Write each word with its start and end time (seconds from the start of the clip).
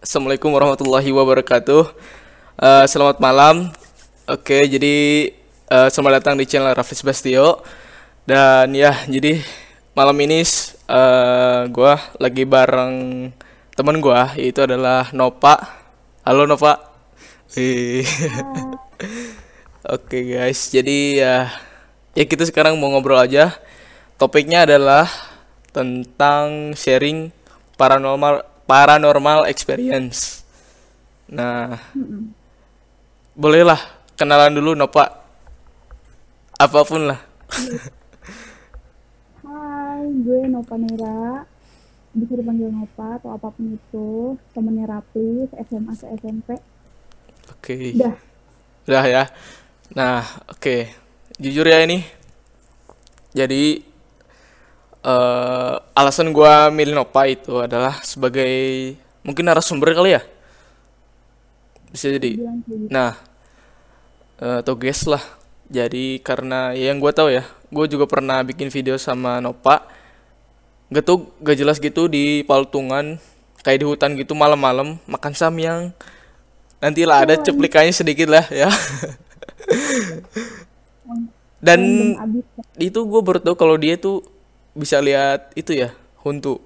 Assalamualaikum 0.00 0.56
warahmatullahi 0.56 1.12
wabarakatuh. 1.12 1.92
Eh, 2.56 2.84
selamat 2.88 3.20
malam. 3.20 3.68
Oke, 4.24 4.56
jadi 4.64 5.28
eh, 5.68 5.88
selamat 5.92 6.24
datang 6.24 6.40
di 6.40 6.48
channel 6.48 6.72
Rafis 6.72 7.04
Bastio. 7.04 7.60
Dan 8.24 8.72
ya, 8.72 8.96
jadi 9.04 9.44
malam 9.92 10.16
ini 10.24 10.40
eh 10.40 11.60
gua 11.68 12.00
lagi 12.16 12.48
bareng 12.48 13.28
teman 13.76 14.00
gua 14.00 14.32
yaitu 14.40 14.64
adalah 14.64 15.12
Nova. 15.12 15.60
Halo 16.24 16.48
Nova. 16.48 16.80
Oke 19.84 20.18
guys, 20.24 20.72
jadi 20.72 20.98
ya 21.12 21.36
ya 22.16 22.24
kita 22.24 22.48
sekarang 22.48 22.80
mau 22.80 22.88
ngobrol 22.88 23.20
aja. 23.20 23.52
Topiknya 24.16 24.64
adalah 24.64 25.04
tentang 25.76 26.72
sharing 26.72 27.36
paranormal 27.76 28.49
paranormal 28.70 29.50
experience. 29.50 30.46
Nah, 31.26 31.74
bolehlah 33.34 33.82
kenalan 34.14 34.54
dulu 34.54 34.78
Nova. 34.78 35.10
Apa 36.54 36.86
pun 36.86 37.10
lah. 37.10 37.18
Hai, 39.42 40.06
gue 40.22 40.46
Nova 40.46 40.78
Nera. 40.78 41.42
Bisa 42.14 42.38
dipanggil 42.38 42.70
Nova 42.70 43.18
atau 43.18 43.34
apa 43.34 43.50
pun 43.50 43.74
itu. 43.74 44.38
Temennya 44.54 44.86
Raplis, 44.86 45.50
SMA 45.66 45.90
ke 45.98 46.06
SMP. 46.14 46.48
Oke. 47.50 47.98
Udah, 47.98 48.14
Udah 48.86 49.04
ya. 49.10 49.24
Nah, 49.98 50.22
oke. 50.46 50.86
Jujur 51.42 51.66
ya 51.66 51.82
ini. 51.82 52.06
Jadi 53.34 53.89
eh 55.00 55.74
alasan 55.96 56.32
gua 56.32 56.68
milih 56.68 56.92
Nova 56.92 57.22
itu 57.24 57.56
adalah 57.60 58.00
sebagai 58.04 58.50
mungkin 59.24 59.48
narasumber 59.48 59.92
kali 59.96 60.16
ya. 60.16 60.22
Bisa 61.90 62.08
jadi. 62.12 62.38
kayak 62.38 62.56
gitu. 62.64 62.86
Nah, 62.88 63.12
eh, 64.40 64.56
atau 64.62 64.74
guest 64.78 65.10
lah. 65.10 65.22
Jadi 65.70 66.18
karena 66.26 66.74
ya 66.74 66.90
yang 66.90 66.98
gue 66.98 67.12
tahu 67.14 67.30
ya, 67.30 67.46
gue 67.70 67.86
juga 67.86 68.02
pernah 68.10 68.42
bikin 68.42 68.74
video 68.74 68.98
sama 68.98 69.38
Nova. 69.38 69.86
Gak 70.90 71.06
tuh 71.06 71.30
gak 71.38 71.54
jelas 71.54 71.78
gitu 71.78 72.10
di 72.10 72.42
Paltungan, 72.42 73.22
kayak 73.62 73.78
di 73.78 73.86
hutan 73.86 74.18
gitu 74.18 74.34
malam-malam 74.34 74.98
makan 75.06 75.30
samyang. 75.30 75.94
Nantilah 76.82 77.22
ada 77.22 77.34
cuplikannya 77.38 77.94
sedikit 77.94 78.26
lah 78.34 78.42
ya. 78.50 78.66
Dan 81.62 81.80
itu 82.80 82.98
gue 83.06 83.20
baru 83.22 83.54
kalau 83.54 83.78
dia 83.78 83.94
tuh 83.94 84.26
bisa 84.74 84.98
lihat 85.02 85.52
itu 85.58 85.72
ya, 85.74 85.90
huntu. 86.22 86.60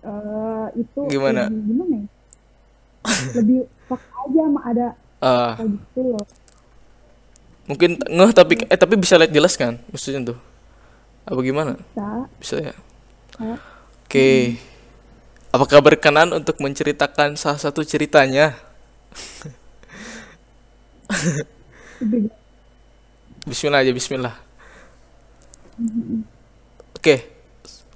Eh, 0.00 0.66
itu 0.80 1.02
Gimana? 1.10 1.42
lebih 1.44 1.60
gimana 1.68 1.94
ya? 2.04 2.06
Lebih 3.36 3.58
pak 3.88 4.00
aja 4.22 4.40
sama 4.46 4.60
ada 4.70 4.88
kayak 5.56 5.68
gitu 5.76 6.00
loh. 6.14 6.26
mungkin 7.68 8.00
ngeh 8.02 8.30
tapi 8.34 8.54
eh 8.66 8.78
tapi 8.78 8.94
bisa 8.98 9.14
lihat 9.20 9.30
jelas 9.30 9.54
kan 9.54 9.78
maksudnya 9.92 10.34
tuh. 10.34 10.38
Apa 11.28 11.40
gimana? 11.44 11.74
Bisa, 11.94 12.08
Bisa 12.40 12.56
ya. 12.60 12.74
Oke. 14.06 14.58
Apakah 15.54 15.78
berkenan 15.82 16.30
untuk 16.34 16.58
menceritakan 16.62 17.34
salah 17.38 17.58
satu 17.58 17.82
ceritanya? 17.86 18.54
Bismillah 23.48 23.80
aja, 23.84 23.92
bismillah. 23.92 24.34
Oke. 26.96 27.16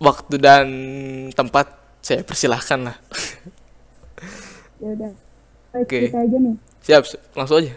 Waktu 0.00 0.34
dan 0.40 0.68
tempat 1.32 1.70
saya 2.04 2.20
persilahkan 2.20 2.92
lah. 2.92 2.96
ya 4.82 4.88
udah. 4.92 5.12
Oke. 5.74 6.12
aja 6.12 6.36
nih. 6.36 6.56
Siap, 6.84 7.02
langsung 7.32 7.64
aja. 7.64 7.72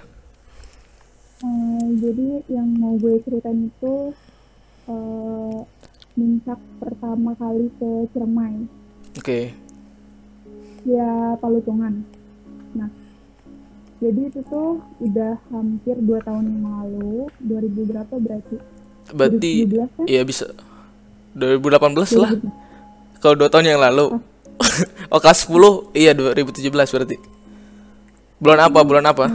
Eh, 1.38 1.86
jadi 2.02 2.30
yang 2.49 2.67
mau 2.81 2.98
gue 2.98 3.21
ceritain 3.21 3.70
itu 3.70 4.11
eh 4.87 5.59
puncak 6.17 6.60
pertama 6.81 7.37
kali 7.37 7.70
ke 7.77 7.89
Ciremai. 8.11 8.65
Oke. 9.17 9.54
ya 10.87 11.36
Palutungan. 11.37 12.02
Nah, 12.73 12.89
jadi 14.02 14.30
itu 14.30 14.42
tuh 14.49 14.81
udah 15.04 15.37
hampir 15.54 15.98
dua 16.02 16.21
tahun 16.26 16.48
yang 16.48 16.65
lalu, 16.65 17.30
2000 17.43 17.89
berapa 17.92 18.15
berarti? 18.17 18.58
Berarti 19.13 19.51
2017 19.63 19.95
kan? 19.95 20.05
iya 20.05 20.21
bisa 20.23 20.45
2018 21.35 22.21
lah. 22.21 22.31
Kalau 23.17 23.35
dua 23.37 23.49
tahun 23.49 23.71
yang 23.71 23.81
lalu. 23.81 24.19
oh, 25.13 25.19
kelas 25.21 25.45
10 25.45 25.93
iya 25.93 26.11
2017 26.17 26.65
berarti. 26.73 27.17
Bulan 28.37 28.59
apa? 28.63 28.79
Bulan 28.81 29.05
apa? 29.05 29.25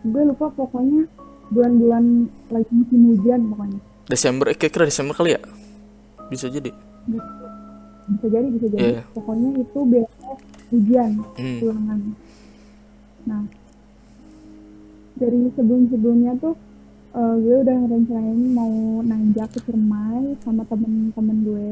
Gue 0.00 0.22
lupa 0.24 0.48
pokoknya 0.50 1.04
bulan-bulan 1.50 2.04
lagi 2.48 2.70
musim 2.72 3.00
hujan 3.12 3.40
pokoknya. 3.52 3.80
Desember, 4.06 4.50
eh 4.50 4.56
kira-kira 4.56 4.88
Desember 4.88 5.14
kali 5.14 5.36
ya? 5.36 5.40
Bisa 6.26 6.46
jadi. 6.48 6.70
Bisa 8.10 8.26
jadi, 8.26 8.46
bisa 8.50 8.66
jadi. 8.70 8.82
Iya. 8.98 9.02
Pokoknya 9.14 9.48
itu 9.60 9.78
biasa 9.78 10.28
hujan 10.70 11.10
Hmm. 11.36 11.58
pulangan. 11.60 12.00
Nah, 13.28 13.42
dari 15.14 15.38
sebelum-sebelumnya 15.52 16.32
tuh 16.40 16.54
eh, 17.10 17.34
gue 17.36 17.56
udah 17.60 17.76
ngerencanain 17.76 18.40
mau 18.50 18.74
nanjak 19.02 19.48
ke 19.50 19.60
Ciremai 19.62 20.38
sama 20.40 20.62
temen-temen 20.64 21.38
gue. 21.42 21.68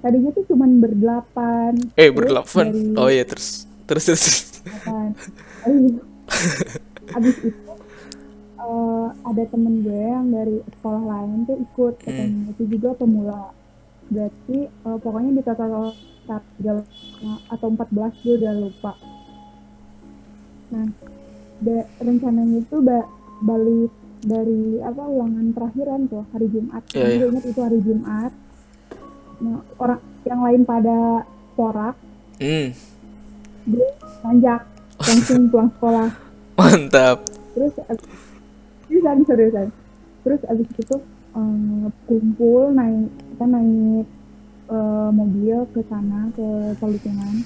Tadinya 0.00 0.30
tuh 0.32 0.44
cuman 0.48 0.80
berdelapan. 0.80 1.72
Eh, 1.92 2.08
Terus 2.08 2.16
berdelapan. 2.16 2.64
dari 2.66 2.96
Oh 2.96 3.08
iya, 3.08 3.24
terus 3.24 3.48
terus 3.84 4.04
terus. 4.06 4.26
Abis 7.10 7.36
itu 7.42 7.72
eh, 8.60 9.06
ada 9.20 9.42
temen 9.46 9.82
gue 9.82 9.98
yang 10.08 10.30
dari 10.30 10.56
sekolah 10.70 11.02
lain 11.02 11.44
tuh 11.44 11.56
ikut 11.58 11.94
katanya. 12.00 12.42
Itu 12.54 12.62
juga 12.66 12.88
pemula. 12.94 13.42
Berarti 14.08 14.56
eh, 14.66 14.98
pokoknya 14.98 15.30
di 15.36 15.42
total 15.42 15.92
atau 17.50 17.66
14 17.68 18.22
gue 18.22 18.34
udah 18.38 18.54
lupa. 18.56 18.92
Nah, 20.70 20.86
da- 21.58 21.88
rencananya 21.98 22.62
itu 22.62 22.78
ba- 22.78 23.10
balik 23.42 23.90
dari 24.20 24.78
apa 24.80 25.02
ulangan 25.02 25.46
terakhiran 25.52 26.00
tuh 26.06 26.24
hari 26.30 26.46
Jumat. 26.48 26.82
Karena 26.86 27.08
iya. 27.08 27.18
gue 27.18 27.28
ingat 27.30 27.44
itu 27.46 27.60
hari 27.60 27.78
Jumat. 27.80 28.32
Nah, 29.40 29.58
orang 29.76 30.00
yang 30.22 30.40
lain 30.40 30.62
pada 30.62 31.24
porak, 31.54 31.96
Hmm, 32.36 32.72
gue 33.64 33.88
nanjak 34.20 34.64
langsung 34.96 35.48
pulang 35.48 35.70
sekolah. 35.74 36.08
mantap. 36.58 37.16
Terus 37.52 37.74
ab- 37.84 38.08
seriusan 38.84 39.18
seriusan. 39.24 39.68
Terus 40.20 40.40
abis 40.44 40.68
itu 40.74 40.96
eh, 41.30 41.84
kumpul 42.04 42.72
naik 42.72 43.08
kita 43.32 43.44
naik 43.46 44.06
eh, 44.68 45.10
mobil 45.10 45.56
ke 45.72 45.80
sana 45.88 46.28
ke 46.32 46.48
Palutungan 46.76 47.44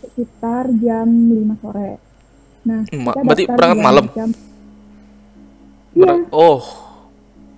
sekitar 0.00 0.70
jam 0.78 1.06
5 1.06 1.62
sore. 1.62 1.90
Nah, 2.60 2.80
Ma- 2.92 3.14
kita 3.14 3.22
berarti 3.24 3.44
berangkat 3.48 3.78
malam? 3.80 4.06
jam- 4.12 4.38
Iya, 5.96 6.06
Ber- 6.06 6.28
Oh, 6.30 6.60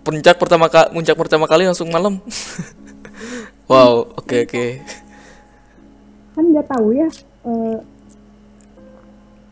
puncak 0.02 0.36
pertama 0.40 0.66
kali, 0.72 0.88
puncak 0.96 1.16
pertama 1.16 1.44
kali 1.46 1.68
langsung 1.68 1.88
malam. 1.92 2.18
wow, 3.70 4.08
oke 4.18 4.36
oke. 4.48 4.64
kan 6.32 6.44
nggak 6.48 6.66
tahu 6.68 6.96
ya. 6.96 7.08
eh 7.44 7.78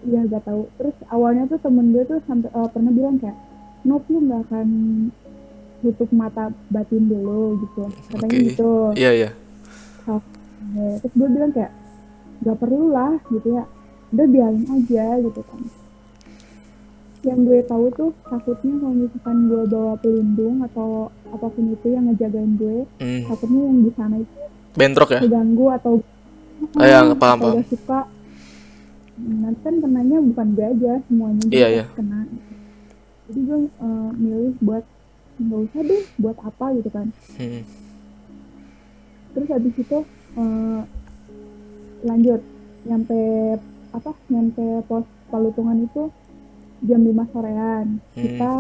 Iya 0.01 0.21
nggak 0.33 0.43
tahu. 0.49 0.65
Terus 0.81 0.97
awalnya 1.13 1.45
tuh 1.45 1.61
temen 1.61 1.93
gue 1.93 2.05
tuh 2.09 2.25
sampai 2.25 2.49
eh, 2.49 2.69
pernah 2.73 2.93
bilang 2.93 3.21
kayak, 3.21 3.37
Nop 3.85 4.05
lu 4.09 4.25
nggak 4.25 4.41
akan 4.49 4.69
tutup 5.85 6.09
mata 6.13 6.49
batin 6.73 7.05
dulu 7.09 7.61
gitu. 7.61 7.85
Katanya 8.13 8.33
Oke. 8.33 8.47
gitu. 8.53 8.73
Iya 8.97 9.11
iya. 9.13 9.31
Ya, 10.71 11.03
terus 11.03 11.15
gue 11.17 11.29
bilang 11.29 11.53
kayak 11.53 11.73
gak 12.41 12.57
perlu 12.57 12.89
lah 12.93 13.21
gitu 13.29 13.53
ya 13.53 13.65
udah 14.11 14.27
biarin 14.27 14.65
aja 14.67 15.05
gitu 15.23 15.41
kan 15.45 15.61
yang 17.23 17.41
gue 17.43 17.61
tahu 17.63 17.85
tuh 17.93 18.11
takutnya 18.25 18.75
kalau 18.75 18.95
misalkan 18.97 19.37
gue 19.45 19.63
bawa 19.67 19.93
pelindung 19.97 20.57
atau 20.65 20.89
apa 21.27 21.47
pun 21.47 21.65
itu 21.69 21.87
yang 21.87 22.05
ngejagain 22.07 22.53
gue 22.57 22.79
Hmm, 22.97 23.23
takutnya 23.27 23.61
yang 23.63 23.79
di 23.81 23.91
sana 23.93 24.17
itu 24.17 24.35
bentrok 24.73 25.11
ya? 25.11 25.21
keganggu 25.21 25.67
atau 25.71 25.93
Ah, 26.77 26.85
ya, 26.85 27.01
paham, 27.11 27.11
atau 27.11 27.21
paham. 27.41 27.57
gak 27.57 27.69
suka 27.69 28.01
nanti 29.19 29.61
kan 29.61 29.75
kenanya 29.79 30.17
bukan 30.23 30.47
gue 30.51 30.67
aja 30.67 30.93
semuanya 31.03 31.43
juga 31.43 31.57
Iya, 31.57 31.67
iya. 31.71 31.85
kena 31.91 32.21
jadi 33.27 33.41
gue 33.43 33.59
eh, 33.63 34.11
milih 34.15 34.53
buat 34.61 34.85
nggak 35.37 35.61
usah 35.63 35.81
deh 35.83 36.03
buat 36.17 36.37
apa 36.39 36.65
gitu 36.75 36.89
kan 36.89 37.07
Hmm. 37.37 37.63
terus 39.31 39.49
habis 39.51 39.75
itu 39.75 39.99
eh, 40.35 40.81
lanjut 42.03 42.41
nyampe 42.83 43.19
apa 43.91 44.11
nyampe 44.27 44.65
pos 44.85 45.05
palutungan 45.27 45.81
itu 45.81 46.09
jam 46.83 47.01
5 47.01 47.13
sorean 47.29 47.87
Hmm. 48.11 48.23
kita 48.23 48.53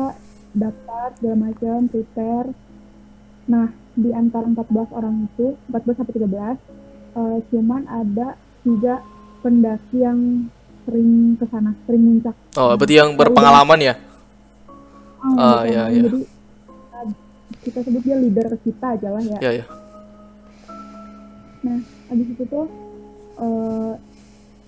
daftar 0.52 1.06
segala 1.14 1.36
macam 1.42 1.78
prepare 1.86 2.48
nah 3.44 3.66
di 3.92 4.10
antara 4.10 4.46
14 4.46 4.66
orang 4.90 5.26
itu 5.26 5.46
14 5.66 5.96
sampai 5.96 6.14
13 6.14 6.56
eh, 7.12 7.38
cuman 7.48 7.82
ada 7.84 8.28
tiga 8.60 9.02
pendaki 9.40 9.98
yang 9.98 10.46
sering 10.82 11.10
ke 11.34 11.44
sana 11.46 11.72
sering 11.84 12.02
muncak 12.04 12.36
Oh, 12.54 12.74
berarti 12.74 12.94
yang 12.94 13.14
berpengalaman 13.14 13.78
ya? 13.80 13.94
Ah, 15.20 15.62
gitu. 15.62 15.70
iya, 15.70 15.82
iya. 15.86 16.02
jadi 16.02 16.20
eh, 16.94 17.06
kita 17.62 17.78
sebut 17.82 18.02
dia 18.02 18.16
leader 18.16 18.46
kita 18.58 18.86
aja 18.90 19.08
lah 19.08 19.22
ya 19.22 19.38
Ya, 19.38 19.50
ya. 19.54 19.64
nah 21.60 21.78
habis 22.06 22.26
itu 22.26 22.44
tuh 22.44 22.66
eh, 23.36 23.92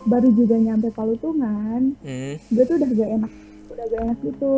baru 0.03 0.29
juga 0.31 0.57
nyampe 0.57 0.91
Palutungan 0.91 1.95
Hmm. 1.99 2.35
gue 2.39 2.65
tuh 2.65 2.77
udah 2.77 2.89
gak 2.91 3.11
enak 3.13 3.33
udah 3.73 3.85
gak 3.87 4.01
enak 4.03 4.19
gitu 4.23 4.55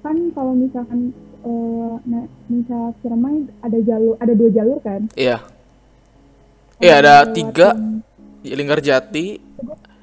kan 0.00 0.16
kalau 0.30 0.52
misalkan 0.52 1.00
eh, 1.40 1.92
nah 2.04 2.22
misal 2.46 2.82
Ciremai 2.98 3.36
ada 3.60 3.78
jalur 3.80 4.14
ada 4.16 4.32
dua 4.32 4.50
jalur 4.50 4.78
kan 4.80 5.06
Iya. 5.14 5.38
Iya, 6.76 6.94
ada 6.98 7.14
tiga. 7.26 7.72
yang- 7.72 8.04
Linggarjati, 8.46 9.42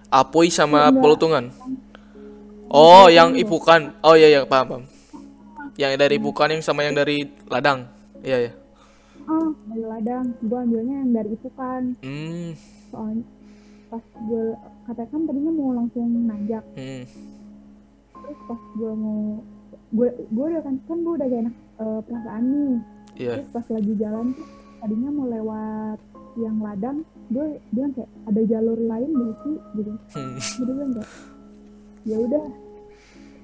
Apoy 0.09 0.50
sama. 0.50 0.91
Pelutungan. 0.91 1.47
Oh, 2.68 3.07
yang 3.07 3.33
Ipukan. 3.33 3.94
Oh 4.01 4.13
iya 4.13 4.27
iya 4.27 4.41
paham 4.44 4.65
paham. 4.68 4.83
Yang 5.74 5.91
dari 5.95 6.18
Ipukan 6.18 6.50
yang 6.50 6.59
sama 6.59 6.81
yang 6.81 6.91
dari 6.91 7.24
Ladang. 7.45 7.88
Iya 8.19 8.38
ya. 8.41 8.51
ah 9.24 9.39
dari 9.63 9.80
ladang 9.81 10.35
gue 10.38 10.51
ambilnya 10.57 10.95
yang 11.00 11.12
dari 11.13 11.31
itu 11.31 11.47
kan 11.53 11.95
Hmm. 12.00 12.51
soalnya 12.89 13.24
pas 13.88 14.03
gue 14.19 14.44
katakan 14.83 15.24
tadinya 15.24 15.47
mau 15.53 15.71
langsung 15.74 16.12
nanjak 16.25 16.59
Hmm. 16.75 17.07
Terus 18.24 18.40
pas 18.46 18.62
gue 18.74 18.92
mau 18.94 19.20
gue 19.92 20.08
gue 20.25 20.46
udah 20.48 20.62
kan 20.62 20.75
kan 20.84 20.98
gue 21.00 21.14
udah 21.14 21.28
gak 21.28 21.42
enak 21.44 21.56
eh, 21.78 22.00
perasaan 22.02 22.44
nih 22.46 22.74
Iya. 23.14 23.31
terus 23.38 23.50
pas 23.52 23.66
lagi 23.70 23.94
jalan 23.96 24.28
tuh 24.34 24.48
tadinya 24.80 25.10
mau 25.12 25.28
lewat 25.28 26.00
yang 26.36 26.58
ladang 26.58 26.98
gue 27.30 27.46
bilang 27.70 27.92
kayak 27.94 28.10
ada 28.25 28.42
jalur 28.44 28.80
lain 28.80 29.10
gak 29.12 29.34
sih 29.40 29.58
gitu 29.75 29.92
Hmm. 30.12 30.36
jadi 30.58 30.72
gue 30.72 30.88
kayak 30.92 31.10
ya 32.04 32.18
udah 32.20 32.46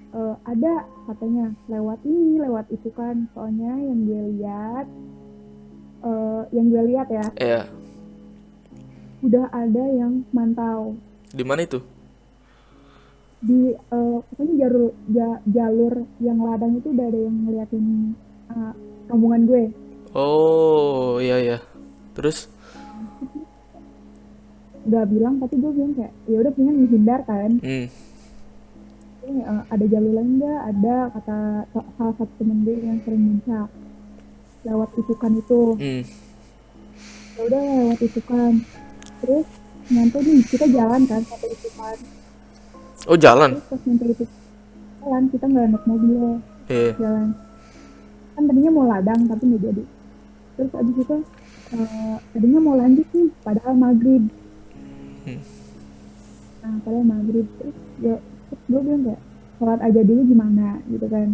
eh, 0.10 0.36
ada 0.44 0.74
katanya 1.06 1.46
lewat 1.68 2.00
ini 2.02 2.34
lewat 2.40 2.66
itu 2.70 2.90
kan 2.92 3.30
soalnya 3.32 3.72
yang 3.78 4.00
gue 4.04 4.22
lihat 4.34 4.86
eh, 6.02 6.42
yang 6.50 6.66
gue 6.68 6.84
lihat 6.88 7.08
ya 7.08 7.26
Iya. 7.38 7.62
udah 9.22 9.46
ada 9.50 9.84
yang 9.86 10.24
mantau 10.32 10.96
Di 11.30 11.44
mana 11.44 11.62
itu? 11.62 11.78
Di 13.40 13.60
eh, 13.72 14.18
pokoknya 14.22 14.56
jalur 14.60 14.84
ja- 15.08 15.42
jalur 15.46 15.94
yang 16.20 16.38
ladang 16.38 16.76
itu 16.76 16.88
udah 16.90 17.06
ada 17.06 17.20
yang 17.20 17.36
ngeliatin 17.42 17.86
eh, 18.50 18.74
rombongan 19.06 19.44
gue 19.46 19.64
Oh, 20.10 21.18
iya 21.18 21.38
iya. 21.38 21.58
Terus? 22.12 22.50
udah 24.82 25.06
bilang 25.06 25.38
tapi 25.38 25.54
gue 25.56 25.70
bilang 25.70 25.94
kayak 25.94 26.14
ya 26.26 26.38
udah 26.40 26.52
pengen 26.52 26.76
menghindar 26.80 27.22
kan 27.24 27.52
Hmm. 27.60 27.86
Ini, 29.22 29.40
eh, 29.42 29.62
ada 29.70 29.86
jalur 29.86 30.12
lain 30.12 30.32
nggak 30.36 30.60
ada 30.68 30.96
kata 31.12 31.38
sa- 31.70 31.90
salah 31.94 32.16
satu 32.16 32.34
temen 32.36 32.64
gue 32.64 32.76
yang 32.76 32.98
sering 33.00 33.22
muncak 33.24 33.68
lewat 34.62 34.90
itukan 34.96 35.32
itu 35.38 35.62
Hmm. 35.76 36.04
ya 37.32 37.42
udah 37.46 37.62
lewat 37.62 38.00
itukan 38.02 38.52
terus 39.20 39.48
nyampe 39.88 40.18
nih 40.20 40.42
kita 40.44 40.66
jalan 40.68 41.02
kan 41.06 41.22
sampai 41.22 41.50
itukan 41.50 41.96
Oh, 43.10 43.18
jalan. 43.18 43.52
terus 43.52 43.66
pas 43.68 43.82
nyampe 43.84 44.06
itu 44.08 44.26
jalan 45.00 45.24
kita 45.28 45.46
nggak 45.46 45.66
naik 45.68 45.84
mobil 45.84 46.22
Iya. 46.68 46.92
jalan 46.96 47.28
kan 48.32 48.44
tadinya 48.46 48.72
mau 48.72 48.86
ladang 48.86 49.20
tapi 49.26 49.44
nggak 49.44 49.62
jadi 49.64 49.84
terus 50.56 50.72
abis 50.72 50.96
itu 50.96 51.18
eh, 51.72 52.16
tadinya 52.30 52.60
mau 52.60 52.76
lanjut 52.76 53.08
nih 53.10 53.30
padahal 53.42 53.74
maghrib 53.76 54.24
Hmm. 55.20 55.42
nah 56.60 56.76
padahal 56.80 57.04
maghrib 57.04 57.46
terus 57.56 57.76
ya 58.00 58.16
terus 58.48 58.62
gue 58.64 58.80
bilang 58.80 59.02
kayak 59.04 59.22
sholat 59.56 59.80
aja 59.82 60.02
dulu 60.02 60.22
gimana 60.24 60.68
gitu 60.86 61.08
kan 61.08 61.30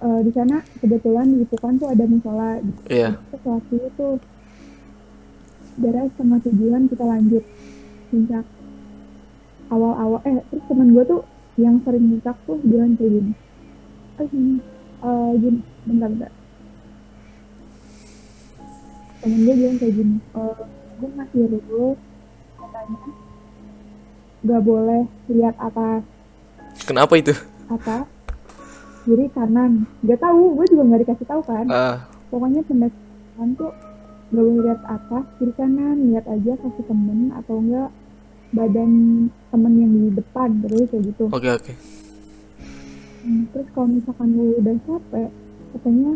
Eh, 0.00 0.20
di 0.22 0.32
sana 0.32 0.56
kebetulan 0.76 1.28
di 1.28 1.44
Itukan 1.44 1.76
tuh 1.76 1.84
ada 1.86 2.04
musola 2.04 2.56
gitu. 2.58 2.80
Iya. 2.88 3.20
terus 3.22 3.40
sholat 3.42 3.64
dulu 3.68 3.86
tuh 3.94 4.12
beres 5.76 6.08
setengah 6.10 6.40
tujuan 6.42 6.82
kita 6.86 7.04
lanjut 7.04 7.44
puncak 8.08 8.44
awal-awal 9.70 10.20
eh 10.26 10.42
terus 10.50 10.64
temen 10.66 10.90
gue 10.92 11.04
tuh 11.06 11.22
yang 11.54 11.78
sering 11.86 12.10
puncak 12.10 12.36
tuh 12.44 12.58
bilang 12.66 12.98
kayak 12.98 13.10
gini 13.14 13.32
eh 14.18 14.26
gini 14.28 14.54
eh, 15.00 15.30
gini 15.38 15.60
bentar 15.86 16.08
bentar. 16.10 16.32
Temen 19.22 19.38
gue 19.46 19.54
bilang 19.54 19.76
kayak 19.78 19.94
gini 19.94 20.16
eh 20.18 20.54
gue 21.00 21.08
ngasih 21.16 21.42
rule 21.48 21.94
katanya. 22.58 22.98
Gak 24.40 24.62
boleh 24.64 25.02
lihat 25.28 25.56
atas. 25.60 26.02
Kenapa 26.84 27.14
itu? 27.16 27.34
atas 27.70 28.04
kiri 29.06 29.30
kanan. 29.30 29.86
Gak 30.04 30.20
tahu 30.20 30.58
gue 30.58 30.66
juga 30.74 30.82
nggak 30.90 31.00
dikasih 31.06 31.26
tahu 31.30 31.42
kan. 31.46 31.66
Ah, 31.70 31.96
pokoknya 32.28 32.60
pendakian 32.66 33.48
tuh 33.54 33.72
gak 34.34 34.42
boleh 34.42 34.62
lihat 34.66 34.80
atas 34.90 35.24
kiri 35.38 35.52
kanan. 35.54 35.96
Lihat 36.10 36.26
aja 36.26 36.52
kasih 36.58 36.84
temen 36.84 37.30
atau 37.32 37.62
enggak 37.62 37.90
badan 38.50 38.90
temen 39.46 39.72
yang 39.76 39.92
di 39.92 40.10
depan 40.12 40.48
terus 40.60 40.86
kayak 40.88 41.04
gitu 41.06 41.24
oke 41.26 41.48
oke. 41.52 41.72
Hmm, 43.20 43.42
terus 43.52 43.68
kalau 43.70 43.88
misalkan 43.88 44.28
lu 44.32 44.56
udah 44.56 44.76
capek 44.80 45.28
katanya 45.70 46.10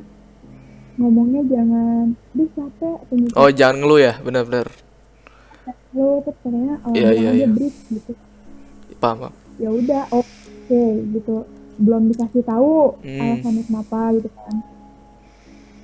ngomongnya 0.95 1.43
jangan 1.45 2.05
deh 2.33 2.49
capek 2.51 2.95
atau 2.97 3.15
gitu 3.15 3.35
Oh, 3.35 3.51
jangan 3.51 3.77
ngeluh 3.79 4.01
ya, 4.01 4.15
benar-benar. 4.19 4.67
lu 5.93 6.07
terus 6.21 6.37
katanya 6.37 6.75
oh, 6.81 6.91
bilang 6.91 7.15
iya, 7.15 7.23
aja 7.25 7.37
iya. 7.37 7.47
breathe 7.47 7.79
gitu 7.89 8.13
Paham, 8.97 9.17
paham. 9.21 9.33
ya 9.57 9.69
udah 9.71 10.03
oke 10.11 10.83
gitu 11.13 11.35
belum 11.77 12.03
dikasih 12.09 12.43
tahu 12.43 12.99
Hmm. 13.01 13.21
alasannya 13.21 13.63
kenapa 13.65 13.99
gitu 14.15 14.29
kan 14.33 14.57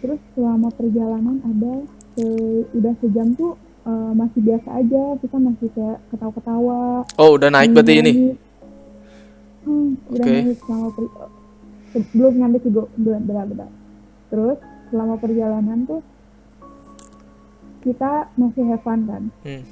terus 0.01 0.21
selama 0.33 0.69
perjalanan 0.71 1.37
ada 1.45 1.75
se- 2.11 2.67
udah 2.73 2.95
sejam 2.99 3.29
tuh 3.35 3.55
eh, 3.87 4.11
masih 4.13 4.41
biasa 4.43 4.69
aja 4.77 5.03
kita 5.19 5.37
masih 5.37 5.69
kayak 5.73 5.99
ketawa-ketawa. 6.11 6.81
Oh, 7.17 7.31
udah 7.37 7.49
naik 7.49 7.71
berarti 7.73 7.95
ini. 8.01 8.13
hmm, 9.61 9.89
udah 10.09 10.25
Oke. 10.25 10.33
naik 10.41 10.59
selama 10.65 10.89
per- 10.97 11.15
sebelum 11.91 12.33
nyampe 12.39 12.59
sih 12.63 12.71
benar 12.71 13.45
benar 13.45 13.71
terus 14.31 14.59
selama 14.89 15.15
perjalanan 15.19 15.79
tuh 15.85 16.01
kita 17.83 18.31
masih 18.37 18.63
have 18.71 18.83
fun 18.85 19.09
kan? 19.09 19.25
Hmm. 19.43 19.65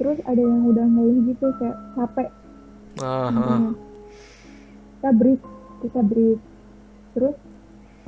terus 0.00 0.18
ada 0.26 0.40
yang 0.40 0.66
udah 0.66 0.82
ngeluh 0.82 1.18
gitu 1.30 1.46
kayak 1.60 1.78
capek. 1.94 2.28
Kita 4.98 5.10
breathe 5.14 5.44
kita 5.78 6.00
breathe. 6.02 6.42
Terus 7.12 7.36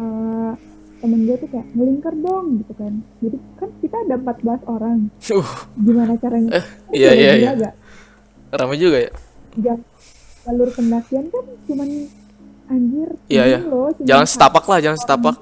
eh, 0.00 0.52
temen 1.04 1.20
gue 1.23 1.37
tuh 1.37 1.46
kayak 1.46 1.68
ngelingkar 1.70 2.14
dong 2.16 2.46
gitu 2.58 2.73
kan 2.75 2.92
jadi 3.20 3.37
kan 3.54 3.68
kita 3.78 3.96
ada 4.00 4.14
14 4.16 4.64
orang 4.66 4.99
Uh, 5.28 5.50
gimana 5.76 6.16
caranya 6.16 6.50
Eh, 6.54 6.64
iya, 6.94 7.11
iya, 7.12 7.30
iya. 7.37 7.50
gak? 7.54 7.75
ramai 8.50 8.76
juga 8.76 8.99
ya. 9.02 9.12
jalur 10.40 10.68
pendakian 10.70 11.28
kan 11.28 11.44
cuman 11.64 11.88
anjir 12.66 13.08
Iya, 13.26 13.42
iya. 13.46 13.58
loh, 13.62 13.92
Jangan 14.00 14.25
setapak 14.25 14.64
lah, 14.64 14.78
jangan 14.80 14.96
setapak. 14.96 15.37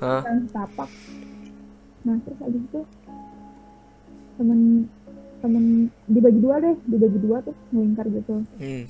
Orang 0.00 0.40
setapak 0.46 0.88
nah 2.02 2.16
terus 2.18 2.38
abis 2.40 2.62
itu 2.64 2.80
temen 4.34 4.60
temen 5.38 5.64
dibagi 6.06 6.40
dua 6.40 6.56
deh 6.58 6.74
dibagi 6.84 7.18
dua 7.20 7.38
tuh 7.40 7.54
ngelingkar 7.70 8.06
gitu 8.08 8.34
Hmm. 8.56 8.84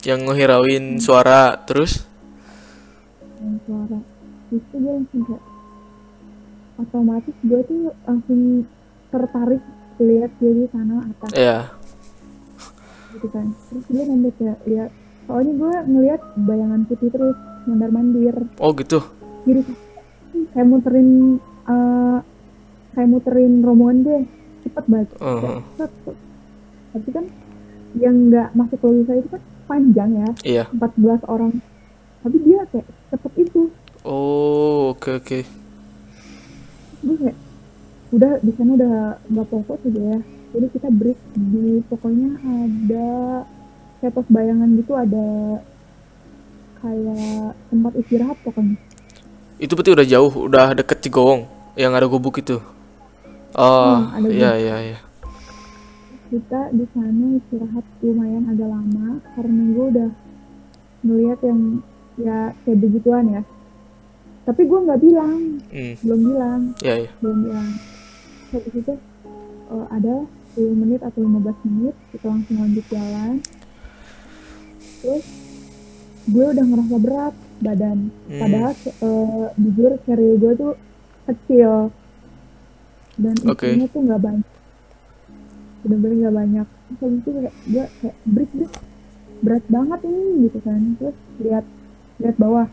Yang 0.00 0.20
ngehirauin 0.22 0.84
suara 0.96 1.58
terus? 1.60 2.06
yang 3.36 3.58
suara 3.62 3.98
Tuh 4.46 4.60
gue 4.72 4.92
langsung 4.92 5.22
kayak 5.24 5.42
otomatis 6.76 7.36
gue 7.40 7.60
tuh 7.62 7.78
langsung 8.02 8.40
tertarik 9.08 9.62
lihat 9.98 10.30
kiri 10.36 10.68
sana 10.68 11.00
atas 11.02 11.30
Iya. 11.32 11.58
gitu 13.10 13.26
kan 13.28 13.48
terus 13.48 13.84
gue 13.86 14.02
sampai 14.02 14.32
kayak 14.36 14.58
lihat 14.66 14.90
soalnya 15.24 15.52
gue 15.56 15.72
ngeliat 15.88 16.20
bayangan 16.38 16.80
putih 16.84 17.08
terus 17.08 17.36
mondar 17.64 17.88
mandir 17.88 18.36
Oh, 18.60 18.76
gitu. 18.76 19.00
kanan. 19.42 19.72
kayak 20.52 20.66
muterin 20.68 21.08
eh, 21.64 22.18
kayak 22.92 23.08
muterin 23.08 23.52
rombongan 23.58 23.98
gue 24.02 24.18
cepet 24.62 24.84
banget 24.86 25.08
Uh, 25.16 25.64
set. 25.74 25.90
tapi 26.92 27.08
kan 27.10 27.24
yang 27.96 28.28
nggak 28.28 28.52
masuk 28.52 28.78
logika 28.82 29.12
itu 29.14 29.28
kan 29.30 29.42
panjang 29.64 30.10
ya 30.14 30.28
iya. 30.44 30.64
14 30.70 31.24
orang 31.24 31.56
tapi 32.20 32.36
dia 32.42 32.60
kayak 32.68 32.84
cepet 33.08 33.32
itu 33.40 33.72
Oh, 34.06 34.94
oke 34.94 35.02
okay, 35.02 35.12
oke. 35.18 35.42
Okay. 37.10 37.34
Udah 38.14 38.38
di 38.38 38.54
sana 38.54 38.78
udah 38.78 39.18
nggak 39.18 39.46
pokok 39.50 39.82
aja 39.82 40.02
ya. 40.14 40.18
Jadi 40.54 40.66
kita 40.78 40.88
break 40.94 41.18
di 41.34 41.82
pokoknya 41.90 42.30
ada 42.38 43.08
kayak 43.98 44.14
pos 44.14 44.30
bayangan 44.30 44.78
gitu 44.78 44.94
ada 44.94 45.58
kayak 46.78 47.58
tempat 47.66 47.92
istirahat 47.98 48.38
pokoknya. 48.46 48.78
Itu 49.58 49.74
berarti 49.74 49.90
udah 49.98 50.06
jauh, 50.06 50.32
udah 50.38 50.66
deket 50.78 51.02
Cigowong 51.02 51.50
yang 51.74 51.90
ada 51.98 52.06
gubuk 52.06 52.38
itu. 52.38 52.62
Oh, 53.58 54.06
oh 54.06 54.30
iya 54.30 54.54
iya 54.54 54.76
iya. 54.94 54.98
Kita 56.30 56.70
di 56.70 56.86
sana 56.94 57.42
istirahat 57.42 57.82
lumayan 58.06 58.54
agak 58.54 58.70
lama 58.70 59.18
karena 59.34 59.62
gue 59.74 59.86
udah 59.98 60.10
melihat 61.02 61.38
yang 61.42 61.82
ya 62.22 62.54
kayak 62.62 62.78
begituan 62.86 63.26
ya 63.34 63.42
tapi 64.46 64.62
gue 64.62 64.78
nggak 64.78 65.00
bilang. 65.02 65.58
Hmm. 65.74 65.94
belum 66.06 66.20
bilang. 66.22 66.60
Yeah, 66.78 66.96
yeah. 67.02 67.12
belum 67.18 67.38
bilang. 67.50 67.70
Habis 68.54 68.74
itu 68.78 68.94
uh, 68.94 69.74
eh, 69.74 69.86
ada 69.90 70.14
10 70.54 70.82
menit 70.86 71.00
atau 71.02 71.20
15 71.20 71.66
menit 71.66 71.94
kita 72.14 72.26
langsung 72.30 72.56
lanjut 72.62 72.86
jalan. 72.86 73.34
Terus 75.02 75.26
gue 76.30 76.46
udah 76.46 76.64
ngerasa 76.64 76.96
berat 77.02 77.34
badan. 77.58 77.98
Hmm. 78.30 78.40
padahal 78.40 78.72
uh, 79.02 79.46
jujur 79.58 79.92
carrier 80.06 80.38
gue 80.38 80.52
tuh 80.54 80.74
kecil. 81.26 81.90
Dan 83.18 83.34
okay. 83.50 83.74
isinya 83.74 83.88
tuh 83.90 84.00
nggak 84.06 84.22
banyak. 84.22 84.50
Bener-bener 85.82 86.16
nggak 86.22 86.36
banyak. 86.38 86.68
Terus 87.02 87.12
itu 87.18 87.28
kayak 87.34 87.54
gue 87.66 87.84
kayak 87.98 88.16
break 88.30 88.50
break 88.54 88.74
berat 89.42 89.64
banget 89.66 90.00
ini 90.06 90.46
gitu 90.46 90.58
kan. 90.62 90.80
Terus 91.02 91.16
lihat 91.42 91.64
lihat 92.22 92.36
bawah 92.38 92.70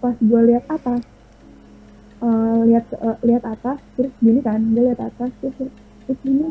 pas 0.00 0.16
gue 0.16 0.40
lihat 0.48 0.64
atas 0.66 1.00
eh, 2.20 2.26
uh, 2.26 2.60
lihat 2.64 2.86
uh, 2.96 3.14
eh, 3.14 3.16
lihat 3.28 3.44
atas 3.44 3.78
terus 3.94 4.12
gini 4.20 4.40
kan 4.40 4.60
gue 4.72 4.82
lihat 4.88 5.00
atas 5.00 5.30
terus 5.44 5.56
terus 6.08 6.18
gini 6.24 6.48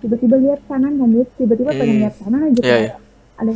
tiba-tiba 0.00 0.36
lihat 0.40 0.60
kanan 0.68 0.96
kan 0.96 1.08
terus 1.12 1.30
tiba-tiba 1.36 1.70
hmm. 1.72 1.80
pengen 1.80 1.96
lihat 2.00 2.14
kanan 2.20 2.40
aja 2.48 2.62
yeah, 2.64 2.78
yeah. 2.80 2.80
Iya. 2.80 2.94
ada 3.36 3.52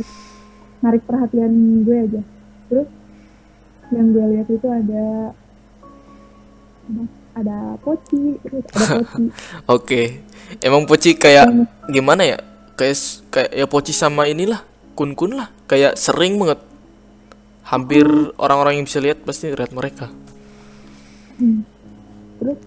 narik 0.81 1.03
perhatian 1.05 1.53
gue 1.85 1.97
aja 1.97 2.21
terus 2.69 2.89
yang 3.91 4.07
gue 4.13 4.25
lihat 4.37 4.47
itu 4.47 4.67
ada 4.69 5.05
ada 7.31 7.57
poci 7.81 8.37
terus 8.45 8.65
ada 8.71 8.97
poci 9.01 9.23
oke 9.25 9.33
okay. 9.67 10.05
emang 10.61 10.85
poci 10.85 11.17
kayak 11.17 11.49
gimana 11.89 12.23
ya 12.25 12.37
kayak 12.75 12.97
kayak 13.29 13.51
ya 13.53 13.65
poci 13.69 13.93
sama 13.93 14.25
inilah 14.29 14.65
kun 14.97 15.13
kun 15.15 15.37
lah 15.37 15.49
kayak 15.69 15.95
sering 15.95 16.37
banget 16.41 16.70
hampir 17.65 18.05
orang-orang 18.41 18.81
yang 18.81 18.85
bisa 18.89 18.99
lihat 19.01 19.21
pasti 19.21 19.53
lihat 19.53 19.71
mereka. 19.73 20.09
Hmm. 21.41 21.65
terus 22.37 22.57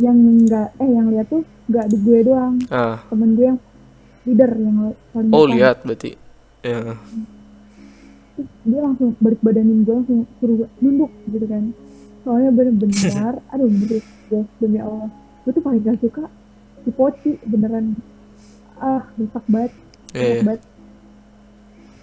yang 0.00 0.16
nggak 0.16 0.68
eh 0.80 0.88
yang 0.88 1.08
lihat 1.12 1.28
tuh 1.28 1.44
nggak 1.68 1.86
di 1.88 1.96
gue 2.00 2.18
doang. 2.24 2.56
Ah. 2.68 3.00
temen 3.08 3.36
gue 3.36 3.46
yang 3.48 3.60
leader 4.28 4.50
yang 4.56 4.76
paling 5.12 5.30
oh 5.32 5.44
lihat 5.48 5.76
berarti. 5.84 6.16
Ya. 6.62 6.96
Hmm. 6.96 7.24
Terus 8.32 8.48
dia 8.64 8.80
langsung 8.80 9.10
balik 9.20 9.40
badanin 9.40 9.84
gue 9.84 9.94
langsung 9.94 10.20
suruh 10.40 10.68
nunduk 10.80 11.12
gitu 11.32 11.46
kan. 11.48 11.64
Soalnya 12.22 12.50
bener-bener 12.54 13.34
aduh 13.52 13.68
bener 13.68 14.00
gue 14.04 14.42
demi 14.60 14.78
allah. 14.80 15.10
Gue 15.42 15.52
tuh 15.56 15.62
paling 15.64 15.82
gak 15.82 15.98
suka 16.00 16.24
si 16.84 16.90
poci 16.92 17.30
beneran. 17.48 17.96
Ah 18.82 19.06
rusak 19.16 19.44
banget 19.46 19.72
iya, 20.12 20.20
iya. 20.20 20.20
rusak 20.20 20.36
yeah. 20.36 20.44
banget. 20.44 20.62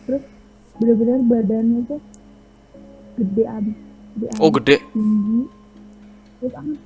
Terus 0.06 0.24
bener-bener 0.79 1.20
badannya 1.27 1.79
tuh 1.86 2.01
gede 3.19 3.43
oh, 3.43 3.57
abis 3.59 3.77
gede 4.15 4.25
abis, 4.31 4.39
oh 4.41 4.49
gede. 4.51 4.75
tinggi. 4.95 5.41
Gede 6.39 6.49
banget 6.55 6.79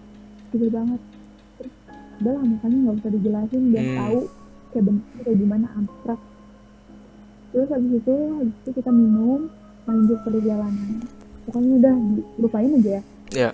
gede 0.54 0.68
banget. 0.70 1.02
Terus 1.58 1.74
udah 2.22 2.34
lah 2.38 2.44
makanya 2.46 2.78
nggak 2.78 2.96
usah 3.02 3.12
dijelasin 3.12 3.62
biar 3.74 3.84
hmm. 3.84 3.98
tahu 3.98 4.20
kayak 4.70 4.84
bentuknya 4.86 5.22
kayak 5.26 5.38
gimana 5.42 5.68
abstrak. 5.74 6.22
Terus 7.54 7.70
habis 7.70 7.92
itu 7.98 8.16
habis 8.38 8.56
itu 8.62 8.70
kita 8.78 8.92
minum 8.94 9.42
lanjut 9.90 10.20
perjalanan. 10.22 10.90
Pokoknya 11.44 11.74
udah 11.82 11.96
lupain 12.40 12.72
aja 12.80 12.92
ya. 13.02 13.04
Yeah. 13.34 13.54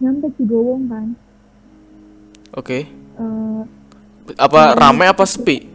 nyampe 0.00 0.32
Cigowong 0.40 0.88
kan? 0.88 1.08
Oke. 2.56 2.82
Okay. 2.82 2.82
uh, 3.20 3.62
apa 4.40 4.60
ramai 4.74 5.06
apa 5.12 5.28
sepi? 5.28 5.68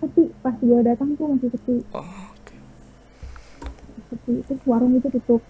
Sepi. 0.00 0.24
Pas 0.40 0.56
gue 0.56 0.80
datang 0.82 1.12
tuh 1.14 1.36
masih 1.36 1.52
sepi. 1.52 1.84
Oh 1.92 2.27
sepi 4.08 4.32
terus 4.44 4.62
warung 4.64 4.96
itu 4.96 5.08
tutup. 5.12 5.42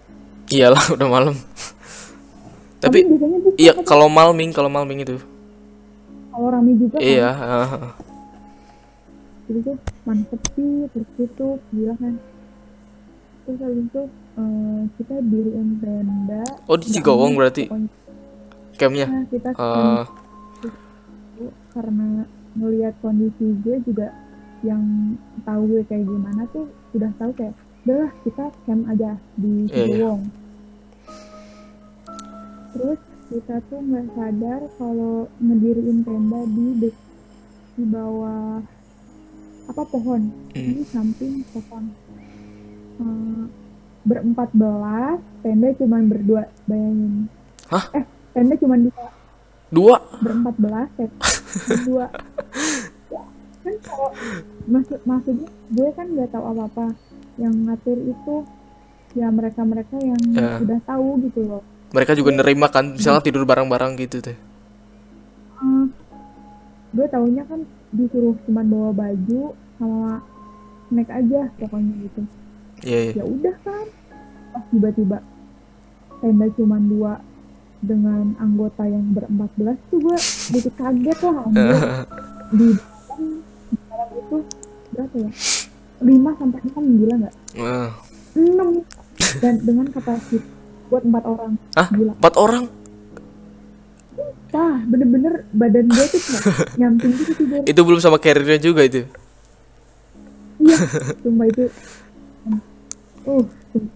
Iyalah 0.51 0.83
udah 0.95 1.07
malam. 1.07 1.35
Tapi, 2.79 3.03
tapi 3.03 3.59
iya 3.59 3.75
kalau 3.83 4.07
malming 4.07 4.55
kalau 4.55 4.71
malming 4.71 5.03
itu. 5.03 5.19
Kalau 6.31 6.47
rame 6.47 6.71
juga 6.79 6.95
kan? 6.95 7.03
iya 7.03 7.29
kan? 7.41 7.91
jadi 9.49 9.59
tuh 9.65 9.75
mana 10.05 10.23
sepi 10.29 10.67
terus 10.93 11.09
tutup 11.17 11.59
gila 11.73 11.93
kan? 11.97 12.15
Terus 13.43 13.59
habis 13.65 13.85
itu 13.89 14.03
uh, 14.37 14.81
kita 14.95 15.15
beli 15.25 15.51
tenda. 15.81 16.43
Oh 16.69 16.77
di 16.77 16.87
Cigowong 16.87 17.33
berarti? 17.33 17.67
campnya? 18.79 19.05
Nah, 19.11 19.23
kita 19.27 19.49
uh... 19.59 20.07
karena 21.75 22.23
ngelihat 22.55 22.95
kondisi 23.03 23.59
gue 23.61 23.77
juga 23.83 24.15
yang 24.63 25.15
tahu 25.43 25.67
gue 25.67 25.83
kayak 25.87 26.07
gimana 26.07 26.47
tuh 26.55 26.67
udah 26.95 27.11
tahu 27.19 27.31
kayak 27.35 27.55
udah 27.87 28.11
kita 28.27 28.45
camp 28.67 28.83
aja 28.91 29.15
di 29.39 29.65
iya, 29.65 29.71
iya. 29.71 29.85
Ciliwung. 29.87 30.21
Yeah. 30.23 30.37
Terus 32.69 32.99
kita 33.29 33.55
tuh 33.69 33.79
nggak 33.81 34.07
sadar 34.13 34.61
kalau 34.77 35.15
ngediriin 35.37 35.99
tenda 36.01 36.41
di 36.49 36.65
dek, 36.85 36.95
di 37.77 37.83
bawah 37.87 38.61
apa 39.69 39.83
pohon, 39.85 40.21
mm. 40.53 40.73
di 40.75 40.83
samping 40.85 41.45
pohon. 41.53 41.83
Uh, 42.99 43.45
berempat 44.03 44.49
belas, 44.51 45.21
tenda 45.45 45.69
cuma 45.77 46.01
berdua, 46.03 46.49
bayangin. 46.65 47.29
Hah? 47.69 47.85
Eh, 47.95 48.05
tenda 48.33 48.57
cuma 48.57 48.75
dua. 48.81 49.05
Dua? 49.69 49.97
Berempat 50.19 50.55
belas, 50.57 50.89
ya. 50.97 51.07
tenda 51.09 51.75
dua. 51.85 52.05
Ya, 53.09 53.25
kan 53.65 53.75
kalau 53.81 54.13
maksud 54.69 55.01
maksudnya 55.01 55.49
gue 55.49 55.89
kan 55.97 56.05
nggak 56.13 56.29
tahu 56.29 56.45
apa 56.53 56.63
apa 56.69 56.85
yang 57.39 57.55
ngatur 57.65 57.97
itu 57.97 58.35
ya 59.17 59.27
mereka-mereka 59.33 59.95
yang 59.97 60.21
ya. 60.35 60.61
udah 60.61 60.79
tahu 60.85 61.17
gitu 61.25 61.39
loh. 61.47 61.63
Mereka 61.89 62.13
juga 62.13 62.29
iya. 62.35 62.37
nerima 62.43 62.67
kan 62.69 62.85
hmm. 62.93 63.01
misalnya 63.01 63.23
tidur 63.25 63.43
bareng-bareng 63.47 63.97
gitu 63.97 64.21
teh. 64.21 64.37
Uh, 65.57 65.89
gue 66.93 67.07
taunya 67.09 67.43
kan 67.49 67.65
disuruh 67.89 68.37
cuma 68.45 68.61
bawa 68.61 68.93
baju 68.93 69.57
sama 69.81 70.21
snack 70.91 71.09
aja 71.09 71.41
pokoknya 71.57 71.93
gitu. 72.05 72.21
Yeah, 72.85 73.01
yeah. 73.09 73.15
ya 73.17 73.23
udah 73.25 73.55
kan. 73.65 73.85
Pas 74.53 74.63
tiba-tiba 74.69 75.17
tenda 76.19 76.47
cuma 76.53 76.77
dua 76.77 77.13
dengan 77.79 78.35
anggota 78.43 78.83
yang 78.83 79.15
berempat 79.15 79.49
belas 79.55 79.79
tuh 79.87 80.03
gue 80.03 80.17
kaget 80.75 81.19
lah 81.23 81.47
di 82.59 82.75
dalam 83.87 84.09
itu 84.19 84.37
berapa 84.91 85.15
ya? 85.15 85.31
lima 85.99 86.31
sampai 86.39 86.59
enam 86.63 86.83
gila 86.99 87.15
nggak 87.25 87.35
enam 88.39 88.69
dan 89.43 89.55
dengan 89.61 89.85
kapasitas 89.91 90.47
buat 90.89 91.03
empat 91.05 91.23
orang 91.27 91.51
Hah? 91.75 91.87
gila 91.93 92.13
empat 92.17 92.35
orang 92.39 92.65
Nah, 94.49 94.81
bener-bener 94.89 95.45
badan 95.53 95.85
gue 95.85 96.05
tuh 96.09 96.19
cuma 96.25 96.39
nyamping 96.81 97.13
gitu. 97.13 97.43
Itu 97.69 97.81
belum 97.85 98.01
sama 98.01 98.17
carrier 98.17 98.57
juga 98.57 98.81
itu. 98.81 99.05
Iya, 100.57 100.77
cuma 101.23 101.45
itu. 101.45 101.69
Uh, 103.29 103.45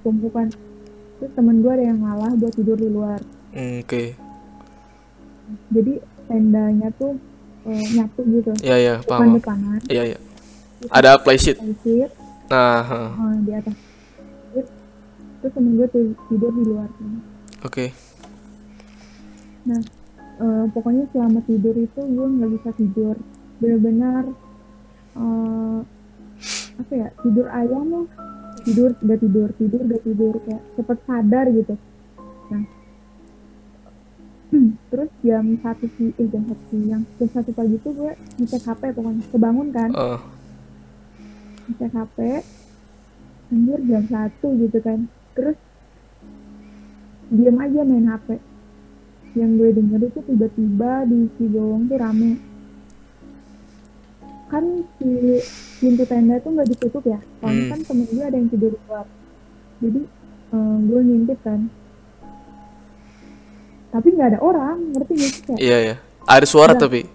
tumpukan. 0.05 0.53
Terus 1.17 1.31
temen 1.33 1.57
gue 1.65 1.71
ada 1.73 1.85
yang 1.89 1.99
ngalah 2.05 2.31
buat 2.37 2.53
tidur 2.53 2.77
di 2.77 2.85
luar. 2.85 3.19
Hmm, 3.49 3.81
oke. 3.81 3.89
Okay. 3.89 4.07
Jadi 5.73 5.93
tendanya 6.29 6.87
tuh 7.01 7.17
uh, 7.65 7.85
nyatu 7.97 8.21
gitu. 8.21 8.51
Iya, 8.61 8.75
iya, 8.77 8.95
paham. 9.01 9.33
depanan 9.33 9.81
Iya, 9.89 10.13
iya 10.13 10.17
ada 10.91 11.15
playsheet 11.21 11.57
play 11.83 12.09
nah 12.51 12.83
oh, 12.85 13.09
huh. 13.17 13.35
di 13.41 13.51
atas. 13.55 13.75
Terus 15.41 15.51
temen 15.57 15.75
gue 15.75 15.87
tidur 16.29 16.51
di 16.53 16.63
luar 16.69 16.89
oke. 16.91 17.17
Okay. 17.65 17.89
nah 19.63 19.81
uh, 20.37 20.65
pokoknya 20.71 21.09
selama 21.11 21.39
tidur 21.49 21.75
itu 21.75 21.97
gue 21.99 22.27
nggak 22.27 22.51
bisa 22.59 22.69
tidur. 22.77 23.15
Benar-benar 23.57 24.23
uh, 25.17 25.79
eh, 25.81 26.81
apa 26.83 26.93
ya 26.93 27.07
tidur 27.25 27.47
ayam 27.49 27.83
loh 27.89 28.07
tidur 28.63 28.95
udah 29.01 29.17
tidur 29.17 29.49
tidur 29.57 29.79
udah 29.81 29.99
tidur. 30.03 30.33
Kayak 30.45 30.61
cepet 30.77 30.97
sadar 31.09 31.45
gitu. 31.49 31.75
Nah. 32.53 32.63
Terus 34.93 35.09
jam 35.25 35.45
satu 35.63 35.85
si 35.97 36.13
eh 36.21 36.27
jam 36.29 36.43
satu 36.45 36.63
siang. 36.69 37.03
Jam 37.17 37.29
satu 37.33 37.49
pagi 37.55 37.75
itu 37.81 37.89
gue 37.89 38.13
ngecek 38.37 38.61
hp 38.61 38.81
pokoknya. 38.93 39.23
Kebangun 39.33 39.67
kan? 39.73 39.91
Uh 39.97 40.21
ngecek 41.69 41.91
HP 41.95 42.17
anjir 43.53 43.79
jam 43.85 44.03
satu 44.09 44.47
gitu 44.57 44.77
kan. 44.81 44.99
Terus 45.37 45.57
diam 47.29 47.57
aja 47.61 47.81
main 47.85 48.07
HP 48.09 48.27
yang 49.33 49.57
gue 49.57 49.69
denger 49.73 50.01
itu 50.09 50.19
tiba-tiba 50.29 50.91
di 51.09 51.19
Cibowong 51.37 51.89
tuh 51.89 51.97
rame. 51.97 52.31
Kan 54.49 54.85
si 55.01 55.41
pintu 55.81 56.05
tenda 56.05 56.37
tuh 56.41 56.53
nggak 56.53 56.69
ditutup 56.69 57.03
ya? 57.05 57.19
Kan 57.41 57.53
hmm. 57.53 57.69
kan 57.73 57.79
temen 57.81 58.05
gue 58.09 58.25
ada 58.25 58.37
yang 58.37 58.49
tidur 58.49 58.71
di 58.73 58.79
luar. 58.85 59.05
Jadi 59.81 60.01
um, 60.53 60.77
gue 60.89 60.99
ngintip 61.01 61.39
kan. 61.41 61.59
Tapi 63.93 64.07
nggak 64.09 64.29
ada 64.33 64.39
orang 64.41 64.77
ngerti 64.93 65.13
gak 65.17 65.31
sih 65.33 65.57
iya 65.61 65.77
iya. 65.81 65.95
Ada 66.25 66.45
suara 66.49 66.73
ada. 66.73 66.85
tapi? 66.85 67.05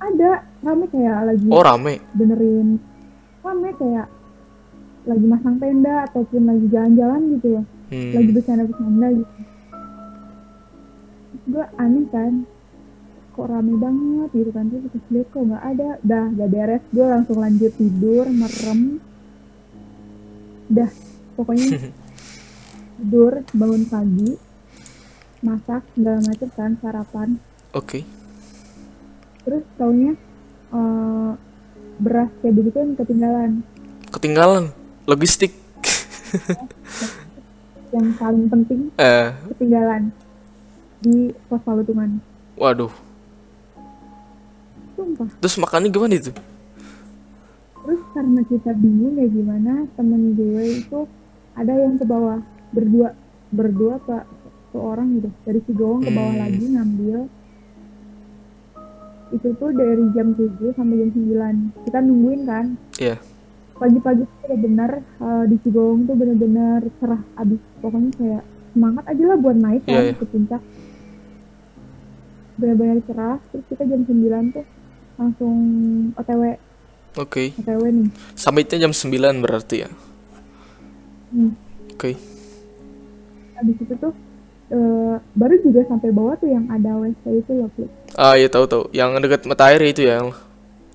Ada. 0.00 0.30
Rame 0.64 0.88
kayak 0.88 1.18
lagi 1.28 1.48
oh 1.52 1.60
rame. 1.60 2.00
benerin 2.16 2.80
rame 3.44 3.70
kayak 3.76 4.08
lagi 5.04 5.26
masang 5.26 5.56
tenda 5.58 6.08
ataupun 6.08 6.42
lagi 6.42 6.66
jalan-jalan 6.66 7.22
gitu 7.36 7.48
ya. 7.52 7.62
Lagi 7.92 8.24
Hmm. 8.24 8.34
bercanda-bercanda 8.34 9.08
gitu. 9.12 9.34
Gue 11.44 11.64
aneh 11.76 12.06
kan 12.08 12.32
kok 13.30 13.50
rame 13.50 13.74
banget 13.76 14.28
gitu 14.32 14.50
kan 14.50 14.64
terus 14.66 14.86
pas 14.88 15.04
lihat 15.10 15.28
kok 15.28 15.42
nggak 15.44 15.64
ada. 15.68 15.88
Dah 16.00 16.26
gak 16.32 16.48
beres. 16.48 16.82
Gue 16.88 17.04
langsung 17.04 17.38
lanjut 17.38 17.72
tidur 17.76 18.24
merem. 18.26 18.80
Dah 20.66 20.90
pokoknya 21.36 21.66
tidur 22.96 23.32
bangun 23.52 23.84
pagi 23.84 24.30
masak 25.38 25.84
segala 25.92 26.18
macam 26.24 26.48
kan 26.50 26.72
sarapan. 26.80 27.28
Oke. 27.70 28.00
terus 29.44 29.60
taunya 29.76 30.16
eh, 30.72 31.32
beras 31.96 32.30
kayak 32.38 32.54
begitu 32.54 32.76
yang 32.76 32.92
ketinggalan 32.94 33.50
Ketinggalan. 34.08 34.64
Logistik. 35.04 35.50
yang 37.90 38.10
paling 38.14 38.46
penting 38.48 38.80
Eh, 38.96 39.30
ketinggalan 39.50 40.10
di 41.00 41.30
pos 41.44 41.60
Palutungan 41.60 42.18
waduh. 42.54 42.90
sumpah 44.94 45.28
Terus 45.38 45.56
makannya 45.56 45.90
gimana 45.90 46.14
itu? 46.14 46.32
terus 47.76 48.00
karena 48.10 48.40
kita 48.42 48.72
bingung 48.72 49.14
ya 49.14 49.28
gimana 49.28 49.72
temen 49.92 50.32
gue 50.32 50.64
itu 50.80 51.00
ada 51.52 51.68
yang 51.70 51.94
ke 51.94 52.04
bawah 52.04 52.40
berdua 52.72 53.12
berdua 53.50 54.00
pak 54.00 54.24
seorang 54.70 55.20
gitu 55.20 55.28
dari 55.44 55.60
Cigowong 55.62 56.00
ke 56.00 56.10
bawah 56.10 56.32
Hmm. 56.32 56.42
lagi 56.42 56.64
ngambil 56.66 57.18
itu 59.30 59.48
tuh 59.54 59.70
dari 59.70 60.04
jam 60.12 60.32
7 60.32 60.50
sampai 60.70 60.96
jam 60.98 61.10
9 61.10 61.84
kita 61.84 61.98
nungguin 62.00 62.42
kan 62.44 62.66
Iya. 62.96 63.16
pagi-pagi 63.74 64.22
tuh 64.22 64.36
bener-bener 64.44 64.90
eh, 65.00 65.44
di 65.48 65.56
Cigowong 65.58 66.04
tuh 66.04 66.14
bener-bener 66.14 66.80
cerah 66.96 67.22
abis 67.34 67.60
pokoknya 67.78 68.10
kayak 68.14 68.42
semangat 68.70 69.04
aja 69.06 69.24
lah 69.24 69.38
buat 69.38 69.56
naik 69.56 69.82
kan 69.82 69.92
Iya, 69.92 70.00
iya. 70.04 70.14
ke 70.14 70.24
puncak 70.24 70.62
bener-bener 72.54 72.98
cerah 73.02 73.36
terus 73.48 73.64
kita 73.66 73.82
jam 73.84 74.00
9 74.02 74.14
tuh 74.52 74.66
langsung 75.14 75.56
OTW 76.14 76.42
Oke. 77.14 77.54
OTW 77.56 77.82
nih 77.88 78.08
Summitnya 78.34 78.78
jam 78.80 78.92
9 78.92 79.06
berarti 79.38 79.76
ya. 79.82 79.90
Hmm. 81.30 81.54
Oke. 81.90 82.14
habis 83.54 83.76
itu 83.76 83.94
tuh 83.96 84.10
eh, 84.74 85.14
baru 85.32 85.54
juga 85.62 85.80
sampai 85.86 86.10
bawah 86.10 86.34
tuh 86.36 86.50
yang 86.50 86.66
ada 86.66 86.98
WC 86.98 87.22
itu 87.38 87.52
loh 87.54 87.70
Plik. 87.72 87.90
Ah 88.14 88.34
iya 88.34 88.50
tahu 88.50 88.66
tahu. 88.66 88.84
Yang 88.90 89.22
dekat 89.22 89.42
matahari 89.46 89.94
itu 89.94 90.02
ya. 90.04 90.18
Yang, 90.18 90.34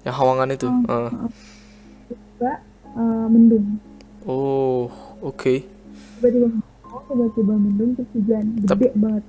yang 0.04 0.16
hawangan 0.16 0.50
itu. 0.52 0.68
Ah. 0.86 1.10
juga 2.10 2.52
eh, 2.92 3.26
mendung 3.28 3.80
Oh, 4.24 4.92
oke. 5.22 5.64
tiba-tiba 6.20 6.48
oh, 6.86 7.02
tiba-tiba 7.08 7.54
mendung 7.56 7.96
terus 7.96 8.10
hujan 8.14 8.46
gede 8.60 8.92
banget 8.94 9.24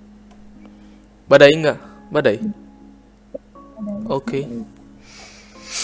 Badai 1.31 1.55
enggak? 1.55 1.79
Badai. 2.11 2.37
ada 2.43 3.93
Oke. 4.11 4.41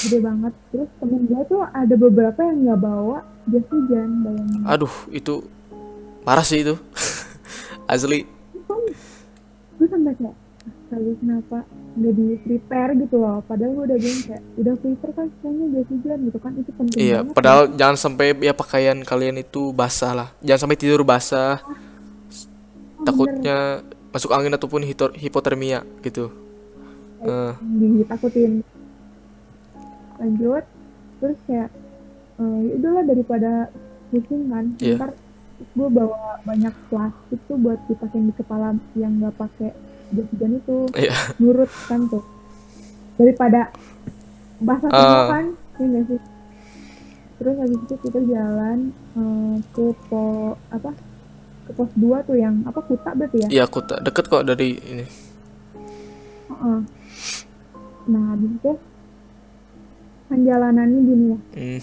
gede 0.03 0.19
banget 0.19 0.53
terus 0.69 0.91
temen 0.99 1.23
gue 1.25 1.43
tuh 1.47 1.63
ada 1.65 1.95
beberapa 1.95 2.41
yang 2.43 2.67
nggak 2.67 2.81
bawa 2.83 3.19
jas 3.47 3.63
hujan 3.71 4.09
bayangin 4.27 4.61
Aduh, 4.67 4.91
itu 5.09 5.47
parah 6.23 6.43
sih 6.43 6.61
itu. 6.61 6.75
Asli. 7.87 8.27
Gue 9.87 9.95
sampai 9.95 10.15
kayak 10.19 10.37
kali 10.91 11.15
kenapa 11.23 11.59
nggak 11.95 12.13
di 12.13 12.27
prepare 12.43 12.91
gitu 12.99 13.17
loh 13.17 13.39
padahal 13.41 13.71
gue 13.71 13.85
udah 13.87 13.99
bilang 14.03 14.21
kayak 14.27 14.43
udah 14.59 14.75
prepare 14.77 15.13
kan 15.15 15.27
semuanya 15.39 15.67
jas 15.73 15.87
hujan 15.87 16.19
gitu 16.27 16.39
kan 16.43 16.53
itu 16.59 16.71
penting 16.75 16.99
Iya, 16.99 17.19
banget 17.23 17.35
padahal 17.39 17.63
jangan 17.73 17.97
sampai 17.97 18.27
ya 18.43 18.53
pakaian 18.53 18.99
kalian 19.01 19.37
itu 19.39 19.63
basah 19.71 20.13
lah. 20.13 20.29
Jangan 20.43 20.61
sampai 20.67 20.79
tidur 20.79 21.07
basah. 21.07 21.63
Takutnya 22.99 23.87
masuk 24.11 24.35
angin 24.35 24.51
ataupun 24.51 24.83
hipotermia 25.15 25.87
gitu. 26.03 26.35
Eh, 27.23 27.53
ditakutin 27.63 28.61
lanjut 30.17 30.65
terus 31.17 31.39
kayak 31.45 31.69
eh, 32.37 32.59
ya 32.65 32.73
udahlah 32.77 33.05
daripada 33.05 33.53
pusing 34.09 34.49
kan 34.49 34.65
Iya. 34.81 34.97
ntar 34.97 35.11
gue 35.57 35.89
bawa 35.89 36.17
banyak 36.43 36.75
plastik 36.87 37.41
tuh 37.45 37.57
buat 37.57 37.81
dipakai 37.87 38.21
di 38.21 38.33
kepala 38.33 38.67
yang 38.93 39.17
nggak 39.17 39.35
pakai 39.35 39.73
jas 40.09 40.27
hujan 40.29 40.53
itu 40.55 40.77
nurut 41.39 41.71
kan 41.87 42.01
tuh 42.07 42.23
daripada 43.15 43.73
basah 44.59 44.87
semua 44.87 45.17
Ah. 45.17 45.29
kan 45.31 45.45
ya 45.75 45.85
nggak 45.87 46.05
sih 46.07 46.21
terus 47.37 47.55
habis 47.59 47.79
itu 47.79 47.95
kita 48.01 48.21
jalan 48.23 48.79
eh, 49.15 49.55
ke 49.67 49.85
po 50.07 50.25
apa 50.69 50.91
ke 51.63 51.73
pos 51.73 51.91
2 51.93 52.01
tuh 52.23 52.37
yang 52.37 52.63
apa 52.63 52.81
kuta 52.81 53.11
berarti 53.13 53.37
ya 53.43 53.49
Iya, 53.51 53.63
aku 53.65 53.83
tak 53.83 54.01
deket 54.01 54.25
kok 54.27 54.45
dari 54.45 54.79
ini. 54.79 55.05
Heeh. 56.47 56.79
nah 58.07 58.23
habis 58.31 58.51
itu 58.53 58.73
kan 60.27 60.39
jalanannya 60.41 61.01
gini 61.01 61.27
ya 61.27 61.39
Hmm. 61.53 61.81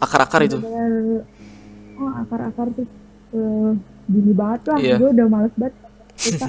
Akar-akar 0.00 0.40
itu. 0.42 0.56
oh 1.94 2.12
akar-akar 2.16 2.66
tuh 2.72 2.88
gini 4.06 4.32
banget 4.32 4.60
lah 4.66 4.78
Iya. 4.78 4.96
gue 4.96 5.08
udah 5.12 5.26
males 5.26 5.54
banget 5.54 5.74
kita 6.16 6.46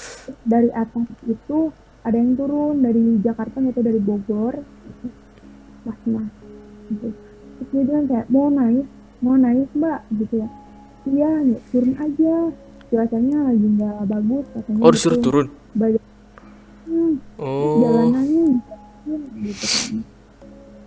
dari 0.52 0.70
atas 0.72 1.06
itu 1.24 1.58
ada 2.00 2.16
yang 2.16 2.32
turun 2.32 2.80
dari 2.80 3.18
Jakarta 3.20 3.60
atau 3.60 3.82
dari 3.82 3.98
Bogor 3.98 4.54
mas 5.82 5.98
mas 6.04 6.30
gitu. 6.88 7.08
terus 7.56 7.68
dia 7.70 7.82
bilang 7.82 8.06
kayak 8.06 8.26
mau 8.28 8.48
naik 8.48 8.86
mau 9.18 9.34
naik 9.34 9.68
mbak 9.72 10.00
gitu 10.14 10.34
ya 10.38 10.48
iya 11.06 11.30
ya, 11.46 11.58
turun 11.70 11.94
aja 11.96 12.34
cuacanya 12.86 13.38
lagi 13.44 13.66
nggak 13.70 13.96
bagus 14.04 14.46
katanya 14.50 14.80
Oh, 14.80 14.90
disuruh 14.90 15.14
gitu. 15.14 15.24
turun. 15.24 15.46
Banyak- 15.72 16.06
hmm, 16.84 17.12
Oh. 17.36 17.78
jalanannya 17.80 18.44
gitu 19.40 19.66
kan 19.66 19.92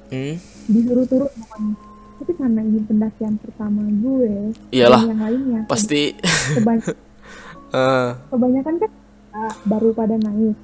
Hmm. 0.10 0.36
disuruh 0.67 1.06
turun 1.06 1.32
pokoknya 1.32 1.73
tapi 2.13 2.32
karena 2.34 2.62
ini 2.62 2.80
pendakian 2.82 3.36
pertama 3.36 3.82
gue 3.84 4.54
Iyalah, 4.69 5.02
dan 5.02 5.10
yang 5.10 5.21
lainnya 5.21 5.60
pasti 5.65 6.13
kebany- 6.54 6.86
eh, 7.76 8.10
kebanyakan 8.30 8.76
kan 8.78 8.91
ah, 9.32 9.54
baru 9.63 9.89
pada 9.91 10.15
naik 10.15 10.58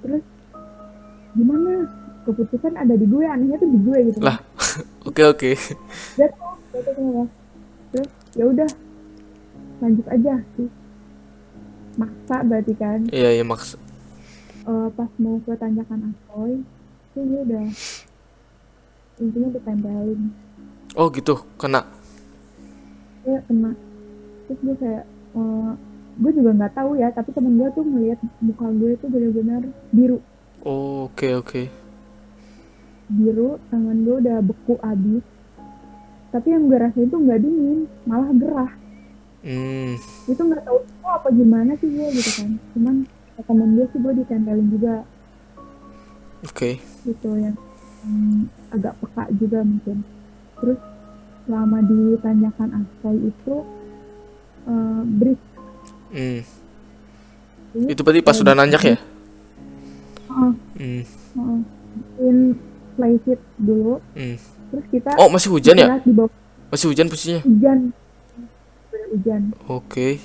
terus 0.00 0.24
gimana 1.32 1.72
keputusan 2.22 2.74
ada 2.74 2.92
di 2.92 3.04
gue 3.04 3.24
anehnya 3.24 3.56
tuh 3.56 3.66
di 3.66 3.78
gue 3.80 3.98
gitu 4.06 4.18
lah. 4.20 4.38
Oke, 5.02 5.22
oke. 5.24 5.50
jatuh 6.14 6.54
jatuh 6.70 6.92
semua 6.94 7.24
terus 7.90 8.08
ya 8.32 8.44
udah 8.46 8.70
lanjut 9.78 10.06
aja 10.06 10.34
sih 10.54 10.68
maksa 11.92 12.36
berarti 12.40 12.72
kan 12.72 12.98
Iya, 13.10 13.28
iya 13.32 13.44
maks. 13.44 13.74
Eh, 14.62 14.88
pas 14.94 15.10
mau 15.18 15.42
ke 15.42 15.52
tanjakan 15.52 16.08
Asoy 16.08 16.62
itu 16.62 17.18
gue 17.20 17.40
udah 17.44 17.66
intinya 19.16 19.48
ditempelin 19.50 20.20
Oh, 20.92 21.08
gitu. 21.08 21.40
Kena. 21.56 21.88
gue 23.22 23.38
kena 23.42 23.70
terus 24.44 24.58
gue 24.60 24.76
kayak 24.76 25.04
eh, 25.32 25.70
gue 26.14 26.30
juga 26.32 26.50
nggak 26.52 26.74
tahu 26.74 26.90
ya 26.94 27.08
tapi 27.08 27.30
temen 27.30 27.54
gue 27.54 27.68
tuh 27.70 27.80
melihat 27.80 28.18
muka 28.38 28.66
gue 28.72 28.90
tuh 28.96 29.08
benar-benar 29.08 29.62
biru 29.88 30.18
Oh, 30.62 31.06
oke, 31.06 31.26
oke. 31.36 31.62
biru 33.08 33.56
tangan 33.68 33.98
gue 33.98 34.16
udah 34.20 34.38
beku 34.40 34.74
abis 34.80 35.24
tapi 36.28 36.48
yang 36.48 36.64
gue 36.64 36.76
rasain 36.76 37.06
tuh 37.06 37.20
nggak 37.20 37.40
dingin 37.40 37.78
malah 38.02 38.30
gerah 38.32 38.72
Hmm. 39.42 39.98
itu 40.24 40.38
nggak 40.38 40.62
tahu 40.62 40.78
oh, 41.02 41.12
apa 41.12 41.28
gimana 41.30 41.74
sih 41.76 41.88
gue 41.88 42.06
gitu 42.12 42.30
kan 42.36 42.50
cuman 42.72 42.94
temen 43.38 43.68
gue 43.74 43.86
sih 43.86 43.98
gue 43.98 44.12
ditempelin 44.18 44.68
juga 44.68 44.94
Oke. 46.42 46.78
gitu 47.02 47.30
yang 47.34 47.54
hmm, 48.02 48.40
agak 48.70 48.94
peka 48.98 49.24
juga 49.36 49.58
mungkin 49.60 50.02
terus 50.56 50.78
selama 51.42 51.78
di 51.82 52.00
tanjakan 52.18 52.70
aspal 52.76 53.14
itu 53.16 53.54
eh 54.64 55.02
break 55.12 55.40
Hmm. 56.08 56.44
Jadi, 57.72 57.88
Itu 57.88 58.00
berarti 58.02 58.20
pas 58.20 58.36
sudah 58.36 58.52
nanjak 58.52 58.82
ya? 58.84 58.96
heeh, 60.28 60.52
Hmm. 61.32 61.62
bikin 62.12 62.36
fly 62.92 63.16
sheet 63.18 63.40
dulu 63.56 63.96
Hmm. 64.12 64.36
terus 64.68 64.84
kita 64.90 65.10
Oh, 65.16 65.26
masih 65.26 65.48
hujan 65.50 65.74
ya? 65.74 65.96
di 65.98 66.12
bawah 66.12 66.28
Masih 66.68 66.86
hujan 66.88 67.08
posisinya. 67.08 67.40
hujan 67.42 67.78
hujan 69.10 69.42
Oke. 69.66 70.20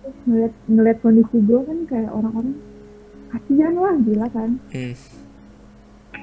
terus 0.00 0.16
ngeliat 0.24 0.52
ngeliat 0.66 0.98
kondisi 1.00 1.36
gue 1.38 1.60
kan 1.60 1.78
kayak 1.86 2.10
orang-orang 2.10 2.56
kasihan 3.30 3.72
lah 3.74 3.94
gila 4.00 4.28
kan 4.30 4.50
Hmm. 4.70 4.92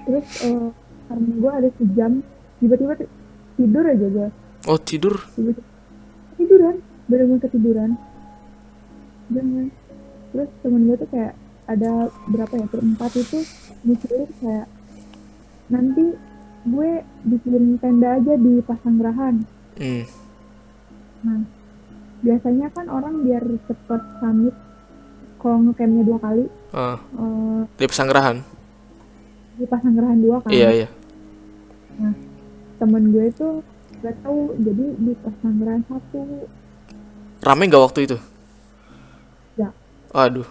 Terus 0.01 0.27
eh, 0.41 0.69
karena 1.05 1.31
gue 1.33 1.51
ada 1.53 1.69
sejam 1.75 2.11
tiba-tiba 2.57 2.93
ti- 2.95 3.11
tidur 3.55 3.83
aja 3.83 4.07
gue 4.07 4.29
Oh, 4.63 4.77
tidur. 4.77 5.15
tiba-tiba 5.33 5.63
tiduran 6.35 6.75
bener-bener 7.05 7.41
ketiduran 7.41 7.91
jangan 9.27 9.67
terus 10.31 10.49
temen 10.61 10.81
gue 10.83 10.97
tuh 10.97 11.09
kayak 11.09 11.33
ada 11.65 11.91
berapa 12.25 12.53
ya 12.53 12.65
berempat 12.67 13.11
itu 13.15 13.39
mikirin 13.81 14.27
kayak 14.37 14.67
nanti 15.67 16.05
gue 16.63 16.89
bikin 17.25 17.63
tenda 17.77 18.15
aja 18.15 18.33
di 18.35 18.61
Pasanggerahan 18.61 19.35
Hmm. 19.73 20.03
nah 21.21 21.41
biasanya 22.19 22.69
kan 22.69 22.85
orang 22.85 23.23
biar 23.23 23.41
cepet 23.65 24.01
summit 24.19 24.53
kalau 25.35 25.57
ngecampnya 25.63 26.03
dua 26.03 26.19
kali 26.19 26.45
Ah, 26.69 26.99
eh, 27.17 27.61
di 27.73 27.85
pesanggerahan. 27.85 28.37
Di 29.61 29.67
Pasanggerahan 29.67 30.19
dua 30.19 30.37
kan 30.41 30.49
Iya, 30.49 30.69
iya. 30.75 30.87
Nah, 31.95 32.13
temen 32.77 33.03
gue 33.09 33.25
itu 33.27 33.47
gak 34.01 34.15
tahu 34.19 34.57
jadi 34.57 34.85
di 34.97 35.13
Pasanggerahan 35.15 35.83
satu 35.85 36.21
Rame 37.39 37.63
nggak 37.65 37.83
waktu 37.83 37.99
itu? 38.05 38.17
ya 39.53 39.69
Aduh. 40.11 40.47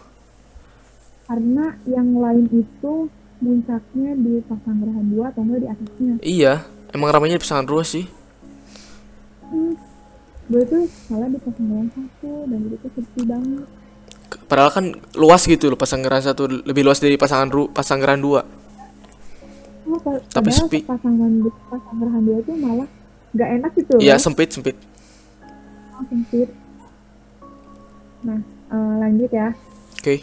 karena 1.25 1.67
yang 1.87 2.11
lain 2.13 2.47
itu 2.51 2.93
puncaknya 3.39 4.11
di 4.15 4.33
Pasanggerahan 4.45 5.07
dua 5.09 5.25
atau 5.31 5.43
enggak 5.43 5.61
di 5.61 5.69
atasnya 5.69 6.13
Iya, 6.21 6.53
emang 6.91 7.11
ramenya 7.11 7.39
di 7.39 7.43
pesangan 7.43 7.65
dua 7.65 7.83
sih. 7.83 8.05
hmm, 9.45 9.73
gue 10.49 10.63
tuh 10.65 10.83
malah 11.09 11.29
di 11.29 11.39
Pasanggerahan 11.39 11.89
satu 11.91 12.33
dan 12.47 12.61
itu 12.67 12.87
sepi 12.93 13.23
banget 13.25 13.67
Padahal 14.47 14.71
kan 14.71 14.85
luas 15.15 15.43
gitu 15.43 15.67
loh 15.67 15.79
pasanggeran 15.79 16.23
satu 16.23 16.47
lebih 16.47 16.83
luas 16.83 16.99
dari 16.99 17.15
pasangan 17.15 17.51
ru 17.51 17.67
pasanggeran 17.67 18.19
dua. 18.19 18.43
Oh, 19.93 20.21
Tapi 20.27 20.49
sepi. 20.49 20.79
pasangan 20.83 21.31
Pasanggerahan 21.67 22.23
dua 22.23 22.39
tuh 22.41 22.57
malah 22.57 22.89
gak 23.33 23.49
enak 23.53 23.73
gitu 23.75 23.95
Iya 23.97 24.15
sempit 24.17 24.49
sempit. 24.49 24.77
Oh, 25.93 26.05
sempit 26.05 26.49
nah 28.21 28.37
eh, 28.69 28.95
lanjut 28.99 29.31
ya 29.31 29.49
Oke. 29.95 30.21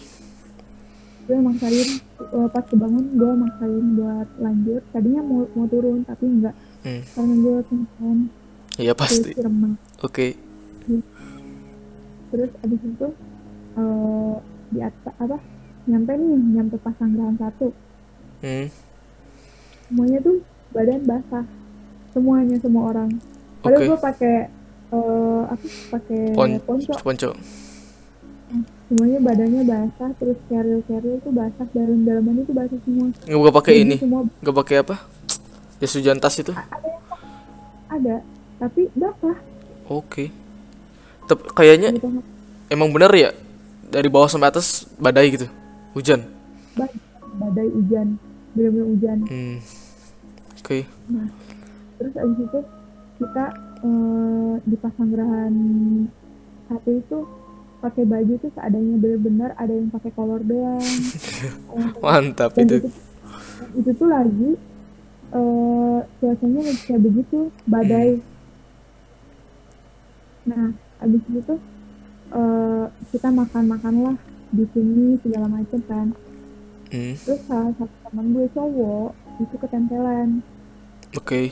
gue 1.24 1.38
maksain 1.38 1.90
eh, 1.98 2.48
pas 2.48 2.64
kebangun 2.64 3.06
gue 3.12 3.32
maksain 3.36 3.86
buat 3.94 4.28
lanjut 4.38 4.82
tadinya 4.88 5.22
mau 5.22 5.44
mau 5.52 5.66
turun 5.66 6.02
tapi 6.04 6.26
enggak 6.26 6.56
Hmm. 6.78 7.02
karena 7.10 7.34
gue 7.36 7.58
pingsan 7.66 8.18
Iya 8.78 8.94
pasti. 8.94 9.34
Oke. 10.00 10.38
terus 12.28 12.52
abis 12.62 12.82
itu 12.82 13.08
eh 13.76 14.36
di 14.70 14.80
atas 14.80 15.16
apa 15.18 15.38
nyampe 15.84 16.12
nih 16.14 16.32
nyampe 16.54 16.76
Pasanggerahan 16.78 17.36
satu 17.36 17.74
Hmm. 18.38 18.70
Semuanya 19.88 20.20
tuh 20.20 20.38
badan 20.70 21.02
basah 21.04 21.46
semuanya 22.12 22.56
semua 22.60 22.84
orang 22.88 23.10
padahal 23.60 23.80
Oke. 23.80 23.88
gue 23.88 24.00
pakai 24.00 24.36
eh 24.88 25.42
apa 25.46 25.66
pakai 25.92 26.20
Pon 26.32 26.52
ponco 26.62 26.94
ponco. 26.98 27.30
semuanya 28.88 29.20
badannya 29.20 29.64
basah 29.64 30.10
terus 30.16 30.40
keril 30.48 30.80
keril 30.82 31.20
tuh 31.20 31.32
basah 31.32 31.68
dalam 31.70 32.00
dalaman 32.02 32.40
itu 32.40 32.52
basah 32.52 32.80
semua 32.82 33.12
Nggak 33.22 33.40
gak 33.42 33.56
pakai 33.58 33.74
ini. 33.78 33.96
semua 33.98 34.24
Nggak 34.40 34.56
pakai 34.58 34.76
apa? 34.80 34.96
Jas 35.78 35.94
hujan 35.94 36.18
tas 36.18 36.36
itu. 36.36 36.54
ada 37.88 38.16
tapi 38.58 38.88
basah 38.94 39.38
Oke. 39.88 40.32
Tapi 41.26 41.44
kayaknya 41.52 41.92
gitu 41.92 42.08
emang 42.68 42.92
bener 42.92 43.12
ya 43.12 43.30
dari 43.86 44.08
bawah 44.08 44.28
sampai 44.28 44.48
atas 44.50 44.88
badai 44.96 45.32
gitu. 45.32 45.48
Hujan. 45.92 46.24
Ba- 46.74 46.92
badai 47.38 47.68
hujan 47.68 48.16
bener-bener 48.58 48.88
hujan 48.90 49.18
Hmm. 49.24 49.58
Oke. 50.58 50.84
nah 51.08 51.30
terus 51.96 52.14
abis 52.14 52.40
itu 52.42 52.60
kita 53.18 53.46
eh, 53.82 54.54
di 54.62 54.76
Pasanggerahan 54.76 55.54
satu 56.68 56.90
itu 56.92 57.18
pakai 57.78 58.04
baju 58.04 58.34
tuh 58.38 58.52
seadanya 58.52 58.98
bener-bener 58.98 59.54
ada 59.54 59.70
yang 59.70 59.88
pakai 59.88 60.10
kolor 60.12 60.42
doang 60.42 60.82
Mantap 62.04 62.52
dan 62.52 62.66
itu. 62.66 62.76
itu, 62.78 62.90
itu 63.78 63.90
tuh 63.94 64.10
lagi 64.10 64.52
eh 65.28 66.00
cuacanya 66.18 66.62
lagi 66.64 66.82
kayak 66.84 67.02
begitu 67.04 67.38
badai 67.64 68.18
nah 70.44 70.72
abis 71.00 71.24
itu 71.30 71.56
eh 72.30 72.86
kita 73.12 73.28
makan 73.30 73.64
makan 73.68 73.94
lah 74.02 74.18
di 74.50 74.64
sini 74.72 75.20
segala 75.20 75.48
macam 75.48 75.82
kan 75.86 76.08
Hmm. 76.88 77.20
terus 77.20 77.44
salah 77.44 77.76
satu 77.76 77.97
teman 78.08 78.26
gue 78.32 78.48
cowok 78.50 79.10
itu 79.38 79.56
ketempelan 79.58 80.30
Oke. 81.14 81.52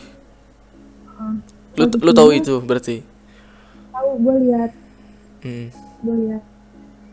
Ah, 1.10 1.32
Lu 1.74 1.86
posisinya 1.86 2.00
lu 2.02 2.12
tahu 2.14 2.30
itu 2.34 2.56
berarti. 2.60 2.96
tahu 3.90 4.10
gue 4.18 4.36
lihat 4.46 4.72
Hmm. 5.40 5.68
gue 6.02 6.16
lihat 6.22 6.44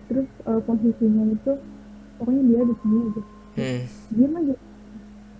terus 0.04 0.28
eh, 0.42 0.60
posisinya 0.60 1.24
itu 1.28 1.52
pokoknya 2.16 2.42
dia 2.42 2.60
di 2.62 2.74
sini 2.76 2.96
aja 3.02 3.22
Hmm. 3.52 3.82
diam 4.10 4.32
aja 4.34 4.54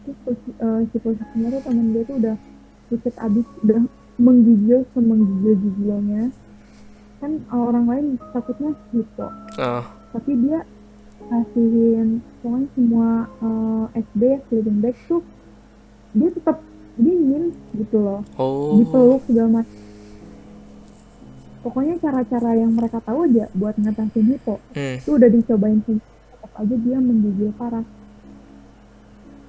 terus 0.02 0.18
posi- 0.22 0.56
eh, 0.56 0.80
si 0.84 0.96
posisinya 0.98 1.48
tuh 1.50 1.62
temen 1.62 1.86
gue 1.90 2.02
tuh 2.04 2.16
udah 2.18 2.36
pucat 2.86 3.14
abis 3.18 3.46
udah 3.62 3.80
menggigil 4.16 4.84
semenggigil 4.92 5.54
gigilnya 5.56 6.22
kan 7.18 7.32
eh, 7.34 7.62
orang 7.62 7.86
lain 7.86 8.06
takutnya 8.30 8.70
hipo 8.88 9.26
Ah. 9.56 9.82
tapi 10.12 10.36
dia 10.38 10.62
kasihin 11.32 12.08
pokoknya 12.38 12.68
semua 12.70 13.08
eh, 13.40 14.04
SD 14.04 14.22
sleeping 14.44 14.78
bag 14.78 14.96
tuh 15.02 15.24
dia 16.12 16.28
tetap 16.28 16.60
dingin 16.94 17.44
gitu 17.72 17.96
loh 17.98 18.20
Oh. 18.36 18.76
dipeluk 18.76 19.24
segala 19.24 19.48
macam 19.58 19.80
pokoknya 21.62 21.94
cara-cara 21.96 22.50
yang 22.54 22.70
mereka 22.70 22.98
tahu 23.00 23.24
aja 23.24 23.48
buat 23.52 23.74
ngatasin 23.74 24.28
hipo 24.28 24.60
Hmm. 24.72 24.98
itu 24.98 25.10
udah 25.10 25.28
dicobain 25.30 25.80
sih 25.82 25.96
tetap 26.28 26.52
aja 26.54 26.74
dia 26.76 26.98
menggigil 26.98 27.50
parah 27.54 27.86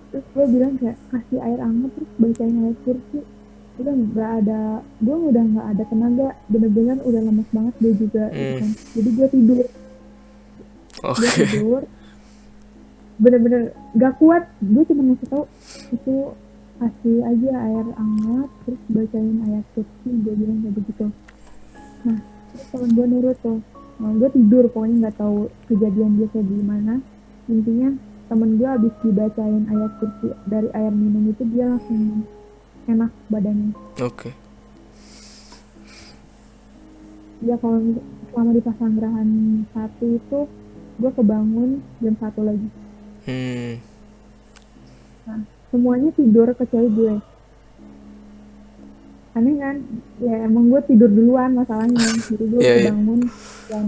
terus 0.08 0.26
gue 0.30 0.46
bilang 0.48 0.78
kayak 0.78 0.96
kasih 1.10 1.40
air 1.42 1.60
hangat 1.60 1.92
terus 1.92 2.12
bacain 2.16 2.56
ayat 2.56 2.78
kursi 2.80 3.20
udah 3.74 3.94
nggak 3.98 4.32
ada 4.40 4.62
gue 5.02 5.16
udah 5.26 5.44
nggak 5.44 5.68
ada 5.68 5.84
tenaga 5.84 6.28
bener-bener 6.46 6.98
udah 7.02 7.22
lemes 7.24 7.50
banget 7.50 7.76
dia 7.78 7.94
juga 7.98 8.24
gitu 8.30 8.46
Hmm. 8.46 8.60
kan. 8.62 8.72
jadi 8.94 9.10
gue 9.12 9.28
tidur 9.28 9.58
gue 11.02 11.10
Oke. 11.10 11.44
tidur. 11.50 11.84
Bener-bener 13.18 13.62
gak 13.98 14.14
kuat. 14.22 14.44
Gue 14.62 14.84
cuma 14.90 15.02
ngasih 15.14 15.28
tau 15.30 15.46
itu 15.94 16.16
kasih 16.82 17.18
aja 17.24 17.52
air 17.64 17.86
hangat 17.96 18.50
terus 18.66 18.82
bacain 18.92 19.38
ayat 19.48 19.66
kursi 19.78 20.10
gue 20.10 20.34
bilang 20.36 20.60
kayak 20.66 20.76
begitu. 20.82 21.06
Nah 22.04 22.20
terus 22.52 22.66
temen 22.74 22.90
gue 22.92 23.06
nurut 23.08 23.38
tuh 23.40 23.60
nah, 24.02 24.12
gue 24.20 24.30
tidur 24.34 24.66
pokoknya 24.74 25.08
nggak 25.08 25.18
tahu 25.22 25.48
kejadian 25.70 26.18
dia 26.20 26.28
kayak 26.34 26.48
gimana. 26.50 26.94
Intinya 27.48 27.90
temen 28.28 28.50
gue 28.58 28.68
abis 28.68 28.94
dibacain 29.06 29.64
ayat 29.70 29.92
kursi 30.02 30.28
dari 30.50 30.70
air 30.74 30.92
minum 30.92 31.30
itu 31.30 31.44
dia 31.54 31.66
langsung 31.72 32.26
enak 32.90 33.12
badannya. 33.32 33.72
Oke. 34.02 34.34
ya 37.44 37.60
kalau 37.60 37.80
selama 38.32 38.52
di 38.56 38.62
pasanggerahan 38.64 39.30
satu 39.76 40.06
itu 40.16 40.40
gue 40.94 41.12
kebangun 41.12 41.70
jam 42.00 42.16
satu 42.18 42.42
lagi 42.42 42.68
Hmm. 43.24 43.80
semuanya 45.70 46.12
tidur 46.12 46.52
kecuali 46.52 46.90
gue 46.90 47.16
aneh 49.34 49.56
kan 49.58 49.76
ya 50.20 50.46
emang 50.46 50.68
gue 50.68 50.82
tidur 50.86 51.08
duluan 51.08 51.56
masalahnya 51.56 51.98
jadi 52.22 52.44
gue 52.44 52.60
Iya, 52.60 52.74
iya. 52.78 52.92
bangun 52.92 53.20
dan 53.66 53.86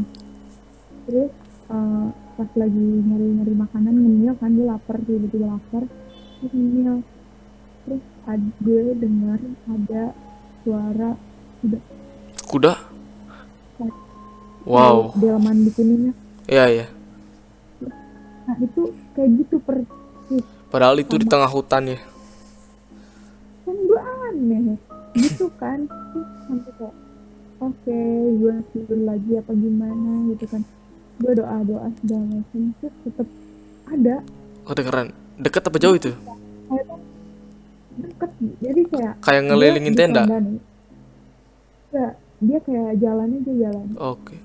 terus 1.05 1.29
eh, 1.67 2.05
pas 2.35 2.49
lagi 2.55 2.79
nyari 3.03 3.27
nyari 3.35 3.53
makanan 3.53 3.93
ngemil 3.93 4.33
kan 4.35 4.49
gue 4.51 4.65
lapar 4.65 4.97
tiba-tiba 4.99 5.45
lapar 5.51 5.83
terus 6.39 6.51
ngemil 6.51 6.95
terus 7.85 8.01
ad, 8.25 8.41
gue 8.57 8.83
dengar 8.95 9.39
ada 9.67 10.03
suara 10.63 11.11
udah 11.61 11.81
Kuda? 12.45 12.73
Wow. 14.63 15.13
delman 15.13 15.61
bikininya 15.61 16.13
Iya, 16.45 16.65
iya. 16.71 16.85
Nah 18.55 18.63
itu 18.63 18.83
kayak 19.11 19.29
gitu 19.43 19.55
persis 19.59 20.45
Padahal 20.71 20.95
itu 20.99 21.15
di 21.19 21.27
tengah 21.27 21.51
hutan 21.51 21.91
ya. 21.91 21.99
kan 23.67 23.75
gue 23.75 24.01
aneh 24.31 24.79
gitu 25.15 25.51
kan 25.59 25.83
sampai 26.47 26.71
kayak 26.79 26.95
oke 27.59 27.99
gue 28.39 28.53
tidur 28.71 28.99
lagi 29.03 29.31
apa 29.35 29.51
gimana 29.55 30.31
gitu 30.31 30.45
kan 30.47 30.61
gue 31.19 31.31
doa 31.35 31.57
doa 31.67 31.87
segala 31.99 32.23
macam 32.31 32.61
terus 32.79 32.95
tetap 33.03 33.27
ada 33.91 34.15
Kedengeran. 34.65 35.13
Deket 35.37 35.61
apa 35.69 35.77
jauh 35.77 35.93
itu? 35.93 36.11
deket 37.95 38.31
jadi 38.59 38.81
kayak 38.91 39.13
Kayak 39.23 39.41
ngelilingin 39.47 39.93
tenda. 39.95 40.23
Enggak, 40.25 42.11
dia 42.43 42.59
kayak 42.59 42.91
jalan 42.99 43.39
aja 43.39 43.51
jalan 43.55 43.85
Oke. 43.95 44.35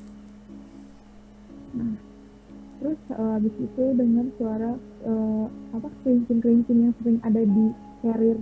Terus 2.81 2.97
eh, 3.13 3.31
habis 3.37 3.55
itu 3.61 3.83
dengar 3.93 4.25
suara 4.41 4.73
eh, 5.05 5.45
apa 5.77 5.89
kerincing 6.01 6.41
kerincing 6.41 6.79
yang 6.89 6.95
sering 6.97 7.19
ada 7.21 7.41
di 7.45 7.65
carrier. 8.01 8.39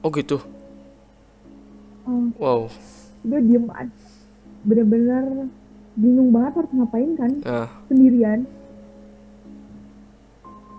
Oh 0.00 0.08
gitu. 0.08 0.40
Eh, 2.08 2.26
Wow. 2.40 2.72
gue 3.20 3.40
diem 3.44 3.66
aja. 3.68 3.92
Bener-bener 4.64 5.50
bingung 5.94 6.32
banget 6.32 6.64
harus 6.64 6.72
ngapain 6.72 7.10
kan. 7.14 7.32
Ah, 7.44 7.68
sendirian. 7.86 8.48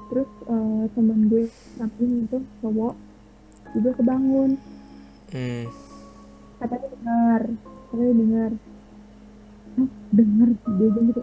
Terus 0.10 0.29
eh, 0.47 0.83
temen 0.95 1.19
gue 1.27 1.43
samping 1.77 2.25
itu 2.25 2.38
cowok 2.63 2.95
juga 3.75 3.91
kebangun. 3.93 4.57
Hmm. 5.27 5.67
katanya 6.57 6.88
dengar 6.89 7.41
katanya 7.91 8.13
dengar. 8.15 8.51
Dengar 10.10 10.49
dia 10.55 10.88
gitu. 10.89 11.21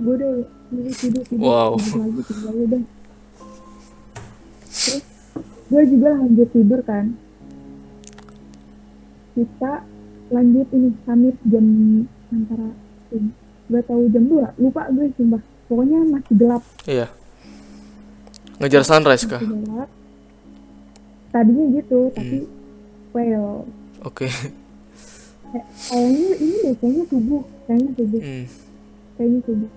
Gue 0.00 0.14
udah 0.16 0.34
tidur 0.72 0.88
tidur 0.90 1.22
tidur 1.22 1.44
Wow. 1.44 1.70
tidur 1.76 2.00
lagi 2.00 2.20
tidur 2.22 2.42
lagi 2.42 2.60
udah. 2.64 2.82
Terus 4.64 5.02
gue 5.68 5.82
juga 5.86 6.10
lanjut 6.16 6.48
tidur 6.50 6.80
kan. 6.82 7.04
Kita 9.32 9.72
lanjut 10.28 10.66
ini 10.70 10.88
summit 11.02 11.36
jam 11.46 11.66
antara 12.30 12.68
gak 13.68 13.84
tahu 13.86 14.02
jam 14.08 14.24
2 14.26 14.48
lupa 14.58 14.82
gue 14.90 15.06
sumpah. 15.14 15.40
Pokoknya 15.66 15.98
masih 16.06 16.34
gelap. 16.34 16.62
Iya. 16.84 17.06
Ngejar 18.58 18.82
sunrise 18.82 19.24
kah? 19.24 19.40
gelap. 19.40 19.88
Tadinya 21.30 21.64
gitu 21.74 22.12
tapi 22.12 22.44
well. 23.12 23.64
Oke. 24.02 24.28
kayak- 25.46 25.68
kayaknya 25.86 26.30
ini 26.38 26.56
deh 26.58 26.74
kayaknya 26.76 27.04
subuh. 27.06 27.42
Kayaknya 27.64 27.90
subuh. 27.94 28.20
Hmm. 28.20 28.44
kayaknya 29.12 29.40
subuh 29.44 29.70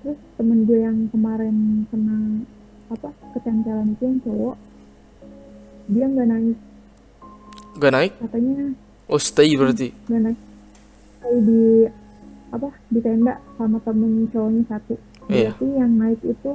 terus 0.00 0.18
temen 0.34 0.64
gue 0.64 0.78
yang 0.78 1.08
kemarin 1.08 1.56
kena 1.86 2.16
apa 2.88 3.08
ketempelan 3.32 3.92
itu 3.92 4.02
yang 4.02 4.18
cowok 4.20 4.56
dia 5.86 6.06
nggak 6.06 6.28
naik 6.28 6.58
Gak 7.72 7.92
naik? 7.92 8.12
katanya 8.18 8.74
Oh, 9.06 9.18
stay 9.18 9.50
berarti. 9.52 9.90
nggak 10.06 10.22
naik 10.24 10.38
kayak 11.20 11.40
di 11.42 11.62
apa 12.50 12.68
di 12.88 12.98
tenda 12.98 13.34
sama 13.54 13.78
temen 13.80 14.26
cowoknya 14.28 14.62
satu 14.66 14.94
Iya. 15.26 15.52
berarti 15.52 15.66
yang 15.76 15.92
naik 15.94 16.20
itu 16.20 16.50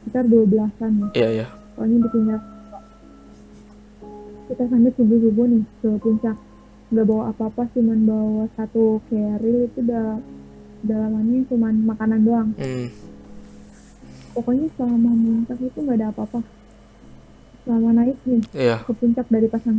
sekitar 0.00 0.24
dua 0.24 0.44
belasan 0.44 0.92
ya 0.96 1.08
Iya, 1.14 1.28
iya. 1.32 1.46
soalnya 1.72 1.98
ditinggal 2.02 2.40
kita 4.46 4.64
sampai 4.66 4.90
subuh 4.92 5.18
subuh 5.20 5.46
nih 5.46 5.62
ke 5.78 5.88
puncak 5.96 6.36
nggak 6.90 7.06
bawa 7.06 7.30
apa-apa 7.30 7.62
cuman 7.70 7.98
bawa 8.02 8.44
satu 8.50 8.98
carry 9.06 9.54
itu 9.64 9.78
udah 9.80 10.18
dalamannya 10.82 11.44
cuman 11.46 11.74
makanan 11.84 12.20
doang 12.22 12.48
Hmm. 12.56 12.88
pokoknya 14.32 14.66
selama 14.74 15.10
puncak 15.10 15.58
itu 15.60 15.78
nggak 15.78 15.98
ada 15.98 16.08
apa-apa 16.08 16.40
selama 17.60 17.88
naik 17.94 18.18
nih 18.24 18.42
Iya. 18.52 18.76
ke 18.82 18.92
puncak 18.92 19.26
dari 19.28 19.46
pasang 19.46 19.78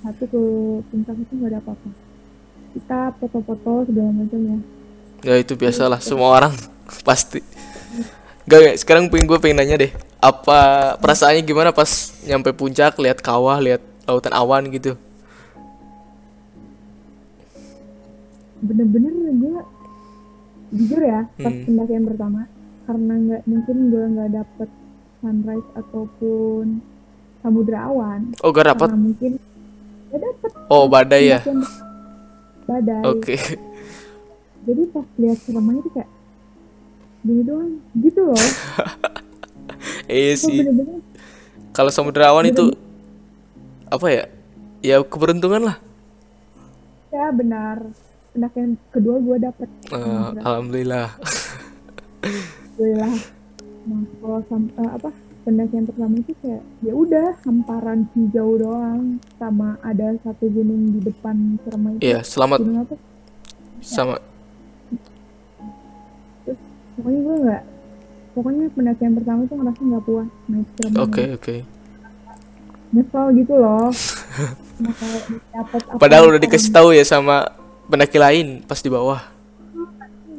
satu 0.00 0.24
ke 0.24 0.42
puncak 0.86 1.16
itu 1.16 1.32
nggak 1.34 1.50
ada 1.50 1.60
apa-apa 1.60 1.88
kita 2.70 2.98
foto-foto 3.18 3.72
segala 3.84 4.10
macam 4.12 4.40
ya 4.46 4.58
Ya 5.20 5.36
itu 5.36 5.52
biasalah 5.52 6.00
semua 6.00 6.32
orang 6.32 6.54
pasti. 7.08 7.44
Gak, 8.48 8.56
gak, 8.56 8.76
sekarang 8.80 9.12
pengen 9.12 9.28
gue 9.28 9.36
pengen 9.36 9.60
nanya 9.60 9.76
deh. 9.76 9.92
Apa 10.16 10.96
perasaannya 10.96 11.44
gimana 11.44 11.76
pas 11.76 11.86
nyampe 12.24 12.56
puncak 12.56 12.96
lihat 12.96 13.20
kawah, 13.20 13.60
lihat 13.60 13.84
lautan 14.08 14.32
awan 14.32 14.64
gitu? 14.72 14.96
bener-bener 18.60 19.12
gue 19.12 19.56
jujur 20.70 21.00
ya 21.00 21.20
pas 21.34 21.50
Hmm. 21.50 21.64
pendakian 21.64 22.04
pertama 22.04 22.40
karena 22.84 23.12
nggak 23.16 23.42
mungkin 23.44 23.76
gue 23.88 24.04
nggak 24.08 24.30
dapet 24.32 24.68
sunrise 25.18 25.68
ataupun 25.74 26.66
samudra 27.40 27.86
awan 27.86 28.32
Oh, 28.40 28.50
gak 28.50 28.70
karena 28.86 28.98
mungkin 29.00 29.32
nggak 30.08 30.20
dapet 30.20 30.50
Oh, 30.66 30.84
badai 30.86 31.24
ya. 31.28 31.40
badai 32.64 33.02
Oke. 33.04 33.36
jadi 34.62 34.82
pas 34.88 35.06
lihat 35.16 35.38
ceramahnya 35.40 35.80
tuh 35.82 35.92
kayak 35.92 36.10
gini 37.20 37.42
doang 37.42 37.72
gitu 37.96 38.20
loh 38.24 38.38
Iya 40.06 40.34
gue 40.34 40.36
sih. 40.36 40.58
Kalau 41.70 41.88
samudra 41.88 42.28
awan 42.28 42.50
itu 42.50 42.74
apa 43.86 44.06
ya? 44.06 44.24
Ya 44.80 44.96
keberuntungan 45.00 45.62
lah. 45.62 45.76
ya 47.08 47.30
benar 47.30 47.78
pendakian 48.32 48.70
kedua 48.94 49.16
gue 49.18 49.36
dapet. 49.42 49.68
Eh, 49.92 50.26
Alhamdulillah. 50.44 51.08
gue 52.80 52.92
lah 52.96 53.16
nah 53.80 54.04
kalau 54.20 54.40
eh, 54.60 54.90
apa 54.92 55.10
pendakian 55.40 55.88
pertama 55.88 56.14
itu 56.20 56.32
kayak 56.44 56.62
ya 56.84 56.92
udah 56.92 57.28
hamparan 57.44 58.06
hijau 58.14 58.60
doang. 58.60 59.18
Sama 59.40 59.80
ada 59.80 60.14
satu 60.20 60.46
gunung 60.52 60.94
di 60.94 61.00
depan 61.00 61.56
ceramah 61.64 61.90
itu. 61.96 62.02
Iya, 62.04 62.20
selamat. 62.24 62.58
Gunung 62.60 62.80
apa? 62.84 62.96
Sama 63.80 64.20
pokoknya 67.00 67.20
gue 67.24 67.36
nggak 67.48 67.62
pokoknya 68.36 68.64
pendakian 68.76 69.12
pertama 69.16 69.40
tuh 69.48 69.56
ngerasa 69.56 69.80
nggak 69.80 70.04
puas 70.04 70.28
naik 70.52 70.68
ceramah 70.76 71.00
Oke, 71.08 71.24
oke. 71.34 71.54
nyesel 72.92 73.26
gitu 73.40 73.54
loh. 73.56 73.88
Nah, 74.80 74.96
dapet 75.52 75.82
apa 75.92 76.00
Padahal 76.00 76.32
udah 76.32 76.40
yang 76.40 76.44
dikasih 76.48 76.72
tahu 76.72 76.96
ya 76.96 77.04
sama 77.04 77.52
pendaki 77.90 78.16
lain 78.16 78.46
pas 78.64 78.78
di 78.78 78.88
bawah. 78.88 79.20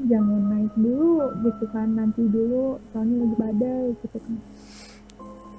jangan 0.01 0.41
naik 0.49 0.73
dulu 0.75 1.13
gitu 1.45 1.65
kan 1.71 1.87
nanti 1.93 2.25
dulu 2.25 2.81
soalnya 2.91 3.15
lagi 3.21 3.35
badai 3.37 3.83
gitu 3.95 4.17
kan. 4.17 4.33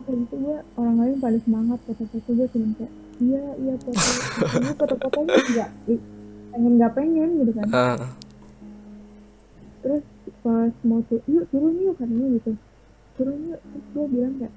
Kayak 0.03 0.17
gitu 0.19 0.35
gue 0.35 0.57
orang 0.75 0.97
lain 0.99 1.15
pada 1.23 1.39
semangat 1.41 1.79
foto-foto 1.87 2.31
gue 2.35 2.47
cuma 2.51 2.67
kayak 2.75 2.93
iya 3.23 3.45
iya 3.57 3.75
foto 3.79 4.03
foto-fotonya 4.83 5.35
nggak 5.47 5.71
i- 5.89 6.05
pengen 6.51 6.73
nggak 6.77 6.93
pengen 6.93 7.29
gitu 7.39 7.53
kan. 7.55 7.67
Ah, 7.71 7.97
terus 9.81 10.05
pas 10.43 10.73
mau 10.83 11.01
tuh 11.07 11.23
yuk 11.27 11.45
turun 11.49 11.75
yuk 11.79 11.95
katanya 11.97 12.27
gitu. 12.37 12.51
Turun 13.15 13.39
yuk 13.47 13.61
terus 13.63 13.85
gue 13.95 14.05
bilang 14.11 14.35
kayak 14.37 14.55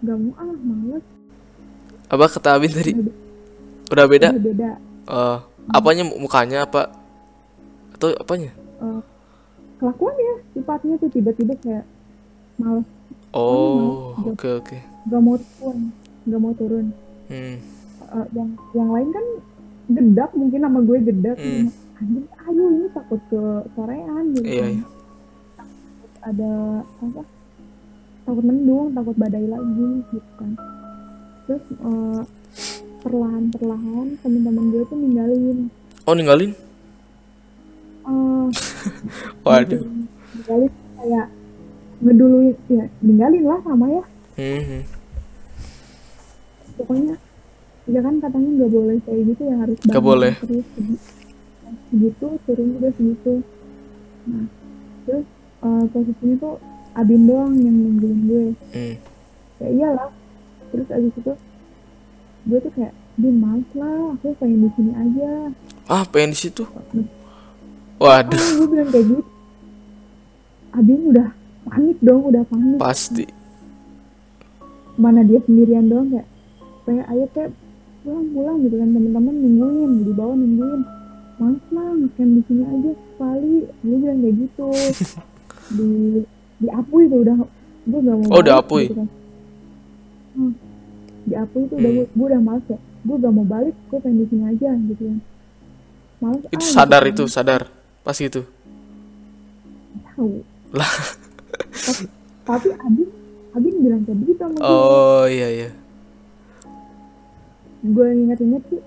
nggak 0.00 0.16
mau 0.16 0.32
ah 0.36 0.56
males. 0.58 1.04
Apa 2.06 2.24
kata 2.30 2.48
Abin 2.56 2.72
tadi? 2.72 2.92
Udah 3.86 4.06
beda? 4.06 4.28
udah 4.32 4.42
beda. 4.42 4.70
Eh, 5.06 5.38
apanya 5.68 6.04
mukanya 6.04 6.58
apa 6.62 6.92
atau 7.92 8.12
apanya? 8.14 8.50
Eh, 8.76 9.00
kelakuannya 9.76 10.32
sifatnya 10.50 10.94
tuh 10.96 11.10
tiba-tiba 11.10 11.54
kayak 11.58 11.84
males 12.56 12.86
Oh, 13.30 14.16
oke 14.16 14.48
oke. 14.56 14.76
nggak 15.04 15.20
mau 15.20 15.36
turun 15.36 15.78
nggak 16.24 16.40
mau 16.40 16.52
turun 16.52 16.86
Hmm. 17.26 17.58
Eh, 18.06 18.26
yang 18.32 18.48
yang 18.72 18.88
lain 18.88 19.08
kan 19.10 19.26
gedak 19.88 20.30
mungkin 20.32 20.60
sama 20.60 20.78
gue 20.80 20.98
gedak 21.02 21.36
Hmm. 21.36 21.66
anjir 21.96 22.22
ayo 22.40 22.64
ini 22.70 22.86
takut 22.90 23.20
ke 23.26 23.42
sorean 23.72 24.24
gitu 24.32 24.46
Iya, 24.46 24.62
kan. 24.62 24.72
iya. 24.72 24.84
ada 26.22 26.52
apa 26.96 27.22
takut 28.24 28.44
mendung 28.44 28.90
takut 28.92 29.14
badai 29.14 29.44
lagi 29.44 29.86
gitu 30.08 30.30
kan 30.34 30.50
terus 31.44 31.64
eh, 31.72 32.20
perlahan-perlahan 33.06 34.18
teman-teman 34.18 34.64
gue 34.68 34.82
tuh 34.84 34.98
ninggalin 34.98 35.58
Oh, 36.02 36.12
ninggalin? 36.12 36.50
eh 38.02 38.46
Waduh. 39.46 39.82
ninggalin 40.34 40.70
kayak 40.96 41.26
ngeduluin 41.98 42.54
ya 42.68 42.84
ninggalin 42.98 43.44
lah 43.44 43.60
sama 43.62 43.86
ya 43.88 44.04
Hmm, 44.36 44.84
pokoknya 46.76 47.14
ya 47.86 48.00
kan 48.02 48.14
katanya 48.18 48.50
nggak 48.52 48.70
boleh 48.70 48.96
kayak 49.00 49.22
gitu 49.24 49.42
ya 49.42 49.56
harus 49.56 49.78
Nggak 49.80 50.04
boleh. 50.04 50.32
terus 50.36 50.66
segi- 50.74 51.02
segitu 51.88 52.26
turun 52.44 52.66
juga 52.74 52.88
segitu 52.92 53.32
nah 54.26 54.44
terus 55.04 55.24
eh, 55.62 55.84
posisinya 55.88 56.36
tuh 56.36 56.56
Abin 56.92 57.28
doang 57.28 57.52
yang 57.54 57.76
nungguin 57.76 58.18
gue 58.24 58.44
Hmm. 58.72 58.94
ya 59.56 59.68
iyalah 59.70 60.10
terus 60.68 60.88
abis 60.88 61.12
itu 61.14 61.32
gue 62.46 62.58
tuh 62.58 62.72
kayak 62.72 62.94
Bin 63.16 63.36
males 63.36 63.64
lah 63.72 64.12
aku 64.12 64.36
pengen 64.36 64.60
di 64.62 64.70
sini 64.72 64.92
aja 64.92 65.30
Ah, 65.86 66.04
pengen 66.04 66.30
di 66.30 66.38
situ. 66.38 66.62
ah 66.64 66.84
Waduh, 67.96 68.36
gue 68.36 68.66
bilang 68.68 68.88
kayak 68.88 69.06
gitu 69.08 69.24
Abin 70.70 71.00
udah 71.06 71.28
panik 71.64 71.98
dong 71.98 72.22
udah 72.24 72.42
panik 72.44 72.76
pasti. 72.76 73.24
mana 74.94 75.20
dia 75.22 75.40
sendirian 75.42 75.86
doang 75.86 76.08
kayak 76.08 76.28
kayak 76.84 77.04
ayo 77.06 77.24
kayak 77.30 77.50
pulang 78.00 78.26
pulang 78.30 78.56
gitu 78.62 78.76
kan 78.76 78.88
teman-teman 78.90 79.34
nungguin 79.34 79.90
di 80.00 80.12
bawah 80.12 80.34
nungguin 80.34 80.82
males 81.36 81.64
lah 81.70 81.88
makan 81.94 82.28
di 82.30 82.42
sini 82.44 82.62
aja 82.64 82.90
sekali 82.94 83.54
gue 83.82 83.96
bilang 83.98 84.18
kayak 84.18 84.36
gitu 84.38 84.68
di 85.76 85.88
di 86.56 86.68
Apuy 86.70 87.02
tuh 87.06 87.20
udah 87.22 87.36
gue 87.86 87.98
gak 87.98 88.16
mau 88.18 88.30
Oh, 88.30 88.42
Apuy. 88.46 88.84
gitu 88.84 88.96
kan. 88.96 89.08
Hmm. 90.32 90.52
Di 91.26 91.34
Apuy 91.34 91.66
tuh 91.66 91.76
udah 91.76 91.90
Hmm. 91.90 92.06
gue, 92.06 92.26
udah 92.30 92.40
males 92.40 92.64
ya 92.70 92.78
gue 92.78 93.16
gak 93.18 93.34
mau 93.34 93.46
balik 93.46 93.74
gue 93.90 93.98
pengen 93.98 94.18
di 94.22 94.26
sini 94.30 94.44
aja 94.46 94.70
gitu 94.74 95.02
kan 95.02 95.18
males 96.16 96.42
Itu 96.48 96.64
ah, 96.64 96.72
sadar 96.72 97.02
gitu 97.04 97.24
itu, 97.26 97.32
sadar. 97.32 97.62
Pas 98.00 98.14
gitu. 98.16 98.42
tahu 100.14 100.40
Lah. 100.72 100.92
tapi, 101.74 102.04
tapi 102.46 102.68
Abin 102.78 103.08
Abin 103.52 103.74
bilang 103.82 104.02
kayak 104.06 104.18
begitu 104.22 104.40
sama 104.40 104.56
gue 104.56 104.64
Oh, 104.64 105.24
iya 105.26 105.48
iya. 105.50 105.70
gue 107.86 108.06
inget-inget 108.10 108.62
sih 108.66 108.82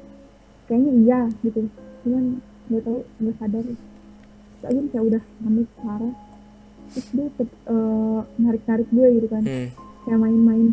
kayaknya 0.68 0.92
iya 1.04 1.20
gitu 1.44 1.60
cuman 2.04 2.24
nggak 2.68 2.82
tahu 2.84 3.00
nggak 3.20 3.36
sadar 3.40 3.64
Abin 4.68 4.86
kayak 4.92 5.04
udah 5.08 5.24
nangis 5.44 5.70
parah 5.80 6.14
terus 6.90 7.08
dia 7.14 7.28
uh, 7.70 8.22
narik 8.42 8.64
narik 8.66 8.88
gue 8.90 9.08
gitu 9.22 9.28
kan 9.30 9.44
hmm. 9.46 9.70
kayak 10.04 10.20
main-main 10.20 10.68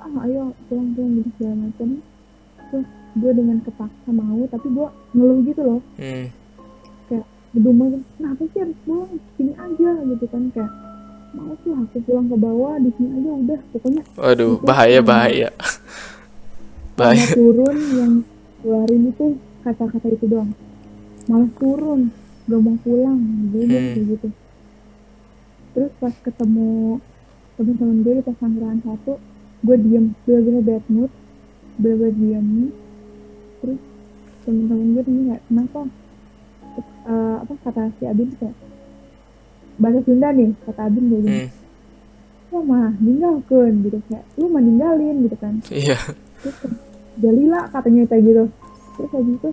ah 0.00 0.24
ayo 0.24 0.42
pulang 0.66 0.88
pulang 0.92 1.12
gitu 1.14 1.28
segala 1.34 1.54
macam 1.60 1.88
terus 2.64 2.86
gue 3.12 3.32
dengan 3.32 3.58
kepaksa 3.60 4.08
mau 4.08 4.40
tapi 4.46 4.66
gue 4.68 4.88
ngeluh 5.12 5.38
gitu 5.42 5.60
loh 5.60 5.80
Hmm. 5.96 6.26
kayak 7.06 7.26
ngedumel 7.50 7.86
gitu, 7.90 8.06
kenapa 8.16 8.42
sih 8.46 8.58
harus 8.60 8.78
pulang 8.80 9.10
sini 9.34 9.52
aja 9.52 9.90
gitu 10.06 10.24
kan 10.26 10.42
kayak 10.50 10.72
mau 11.30 11.52
sih 11.56 11.70
aku 11.70 11.96
pulang 12.00 12.26
ke 12.26 12.36
bawah 12.36 12.74
di 12.76 12.90
sini 12.92 13.08
aja 13.12 13.30
udah 13.36 13.60
pokoknya 13.70 14.02
Waduh, 14.16 14.52
Itu 14.52 14.64
bahaya 14.64 15.00
bahaya. 15.00 15.48
bahaya. 16.98 17.26
turun 17.32 17.76
yang 17.92 18.12
keluarin 18.58 19.02
itu 19.06 19.26
kata-kata 19.60 20.06
itu 20.08 20.26
doang 20.26 20.50
malah 21.26 21.50
turun 21.56 22.00
gak 22.44 22.60
mau 22.60 22.76
pulang 22.78 23.18
gue 23.48 23.62
bilang 23.62 23.70
Hmm. 23.80 23.94
kayak 23.94 24.06
gitu 24.10 24.28
terus 25.70 25.92
pas 25.96 26.14
ketemu 26.16 26.98
teman-teman 27.54 27.96
gue 28.00 28.12
di 28.12 28.24
pesanggrahan 28.24 28.80
satu 28.80 29.12
gue 29.60 29.76
diem 29.76 30.06
bener-bener 30.24 30.62
bad 30.64 30.84
mood 30.88 31.12
bener-bener 31.76 32.14
diem. 32.16 32.46
Terus 33.60 33.80
temen-temen 34.44 34.86
gue 34.96 35.02
tanya 35.04 35.22
kayak 35.24 35.42
kenapa? 35.48 35.80
Eh, 37.10 37.36
apa 37.42 37.52
kata 37.64 37.82
si 37.98 38.04
Abin 38.04 38.30
kayak 38.36 38.56
bahasa 39.80 40.00
Sunda 40.04 40.28
nih 40.32 40.52
kata 40.64 40.80
Abin 40.88 41.04
kayak 41.08 41.22
gini. 41.24 41.40
Hmm. 41.40 41.50
wah 42.50 42.62
mah 42.66 42.90
ninggalkan 42.98 43.72
gitu. 43.86 43.98
Kayak 44.10 44.24
lu 44.36 44.46
mah 44.50 44.62
ninggalin 44.62 45.16
gitu 45.24 45.36
kan. 45.38 45.54
Iya. 45.70 45.98
terus 46.40 46.56
Jalila 47.20 47.60
katanya 47.68 48.02
kayak 48.08 48.22
gitu. 48.24 48.44
Terus 48.96 49.10
habis 49.12 49.34
itu 49.38 49.50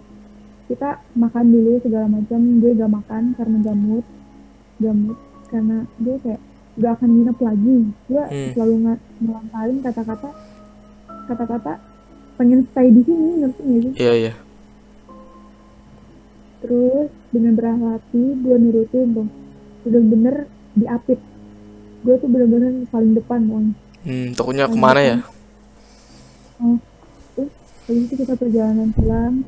kita 0.67 0.89
makan 1.15 1.45
dulu 1.51 1.71
segala 1.83 2.07
macam. 2.07 2.39
Gue 2.59 2.71
gak 2.75 2.91
makan 2.91 3.23
karena 3.35 3.57
gamut 3.63 4.05
gamut 4.77 5.17
karena 5.49 5.77
gue 6.01 6.15
kayak 6.21 6.41
gak 6.77 6.91
akan 6.93 7.09
nginep 7.11 7.37
lagi 7.39 7.77
gue 8.07 8.23
Hmm. 8.23 8.49
selalu 8.53 8.73
nggak 8.79 8.99
ngelontarin 9.19 9.77
kata-kata 9.81 10.29
kata-kata 11.25 11.73
pengen 12.35 12.61
stay 12.67 12.87
di 12.87 13.01
sini 13.01 13.27
ngerti 13.39 13.61
gak 13.63 13.81
sih 13.83 13.93
Iya, 13.97 14.13
iya. 14.15 14.33
terus 16.57 17.09
dengan 17.29 17.53
berat 17.53 17.77
hati 17.77 18.23
gue 18.35 18.55
nurutin 18.57 19.07
tuh 19.13 19.27
bener-bener 19.83 20.35
diapit 20.73 21.19
gue 22.01 22.15
tuh 22.15 22.27
bener-bener 22.27 22.85
paling 22.87 23.13
depan 23.13 23.41
pokoknya 23.43 23.73
Hmm, 23.97 24.31
tokonya 24.31 24.65
ke 24.65 24.77
mana 24.77 25.01
ya? 25.03 25.17
Oh, 26.57 26.79
terus 27.35 27.51
habis 27.83 28.07
itu 28.07 28.15
kita 28.15 28.33
perjalanan 28.33 28.89
pulang 28.89 29.43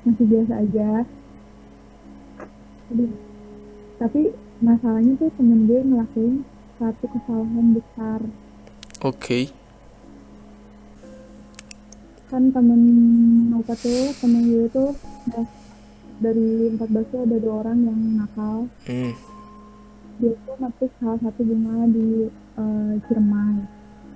masih 0.00 0.22
biasa 0.24 0.54
aja. 0.54 1.02
Aduh. 2.88 3.10
Tapi 3.98 4.20
masalahnya 4.60 5.18
tuh 5.18 5.34
temen 5.34 5.66
gue 5.66 5.80
ngelakuin 5.82 6.46
satu 6.78 7.04
kesalahan 7.10 7.66
besar. 7.74 8.20
Oke. 9.02 9.50
Kan 12.30 12.54
temen 12.54 12.82
apa 13.58 13.74
tuh, 13.74 14.14
temen 14.22 14.42
gue 14.46 14.66
tuh 14.70 14.94
dari 16.22 16.74
14 16.78 17.12
tuh 17.12 17.20
ada 17.26 17.36
dua 17.42 17.54
orang 17.66 17.78
yang 17.82 18.00
nakal. 18.22 18.70
Hmm. 18.86 19.12
Dia 20.18 20.34
tuh 20.46 20.56
metik 20.58 20.90
salah 21.02 21.18
satu 21.22 21.40
bunga 21.42 21.90
di 21.90 22.30
eh, 22.32 22.92
Ciremai. 23.06 23.58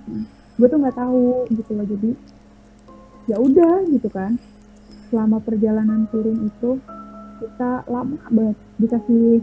Nah, 0.07 0.25
gue 0.59 0.67
tuh 0.69 0.79
nggak 0.79 0.97
tahu 0.97 1.49
gitu 1.49 1.71
loh 1.73 1.85
jadi 1.87 2.11
ya 3.23 3.39
udah 3.39 3.87
gitu 3.87 4.11
kan 4.11 4.35
selama 5.07 5.39
perjalanan 5.39 6.05
turun 6.11 6.51
itu 6.51 6.77
kita 7.39 7.87
lama 7.87 8.19
banget 8.29 8.57
dikasih 8.77 9.41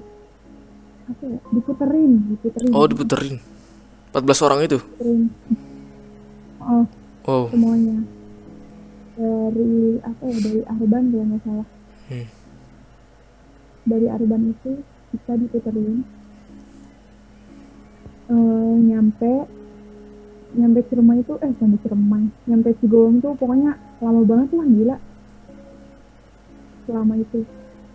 apa 1.11 1.25
ya? 1.27 1.39
Diputerin 1.51 2.13
diputerin. 2.31 2.71
Oh, 2.73 2.87
diputerin. 2.87 3.37
14 4.15 4.47
orang 4.47 4.59
itu. 4.67 4.79
diputerin. 4.79 5.23
Oh 6.61 6.85
Wow. 7.21 7.47
semuanya. 7.53 8.01
Dari 9.15 10.01
apa 10.01 10.23
ya 10.25 10.39
dari 10.41 10.61
Arban 10.65 11.05
kalau 11.13 11.25
nggak 11.29 11.43
salah. 11.45 11.69
Hmm. 12.11 12.27
dari 13.81 14.07
Arban 14.11 14.43
itu 14.51 14.71
kita 15.15 15.33
diputerin. 15.39 16.03
Eh, 18.31 18.75
nyampe 18.87 19.33
nyampe 20.51 20.81
Ciremai 20.91 21.23
itu 21.23 21.35
eh 21.39 21.51
nyampe 21.55 21.77
Ciremai 21.87 22.25
nyampe 22.51 22.69
Cigowong 22.83 23.23
tuh 23.23 23.35
pokoknya 23.39 23.79
lama 24.03 24.23
banget 24.27 24.49
lah 24.59 24.67
gila. 24.67 24.97
Selama 26.87 27.15
itu. 27.15 27.41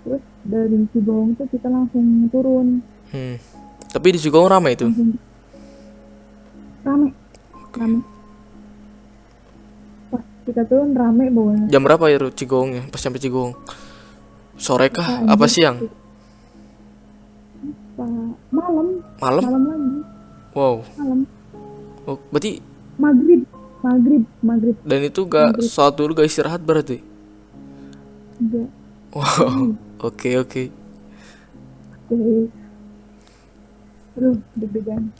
Terus 0.06 0.24
dari 0.46 0.80
Cigowong 0.96 1.36
tuh 1.36 1.48
kita 1.52 1.68
langsung 1.68 2.30
turun 2.32 2.80
Hmm. 3.16 3.40
Tapi 3.88 4.08
di 4.12 4.20
Cigong 4.20 4.44
ramai 4.46 4.76
itu. 4.76 4.92
langsung 4.92 5.16
rame 6.84 7.08
rame 7.72 8.00
pas 10.06 10.20
kita 10.44 10.62
turun 10.66 10.92
rame 10.92 11.32
bawahnya 11.32 11.66
Jam 11.66 11.82
berapa 11.82 12.06
ya 12.06 12.20
Ru, 12.20 12.30
Cigongnya? 12.30 12.84
Pas 12.88 13.00
sampai 13.00 13.18
Cigong. 13.18 13.56
Sore 14.56 14.88
kah? 14.90 15.24
Nah, 15.24 15.34
Apa 15.34 15.48
siang? 15.48 15.80
Malam 18.52 18.88
Malam? 19.18 19.44
malam 19.44 19.64
lagi 19.64 19.90
Wow. 20.52 20.76
malam 20.96 21.20
Oh, 22.06 22.20
berarti 22.30 22.60
maghrib 22.96 23.42
maghrib 23.82 24.24
maghrib 24.40 24.76
dan 24.84 25.00
itu 25.02 25.22
gak 25.26 25.58
sholat 25.60 25.96
dulu 25.96 26.12
gak 26.14 26.28
istirahat 26.28 26.60
berarti? 26.60 27.00
enggak 28.38 28.68
Wow. 29.10 29.72
Oke, 30.06 30.36
oke. 30.36 30.64
Oke. 32.06 32.52
Aduh, 34.16 34.38
deg-degan. 34.56 35.12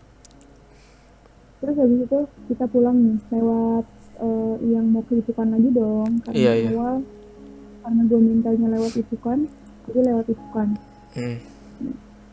Terus 1.60 1.76
habis 1.76 2.00
itu 2.06 2.20
kita 2.52 2.66
pulang 2.68 2.98
nih 3.00 3.18
lewat 3.32 3.86
eh, 4.16 4.56
yang 4.72 4.86
mau 4.92 5.04
ke 5.04 5.20
Itukan 5.20 5.52
lagi 5.52 5.70
dong. 5.72 6.12
Karena 6.24 6.36
Iya, 6.36 6.52
iya. 6.56 6.70
awal 6.72 6.96
karena 7.86 8.02
gue 8.02 8.20
mintanya 8.20 8.68
lewat 8.74 8.94
Itukan, 8.98 9.40
jadi 9.86 10.00
lewat 10.10 10.26
Itukan. 10.32 10.68
Hmm. 11.14 11.38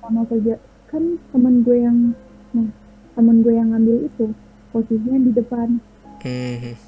Sama 0.01 0.22
kerja 0.27 0.55
kan 0.88 1.03
teman 1.33 1.64
gue 1.64 1.77
yang 1.81 1.98
nah 2.53 2.68
teman 3.16 3.40
gue 3.40 3.55
yang 3.57 3.72
ngambil 3.72 4.05
itu 4.05 4.29
posisinya 4.70 5.20
di 5.25 5.33
depan 5.33 5.68
Hmm. 6.22 6.79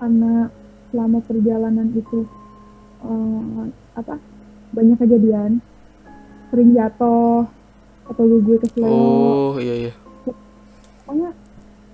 karena 0.00 0.48
selama 0.88 1.18
perjalanan 1.20 1.92
itu 1.92 2.24
eh, 3.04 3.62
apa 3.92 4.16
banyak 4.72 4.96
kejadian 4.96 5.60
sering 6.48 6.72
jatuh 6.72 7.44
atau 8.04 8.22
gue 8.26 8.56
keseleo 8.60 8.88
Oh, 8.88 9.52
iya 9.58 9.88
iya. 9.88 9.92
pokoknya 11.04 11.30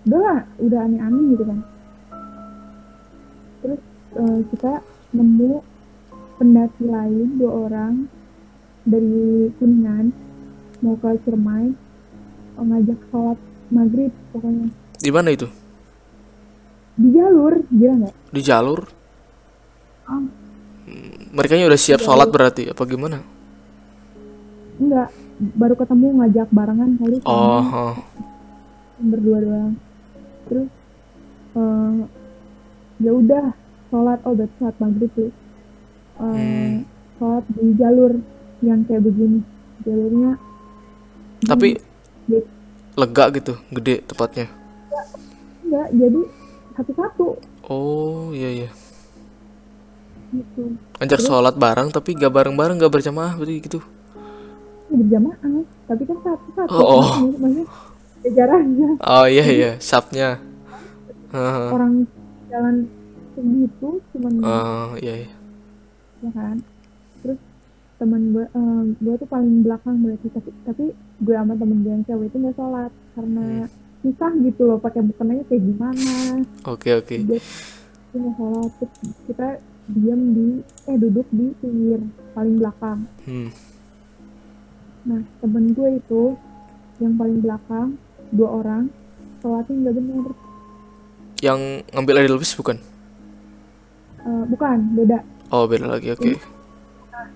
udah 0.06 0.20
lah 0.20 0.40
udah 0.58 0.80
aneh-aneh 0.86 1.24
gitu 1.36 1.44
kan 1.44 1.58
terus 3.60 3.80
eh, 4.16 4.38
kita 4.50 4.72
nemu 5.12 5.60
pendaki 6.40 6.84
lain 6.88 7.28
dua 7.36 7.52
orang 7.68 7.94
dari 8.88 9.52
kuningan 9.60 10.08
mau 10.80 10.96
ke 10.96 11.12
Ciremai 11.22 11.68
ngajak 12.60 13.00
sholat 13.12 13.38
maghrib 13.68 14.12
pokoknya 14.32 14.68
Di 15.00 15.10
mana 15.12 15.32
itu? 15.32 15.48
di 17.00 17.08
jalur 17.16 17.56
gila 17.72 17.94
nggak 18.04 18.14
Di 18.32 18.40
jalur? 18.44 18.80
ah 20.04 20.20
Mereka 21.30 21.56
udah 21.70 21.80
siap 21.80 22.00
sholat 22.02 22.28
berarti 22.28 22.68
apa 22.68 22.82
gimana? 22.84 23.20
enggak 24.80 25.08
baru 25.40 25.74
ketemu 25.74 26.06
ngajak 26.16 26.48
barengan 26.50 26.90
kali 26.96 27.16
Oh, 27.24 27.64
oh. 27.64 27.94
berdua 29.00 29.38
doang 29.40 29.72
terus 30.44 30.68
eh, 31.54 31.94
ya 33.00 33.10
udah 33.10 33.44
sholat 33.88 34.20
oh 34.22 34.34
berarti 34.34 34.54
sholat 34.56 34.76
maghrib 34.78 35.10
tuh 35.10 35.32
Eh, 36.20 36.28
Hmm. 36.28 36.84
sholat 37.16 37.44
di 37.50 37.72
jalur 37.74 38.12
yang 38.60 38.84
kayak 38.84 39.00
begini 39.00 39.40
jalurnya 39.80 40.36
tapi 41.40 41.80
Gitu. 42.28 42.44
lega 42.92 43.24
gitu, 43.32 43.56
gede 43.70 44.04
tepatnya. 44.04 44.46
enggak 45.62 45.88
jadi 45.90 46.20
satu-satu 46.76 47.28
Oh, 47.64 48.28
iya 48.30 48.50
iya. 48.58 48.70
gitu 50.30 50.76
Ngajak 50.98 51.20
sholat 51.20 51.54
bareng 51.54 51.88
tapi 51.88 52.12
gak 52.12 52.28
bareng-bareng 52.28 52.76
gak 52.76 52.92
berjamaah 52.92 53.32
berarti 53.32 53.62
gitu. 53.62 53.80
Berjamaah 54.92 55.38
tapi 55.84 56.02
kan 56.04 56.16
satu-satu 56.20 56.70
Oh, 56.70 56.82
oh. 56.82 57.00
Maksudnya- 57.00 57.38
maksudnya 57.38 57.66
ada 58.20 58.28
jaraknya 58.30 58.88
Oh 59.00 59.24
iya 59.26 59.44
iya, 59.46 59.70
sapnya. 59.78 60.36
Heeh. 61.30 61.68
orang 61.70 61.92
jalan 62.46 62.76
segitu 63.32 63.88
cuman 64.10 64.32
Oh, 64.40 64.90
iya 64.96 65.14
iya. 65.20 65.30
ya 66.20 66.30
kan 66.32 66.56
terus 67.20 67.38
teman 67.96 68.22
gue 68.30 68.44
eh, 68.44 68.82
gue 68.94 69.14
tuh 69.16 69.28
paling 69.28 69.62
belakang 69.62 69.96
berarti 70.00 70.26
tapi 70.28 70.50
tapi 70.64 70.84
gue 70.92 71.34
sama 71.34 71.54
temen 71.54 71.80
gue 71.80 71.92
yang 71.92 72.04
cewek 72.04 72.26
itu 72.26 72.36
nggak 72.36 72.54
sholat 72.54 72.92
karena 73.12 73.44
susah 74.00 74.30
gitu 74.38 74.62
loh 74.64 74.76
pakai 74.76 75.00
bukannya 75.02 75.44
kayak 75.46 75.62
gimana 75.62 76.12
Oke 76.66 76.90
oke. 76.94 77.14
dia 77.14 77.40
nggak 78.10 78.34
sholat 78.34 78.70
terus 78.74 78.92
kita 79.24 79.48
diam 79.86 80.20
di 80.30 80.46
eh 80.84 80.96
duduk 80.96 81.26
di 81.30 81.46
pinggir 81.56 82.00
paling 82.30 82.56
belakang 82.56 82.98
Hmm. 83.22 83.48
Nah 85.02 85.20
temen 85.38 85.64
gue 85.70 85.96
itu 85.96 86.36
yang 86.98 87.14
paling 87.14 87.40
belakang 87.40 87.96
dua 88.30 88.48
orang 88.54 88.92
sholatnya 89.38 89.74
nggak 89.80 89.96
bener 89.96 90.24
Yang 91.40 91.60
ngambil 91.90 92.14
air 92.18 92.28
lebis 92.28 92.52
bukan? 92.52 92.76
Eh, 94.20 94.44
bukan 94.46 94.78
beda 94.92 95.24
Oh, 95.48 95.64
beda 95.64 95.88
lagi. 95.88 96.12
Oke. 96.12 96.36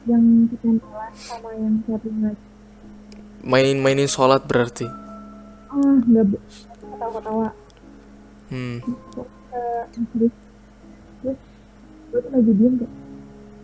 yang 0.04 0.20
ketempelan 0.48 1.08
sama 1.14 1.50
yang 1.52 1.80
sholatnya 1.82 2.12
nggak 2.12 2.36
Mainin-mainin 3.42 4.04
sholat 4.06 4.40
berarti. 4.42 4.84
ah 5.66 5.96
nggak 6.02 6.24
be- 6.26 6.44
ketawa-ketawa 6.78 7.48
Hmm. 8.46 8.78
terus 10.12 10.32
gue 11.24 11.34
tuh 12.14 12.30
lagi 12.30 12.52
diem 12.52 12.74
kayak 12.76 12.92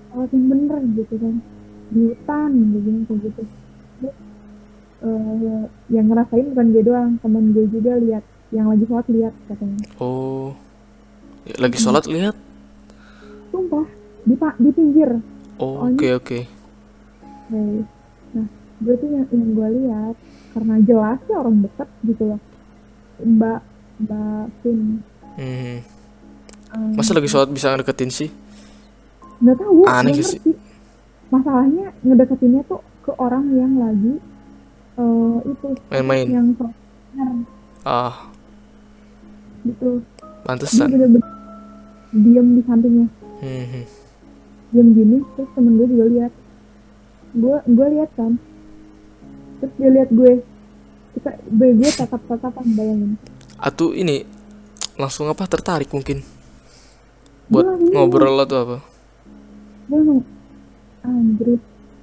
sholat 0.09 0.30
yang 0.30 0.44
bener 0.46 0.80
gitu 0.96 1.14
kan 1.16 1.34
di 1.88 2.01
hutan 2.07 2.51
gitu 2.57 2.78
kayak 3.07 3.20
gitu 3.22 3.42
eh, 5.01 5.62
yang 5.88 6.07
ngerasain 6.07 6.46
bukan 6.51 6.66
gue 6.70 6.82
doang 6.82 7.11
temen 7.18 7.51
gue 7.51 7.66
juga 7.66 7.96
lihat 7.96 8.20
yang 8.51 8.66
lagi 8.66 8.84
sholat 8.84 9.07
lihat 9.07 9.34
katanya 9.46 9.78
Oh. 9.96 10.53
Ya, 11.42 11.55
lagi 11.59 11.78
sholat 11.78 12.05
lihat. 12.05 12.36
sumpah 13.48 13.86
di 14.22 14.34
pa- 14.34 14.55
di 14.57 14.70
pinggir 14.70 15.11
Oh, 15.57 15.84
oke 15.84 16.09
oke. 16.14 16.38
Hey. 17.46 17.84
Nah, 18.32 18.46
gue 18.80 18.94
tuh 18.94 19.09
yang, 19.09 19.26
yang 19.28 19.51
gue 19.53 19.68
lihat 19.76 20.14
karena 20.51 20.74
jelas 20.80 21.20
ya 21.22 21.36
orang 21.36 21.61
deket 21.61 21.88
gitu 22.03 22.22
loh. 22.26 22.40
Mbak 23.20 23.61
Mbak 24.01 24.44
Vin. 24.62 24.80
Hmm. 25.36 25.76
Um, 26.70 26.94
Masa 26.94 27.12
lagi 27.12 27.28
sholat 27.28 27.51
bisa 27.51 27.68
ngedeketin 27.68 28.09
sih? 28.09 28.30
nggak 29.36 29.57
tahu. 29.59 29.84
Aneh 29.84 30.16
sih. 30.18 30.40
Masalahnya 31.28 31.92
ngedeketinnya 32.01 32.64
tuh 32.64 32.80
ke 33.01 33.12
orang 33.14 33.44
yang 33.53 33.76
lagi 33.76 34.16
eh 35.01 35.36
itu 35.46 35.66
Main-main. 35.88 36.26
yang 36.28 36.48
Ah, 37.80 38.28
gitu. 39.62 39.98
Dia 39.98 40.44
pantesan. 40.44 40.88
bener-bener 40.88 41.24
diem 42.12 42.48
di 42.53 42.62
sampingnya, 42.62 43.07
Hmm. 43.40 43.84
diem 44.70 44.88
gini. 44.92 45.16
Terus 45.34 45.48
temen 45.51 45.72
gue 45.74 45.86
juga 45.88 46.05
lihat. 46.07 46.32
Gue 47.32 47.57
gue 47.66 47.86
lihat 47.90 48.11
kan. 48.14 48.32
Terus 49.59 49.72
dia 49.74 49.90
lihat 49.90 50.09
gue. 50.11 50.32
Kita 51.11 51.30
gue 51.48 51.68
gue 51.74 51.90
tatap 51.90 52.22
tatapan 52.26 52.66
bayangin. 52.70 53.12
Atau 53.57 53.92
ini 53.92 54.24
langsung 54.94 55.26
apa 55.26 55.44
tertarik 55.46 55.88
mungkin 55.88 56.20
buat 57.46 57.64
langsung- 57.64 57.90
ngobrol 57.90 58.36
atau 58.38 58.59
apa? 58.61 58.78
gue 59.88 60.22
anjir 61.03 61.59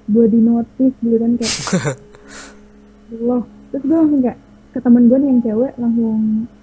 gue 0.05 0.25
di 0.27 0.39
notice 0.39 0.95
gitu 0.97 1.15
kan 1.15 1.31
kayak 1.35 1.55
loh 3.15 3.43
terus 3.71 3.83
gue 3.83 3.97
langsung 3.97 4.21
kayak 4.23 4.39
ke 4.77 4.79
temen 4.85 5.03
gue 5.09 5.17
nih 5.17 5.29
yang 5.33 5.41
cewek 5.41 5.73
langsung 5.81 6.19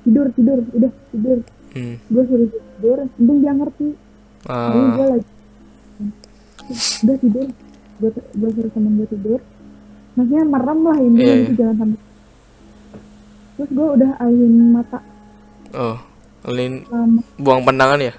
tidur 0.06 0.26
tidur 0.38 0.58
udah 0.70 0.92
tidur. 1.10 1.38
Hmm. 1.74 1.98
gue 1.98 2.22
suruh 2.30 2.48
tidur 2.54 2.98
untung 3.18 3.38
dia 3.42 3.52
ngerti. 3.52 3.88
Jadi 4.44 4.78
Ah, 4.78 4.94
gue 4.94 5.06
lagi. 5.10 5.28
Udah 7.02 7.16
tidur. 7.18 7.46
Gue 7.98 8.10
gue 8.14 8.50
suruh 8.54 8.70
temen 8.70 8.92
gue 9.02 9.08
tidur. 9.10 9.40
Maksudnya 10.14 10.44
merem 10.46 10.80
lah 10.86 10.98
ini 11.02 11.18
gitu 11.18 11.52
jangan 11.58 11.76
sampai. 11.82 12.00
Terus 13.54 13.70
gue 13.74 13.88
udah 13.98 14.10
alihin 14.22 14.54
mata. 14.70 15.00
Oh, 15.74 15.98
Lin 16.46 16.86
lama 16.86 17.18
buang 17.34 17.66
pandangan 17.66 17.98
ya? 17.98 18.14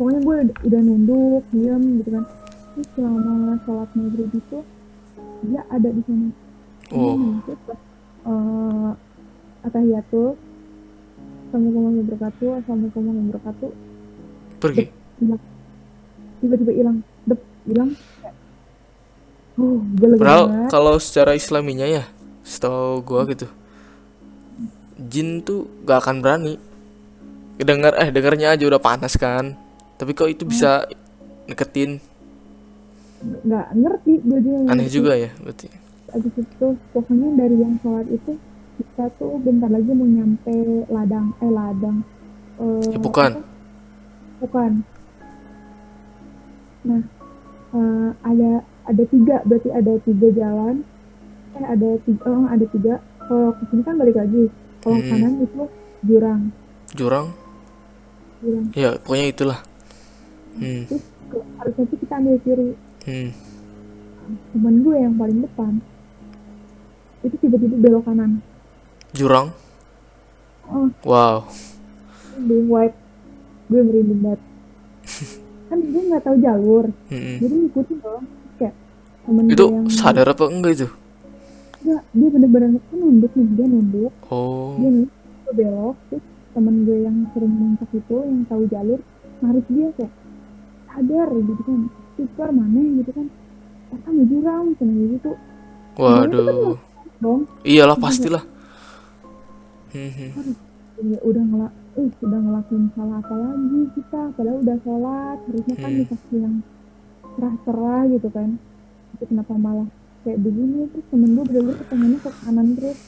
pokoknya 0.00 0.20
gue 0.24 0.36
udah, 0.48 0.56
udah 0.64 0.80
nunduk 0.80 1.44
diam 1.52 1.82
gitu 2.00 2.10
kan. 2.16 2.24
Terus 2.72 2.88
selama 2.96 3.60
sholat 3.68 3.90
maghrib 3.92 4.32
itu 4.32 4.58
dia 5.44 5.60
ada 5.68 5.88
di 5.92 6.00
sana 6.08 6.32
Oh, 6.92 7.16
Hmm, 7.16 7.40
terus 7.48 7.60
pas 7.64 7.78
uh, 8.28 8.92
atahiyatul 9.64 10.36
Assalamualaikum 11.48 11.80
warahmatullahi 11.80 12.04
wabarakatuh 12.04 12.48
Assalamualaikum 12.60 13.00
warahmatullahi 13.00 13.28
wabarakatuh. 13.32 13.70
Pergi. 14.60 14.84
hilang 15.20 15.42
tiba-tiba 16.42 16.72
hilang. 16.74 16.98
Dep 17.24 17.40
hilang. 17.64 17.90
Oh 19.56 19.78
lega 20.02 20.18
Padahal 20.18 20.44
kalau 20.66 20.94
secara 20.98 21.38
islaminya 21.38 21.86
ya, 21.86 22.04
setahu 22.42 23.04
gua 23.06 23.28
gitu, 23.30 23.46
jin 24.96 25.44
tuh 25.44 25.70
gak 25.86 26.02
akan 26.02 26.24
berani. 26.24 26.56
Dengar 27.62 27.94
eh 28.00 28.10
dengarnya 28.10 28.58
aja 28.58 28.64
udah 28.66 28.82
panas 28.82 29.14
kan. 29.14 29.54
Tapi 30.00 30.18
kok 30.18 30.26
itu 30.26 30.42
bisa 30.42 30.88
deketin, 31.46 32.02
nggak 33.22 33.66
ngerti 33.70 34.12
gue 34.18 34.38
juga 34.42 34.58
aneh 34.66 34.88
juga 34.90 35.12
ya 35.14 35.30
berarti. 35.38 35.68
Abis 36.12 36.34
itu 36.36 36.66
pokoknya 36.90 37.28
dari 37.36 37.56
yang 37.56 37.74
sholat 37.78 38.06
itu 38.06 38.36
kita 38.74 39.04
tuh 39.16 39.36
bentar 39.38 39.68
lagi 39.68 39.90
mau 39.90 40.06
nyampe 40.06 40.56
ladang 40.86 41.32
eh 41.38 41.50
ladang 41.50 41.98
Eh, 42.54 42.84
Ya, 42.86 42.98
bukan. 42.98 43.30
apa? 43.32 43.42
bukan 44.38 44.72
nah 46.82 47.00
eh, 47.72 48.08
ada 48.22 48.50
ada 48.84 49.02
tiga 49.06 49.36
berarti 49.42 49.68
ada 49.70 49.92
tiga 50.02 50.28
jalan 50.32 50.82
eh 51.52 51.64
ada 51.64 51.88
tiga 52.02 52.26
oh, 52.26 52.44
ada 52.44 52.66
tiga 52.68 52.94
kalau 53.22 53.54
ke 53.54 53.62
sini 53.66 53.82
kan 53.82 53.94
balik 53.96 54.16
lagi 54.16 54.50
kalau 54.78 54.98
Hmm. 54.98 55.08
kanan 55.08 55.32
itu 55.40 55.62
jurang 56.02 56.42
Jurang? 56.92 57.28
jurang 58.38 58.66
Ya, 58.74 58.98
pokoknya 58.98 59.26
itulah. 59.28 59.58
Hmm. 60.52 60.84
terus 60.84 61.04
harusnya 61.56 61.84
kita 61.88 62.14
ambil 62.14 62.36
kiri 62.42 62.70
Hmm. 63.02 63.30
temen 64.52 64.74
gue 64.82 64.96
yang 64.96 65.14
paling 65.14 65.38
depan 65.40 65.72
itu 67.22 67.36
tiba-tiba 67.38 67.76
belok 67.78 68.04
kanan 68.04 68.42
Jurang? 69.12 69.52
oh 70.64 70.88
Wow. 71.02 71.46
being 72.40 72.66
white 72.66 72.96
gue 73.66 73.80
merinding 73.80 74.20
banget 74.20 74.40
kan 75.68 75.78
gue 75.80 76.02
nggak 76.04 76.22
tahu 76.22 76.36
jalur 76.38 76.84
Hmm. 77.08 77.36
jadi 77.38 77.54
ngikutin 77.58 77.96
dong 77.98 78.24
kayak 78.56 78.74
temen 79.22 79.44
Itu 79.46 79.64
gue 79.64 79.74
yang 79.74 79.88
sadar 79.88 80.26
apa 80.26 80.44
enggak 80.46 80.72
itu? 80.74 80.88
Nggak, 81.82 82.02
dia 82.10 82.28
bener-bener 82.30 82.68
kan 82.80 82.96
nunduk 82.96 83.32
nih 83.32 83.46
dia 83.52 83.66
nunduk 83.66 84.12
Oh. 84.28 84.76
dia 84.76 84.88
nunduk 84.88 85.12
gue 85.42 85.54
belok 85.56 85.96
terus 86.08 86.24
temen 86.52 86.74
gue 86.82 86.98
yang 87.00 87.16
sering 87.32 87.52
muncak 87.52 87.90
itu 87.90 88.16
yang 88.18 88.40
tahu 88.44 88.62
jalur 88.66 89.00
narik 89.40 89.66
dia 89.66 89.88
kayak 89.94 90.12
sadar 90.86 91.28
gitu 91.32 91.62
kan 91.62 91.80
super 92.12 92.48
mana 92.48 92.80
gitu 93.00 93.10
kan 93.10 93.26
eh 93.88 93.98
kamu 94.00 94.22
jurang 94.26 94.66
kayak 94.76 94.94
gitu 95.10 95.32
Waduh. 95.92 96.76
Dong 97.22 97.46
Iyalah 97.62 97.94
pastilah. 97.96 98.42
Hmm. 99.92 100.32
udah 101.20 101.44
ngelak 101.44 101.72
eh 101.92 102.08
udah 102.18 102.40
ngelakuin 102.40 102.84
salah 102.90 103.18
apa 103.18 103.34
lagi 103.34 103.80
kita 103.92 104.22
padahal 104.32 104.58
udah 104.58 104.76
sholat 104.80 105.38
harusnya 105.44 105.74
kan 105.76 105.90
Hmm. 105.90 106.00
dikasih 106.00 106.38
yang 106.38 106.54
cerah-cerah 107.32 108.02
gitu 108.08 108.28
kan 108.28 108.48
itu 109.12 109.24
kenapa 109.26 109.52
malah 109.54 109.88
kayak 110.22 110.38
begini 110.38 110.88
terus 110.88 111.04
temen 111.06 111.30
gue 111.32 111.44
bener-bener 111.44 111.76
kepengennya 111.78 112.18
ke 112.18 112.30
kanan 112.38 112.68
terus 112.74 112.98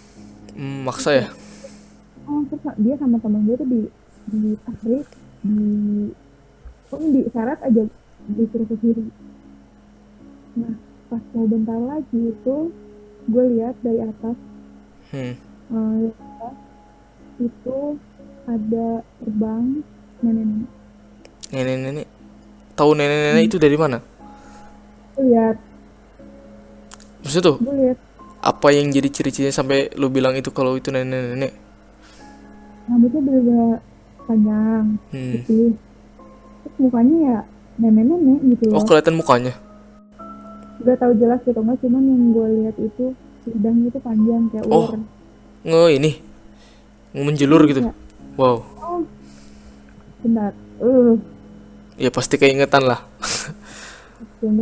Hmm, 0.53 0.85
maksa 0.85 1.11
ya? 1.12 1.27
oh 2.25 2.41
terus 2.47 2.62
dia 2.79 2.95
sama 2.95 3.17
temen 3.19 3.43
gue 3.43 3.57
tuh 3.57 3.67
di 3.67 3.81
di 4.27 4.51
tarik 4.61 5.07
di 5.41 5.59
pokoknya 6.85 7.09
di 7.11 7.21
syarat 7.29 7.59
aja 7.61 7.83
disuruh 8.29 8.67
ke 8.67 8.77
kiri 8.79 9.05
nah 10.55 10.75
pas 11.07 11.23
mau 11.33 11.47
bentar 11.47 11.81
lagi 11.81 12.21
itu 12.29 12.57
gue 13.25 13.45
lihat 13.55 13.75
dari 13.81 14.01
atas 14.03 14.37
Hmm. 15.09 15.35
atas 15.70 16.55
itu 17.39 17.79
ada 18.45 18.87
terbang 19.16 19.64
nenek-nenek 20.20 20.68
Nenek-nenek. 21.49 22.07
Tahu 22.75 22.91
nenek-nenek 22.93 23.45
itu 23.47 23.57
dari 23.57 23.77
mana? 23.79 23.99
lihat 25.16 25.57
Maksudnya 27.22 27.45
tuh, 27.47 27.57
gue 27.62 27.75
lihat 27.81 27.99
apa 28.45 28.68
yang 28.68 28.93
jadi 28.93 29.09
ciri-cirinya 29.09 29.55
sampai 29.55 29.89
lu 29.97 30.11
bilang 30.11 30.35
itu 30.35 30.51
kalau 30.51 30.77
itu 30.77 30.91
nenek-nenek? 30.91 31.53
rambutnya 32.85 33.20
bener-bener 33.22 33.77
panjang 34.20 34.85
Hmm. 35.09 35.33
putih 35.41 35.72
terus 36.61 36.75
mukanya 36.77 37.16
ya 37.16 37.39
nenek-nenek 37.79 38.39
gitu 38.53 38.64
Oh, 38.68 38.77
loh 38.77 38.85
kelihatan 38.85 39.14
mukanya. 39.16 39.53
Gak 40.77 40.99
tahu 40.99 41.12
jelas 41.14 41.39
gitu 41.41 41.55
nggak 41.57 41.79
cuman 41.79 42.03
yang 42.03 42.22
gue 42.31 42.47
lihat 42.59 42.77
itu 42.77 43.05
lidahnya 43.45 43.87
itu 43.89 43.99
panjang 44.01 44.43
kayak 44.49 44.64
Oh. 44.66 44.91
ular 44.91 45.01
Nge 45.64 45.85
ini. 45.95 46.12
Menjelur 47.14 47.62
gitu. 47.64 47.81
Iya. 47.81 47.93
Wow. 48.35 48.57
oh 48.77 49.01
bentar 50.20 50.53
uh 50.79 51.14
Ya 51.95 52.11
pasti 52.11 52.35
keingetan 52.35 52.85
lah. 52.85 53.07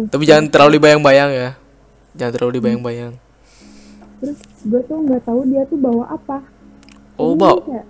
Tapi 0.07 0.23
jangan 0.23 0.47
terlalu 0.47 0.77
dibayang-bayang 0.77 1.31
ya. 1.33 1.51
Jangan 2.13 2.33
terlalu 2.33 2.53
dibayang-bayang. 2.59 3.15
terus 4.19 4.39
gue 4.63 4.79
tuh 4.85 4.99
nggak 5.01 5.27
tahu 5.27 5.43
dia 5.45 5.67
tuh 5.67 5.75
bawa 5.75 6.07
apa 6.09 6.39
Oh, 7.17 7.35
bau. 7.35 7.59
kayak 7.67 7.87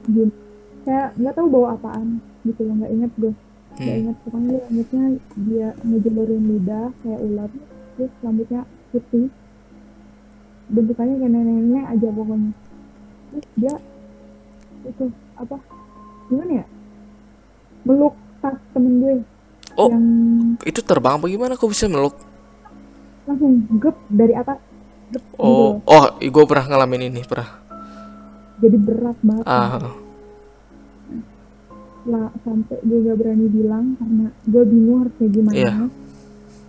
kayak 0.83 1.09
nggak 1.15 1.35
tahu 1.37 1.47
bawa 1.47 1.77
apaan 1.77 2.17
gitu 2.43 2.65
loh 2.65 2.75
nggak 2.75 2.89
inget 2.91 3.13
gue 3.15 3.33
nggak 3.73 3.85
Hmm. 3.85 4.01
inget 4.01 4.17
pokoknya 4.23 4.59
ingetnya 4.67 5.05
dia 5.39 5.69
ngejelurin 5.79 6.43
lidah 6.47 6.89
kayak 6.99 7.21
ular 7.21 7.51
terus 7.95 8.13
rambutnya 8.19 8.63
putih 8.89 9.27
bentukannya 10.67 11.15
kayak 11.17 11.31
nenek-nenek 11.31 11.85
aja 11.89 12.09
pokoknya 12.09 12.51
terus 13.29 13.47
dia 13.55 13.75
itu 14.83 15.05
apa 15.35 15.57
gimana 16.27 16.53
ya 16.55 16.67
meluk 17.83 18.15
tas 18.39 18.57
temen 18.73 18.95
gue 18.99 19.15
Oh. 19.73 19.89
yang 19.89 20.05
Itu 20.63 20.85
terbang 20.85 21.17
apa 21.17 21.27
gimana 21.27 21.57
kok 21.57 21.65
bisa 21.67 21.89
meluk? 21.89 22.13
langsung 23.25 23.65
gep 23.79 23.97
dari 24.07 24.35
atas 24.35 24.61
gep 25.09 25.25
gitu 25.25 25.41
Oh, 25.41 25.81
oh, 25.83 26.05
gue 26.13 26.45
pernah 26.45 26.67
ngalamin 26.67 27.09
ini, 27.09 27.25
pernah. 27.25 27.49
jadi 28.59 28.77
berat 28.77 29.17
banget 29.23 29.45
Ah, 29.45 29.81
lah 32.03 32.29
sampai 32.37 32.83
gue 32.83 32.99
gak 33.01 33.17
berani 33.17 33.47
bilang 33.47 33.95
karena 33.95 34.27
gue 34.45 34.63
bingung 34.67 34.99
harus 35.01 35.15
kayak 35.17 35.33
gimana 35.33 35.55
Iya. 35.57 35.73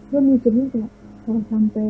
gue 0.08 0.20
mikirnya 0.22 0.66
kayak 0.70 0.92
kalau 1.24 1.42
sampai 1.48 1.90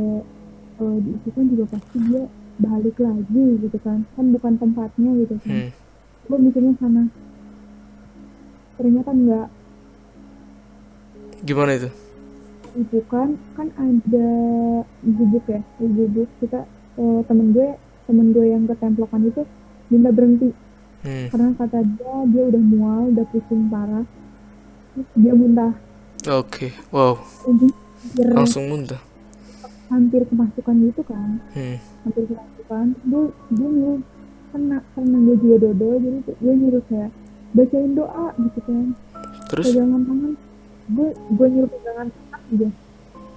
uh, 0.80 0.98
diisikan 1.02 1.46
juga 1.50 1.66
pasti 1.74 1.98
dia 2.10 2.24
balik 2.62 2.98
lagi 3.02 3.44
gitu 3.62 3.78
kan. 3.82 4.06
Kan 4.14 4.26
bukan 4.34 4.54
tempatnya 4.58 5.12
gitu 5.26 5.36
kan. 5.44 5.52
Hmm. 5.52 5.70
gue 6.24 6.38
mikirnya 6.40 6.74
sana 6.80 7.04
ternyata 8.80 9.12
enggak. 9.12 9.48
Gimana 11.44 11.72
itu? 11.76 11.90
itu 12.74 13.06
kan 13.06 13.38
kan 13.54 13.70
ada 13.78 14.28
gubuk 15.06 15.46
ya 15.46 15.62
gubuk. 15.78 16.30
Kita 16.42 16.66
eh, 16.98 17.20
temen 17.30 17.54
gue 17.54 17.78
temen 18.10 18.34
gue 18.34 18.46
yang 18.50 18.66
ketemplokan 18.66 19.30
itu 19.30 19.42
minta 19.92 20.10
berhenti. 20.10 20.50
Hmm. 21.04 21.28
karena 21.28 21.52
kata 21.60 21.84
dia 21.84 22.16
dia 22.32 22.44
udah 22.48 22.64
mual 22.64 23.02
udah 23.12 23.26
pusing 23.30 23.68
parah. 23.68 24.08
Terus 24.96 25.10
dia 25.20 25.34
muntah. 25.36 25.74
Oke, 26.24 26.72
wow, 26.96 27.20
Ujung- 27.44 27.76
hampir, 28.04 28.28
langsung 28.32 28.64
muntah. 28.72 29.02
Hampir 29.92 30.22
kemasukan 30.28 30.76
gitu 30.90 31.02
kan. 31.08 31.40
Hmm. 31.56 31.78
hampir 32.08 32.24
kemasukan. 32.30 32.86
Gue 33.08 33.24
gue 33.52 33.70
nyuruh 33.70 34.02
karena 34.54 34.78
karena 34.94 35.18
gue 35.18 35.36
juga 35.42 35.56
dodol 35.66 35.96
jadi 35.98 36.20
gue 36.28 36.54
nyuruh 36.54 36.84
kayak 36.88 37.12
bacain 37.54 37.92
doa 37.96 38.28
gitu 38.38 38.60
kan. 38.64 38.86
Terus? 39.52 39.66
pegangan 39.72 40.02
tangan. 40.06 40.34
Gue 40.92 41.10
gue 41.12 41.48
nyuruh 41.50 41.72
pegangan 41.72 42.08
tangan 42.12 42.42
aja. 42.54 42.70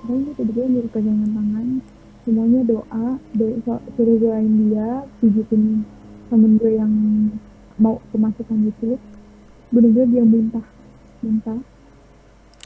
Pokoknya 0.07 0.31
tuh 0.37 0.47
gue 0.51 0.65
nyuruh 0.67 0.91
pegangan 0.93 1.31
tangan. 1.31 1.69
Semuanya 2.27 2.61
doa 2.67 3.07
doa 3.39 3.77
suruh 3.95 4.17
doain 4.19 4.51
dia 4.67 5.07
pijitin 5.23 5.87
temen 6.27 6.59
gue 6.59 6.75
yang 6.75 6.91
mau 7.79 8.03
kemasukan 8.11 8.73
gitu 8.73 8.99
bener-bener 9.71 10.09
dia 10.11 10.25
muntah 10.25 10.67
muntah 11.23 11.61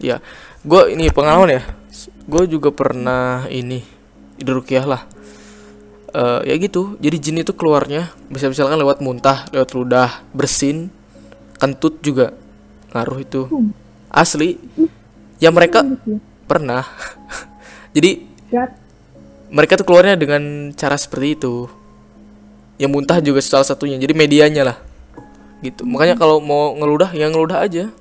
Ya, 0.01 0.24
gue 0.64 0.96
ini 0.96 1.12
pengalaman 1.12 1.61
ya. 1.61 1.62
Gue 2.24 2.48
juga 2.48 2.72
pernah 2.72 3.44
ini 3.53 3.84
di 4.40 4.48
rukiah 4.48 4.88
lah. 4.88 5.05
Eh 6.11 6.51
ya 6.51 6.55
gitu. 6.57 6.96
Jadi 6.98 7.16
jin 7.20 7.36
itu 7.44 7.53
keluarnya 7.53 8.09
bisa 8.32 8.48
misalkan 8.48 8.80
lewat 8.80 9.05
muntah, 9.05 9.44
lewat 9.53 9.76
ludah, 9.76 10.24
bersin, 10.32 10.88
kentut 11.61 12.01
juga 12.01 12.32
ngaruh 12.96 13.18
itu. 13.20 13.42
Asli. 14.09 14.57
Ya 15.36 15.53
mereka 15.53 15.84
pernah. 16.48 16.88
Jadi 17.96 18.26
mereka 19.51 19.76
tuh 19.76 19.86
keluarnya 19.86 20.16
dengan 20.16 20.72
cara 20.74 20.96
seperti 20.96 21.36
itu. 21.36 21.68
Ya 22.80 22.88
muntah 22.88 23.20
juga 23.20 23.44
salah 23.44 23.68
satunya. 23.68 24.01
Jadi 24.01 24.16
medianya 24.16 24.64
lah. 24.64 24.76
Gitu. 25.61 25.84
Makanya 25.84 26.16
kalau 26.16 26.40
mau 26.40 26.72
ngeludah 26.72 27.12
ya 27.12 27.28
ngeludah 27.28 27.61
aja. 27.61 27.92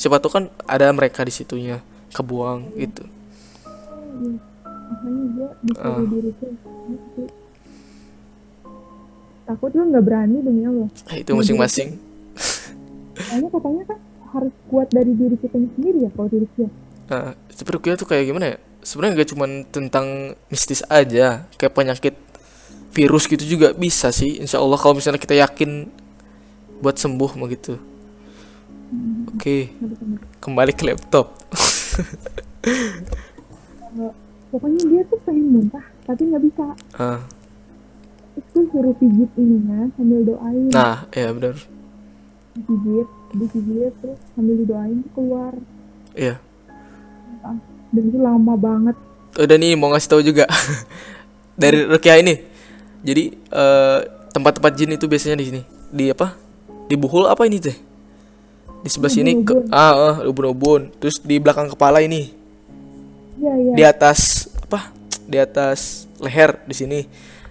Siapa 0.00 0.16
tuh 0.16 0.32
kan 0.32 0.44
ada 0.64 0.88
mereka 0.96 1.20
di 1.20 1.32
situnya 1.32 1.84
kebuang 2.16 2.72
gitu. 2.80 3.04
makanya 4.90 5.24
gue 5.30 5.48
disuruh 5.62 5.92
Ah. 5.94 6.08
diri 6.08 6.30
takut 9.46 9.70
gue 9.70 9.84
nggak 9.86 10.04
berani 10.04 10.38
demi 10.42 10.62
Allah 10.66 10.88
Eh, 11.10 11.22
Itu 11.22 11.34
masing-masing. 11.34 11.94
soalnya 13.20 13.48
katanya 13.52 13.82
kan 13.86 13.98
harus 14.32 14.54
kuat 14.66 14.88
dari 14.90 15.12
diri 15.14 15.36
kita 15.38 15.56
sendiri 15.56 16.08
ya 16.08 16.10
kalau 16.16 16.28
diri 16.32 16.48
kita 16.56 16.72
Nah, 17.10 17.34
rukiah 17.74 17.98
tuh 17.98 18.06
kayak 18.06 18.30
gimana 18.30 18.54
ya? 18.54 18.56
Sebenarnya 18.86 19.18
gak 19.18 19.30
cuma 19.34 19.44
tentang 19.74 20.06
mistis 20.46 20.78
aja, 20.86 21.42
kayak 21.58 21.74
penyakit 21.74 22.14
virus 22.94 23.26
gitu 23.26 23.42
juga 23.42 23.74
bisa 23.74 24.14
sih. 24.14 24.38
Insya 24.38 24.62
Allah 24.62 24.78
kalau 24.78 24.94
misalnya 24.94 25.18
kita 25.18 25.34
yakin 25.34 25.90
buat 26.78 27.02
sembuh 27.02 27.34
mah 27.34 27.50
gitu. 27.50 27.82
Oke, 29.34 29.70
kembali 30.42 30.72
ke 30.74 30.82
laptop. 30.82 31.30
Pokoknya 34.50 34.82
dia 34.90 35.02
tuh 35.06 35.18
pengen 35.22 35.46
muntah 35.54 35.84
tapi 36.02 36.26
nggak 36.26 36.42
bisa 36.42 36.64
Ah, 36.98 37.22
terus 38.34 38.46
gue 38.50 38.64
suruh 38.74 38.94
pijit 38.98 39.30
ininya 39.38 39.86
sambil 39.94 40.26
doain 40.26 40.66
nah, 40.74 41.06
ya 41.14 41.30
benar. 41.30 41.54
dipijit 42.58 43.08
dipijit 43.30 43.94
terus 44.02 44.18
sambil 44.34 44.58
didoain 44.58 45.06
tuh 45.06 45.10
keluar 45.14 45.54
Iya. 46.18 46.42
Ah, 47.46 47.54
dan 47.94 48.02
itu 48.10 48.18
lama 48.18 48.58
banget 48.58 48.96
Udah 49.38 49.54
nih 49.54 49.78
mau 49.78 49.94
ngasih 49.94 50.10
tahu 50.10 50.22
juga 50.26 50.50
dari 51.62 51.86
rukiah 51.86 52.18
ini. 52.18 52.34
Jadi 53.06 53.30
eh, 53.30 53.98
tempat-tempat 54.34 54.74
jin 54.74 54.98
itu 54.98 55.06
biasanya 55.06 55.38
di 55.38 55.46
sini. 55.46 55.62
Di 55.94 56.10
apa? 56.10 56.34
Di 56.90 56.98
buhul 56.98 57.30
apa 57.30 57.46
ini 57.46 57.62
teh? 57.62 57.78
Di 58.80 58.88
sebelah 58.88 59.12
sini 59.12 59.44
ke 59.44 59.52
Ubun-ubun. 59.52 59.76
ah, 59.76 59.92
ah, 59.92 60.14
ubun-ubun. 60.24 60.82
Terus 60.96 61.20
di 61.20 61.36
belakang 61.36 61.68
kepala 61.68 62.00
ini. 62.00 62.32
iya 63.36 63.52
iya. 63.52 63.72
Di 63.76 63.82
atas 63.84 64.48
apa? 64.64 64.88
Di 65.28 65.36
atas 65.36 66.08
leher 66.16 66.56
di 66.64 66.74
sini. 66.74 67.00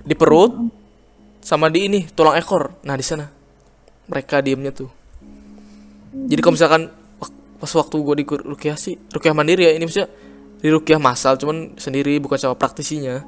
Di 0.02 0.18
perut 0.18 0.58
sama 1.46 1.70
di 1.70 1.86
ini 1.86 2.00
tulang 2.18 2.34
ekor. 2.34 2.82
Nah 2.82 2.98
di 2.98 3.06
sana. 3.06 3.30
Mereka 4.10 4.42
diemnya 4.42 4.74
tuh. 4.74 4.90
Jadi 6.10 6.40
kalau 6.42 6.58
misalkan 6.58 6.90
pas 7.60 7.72
waktu 7.76 7.96
gue 8.02 8.16
di 8.24 8.26
rukiah 8.26 8.80
sih 8.80 8.96
rukiah 9.12 9.36
mandiri 9.36 9.68
ya 9.68 9.76
ini 9.76 9.84
maksudnya 9.84 10.08
di 10.64 10.72
rukiah 10.72 10.96
masal 10.96 11.36
cuman 11.38 11.78
sendiri 11.78 12.18
bukan 12.18 12.42
sama 12.42 12.58
praktisinya. 12.58 13.22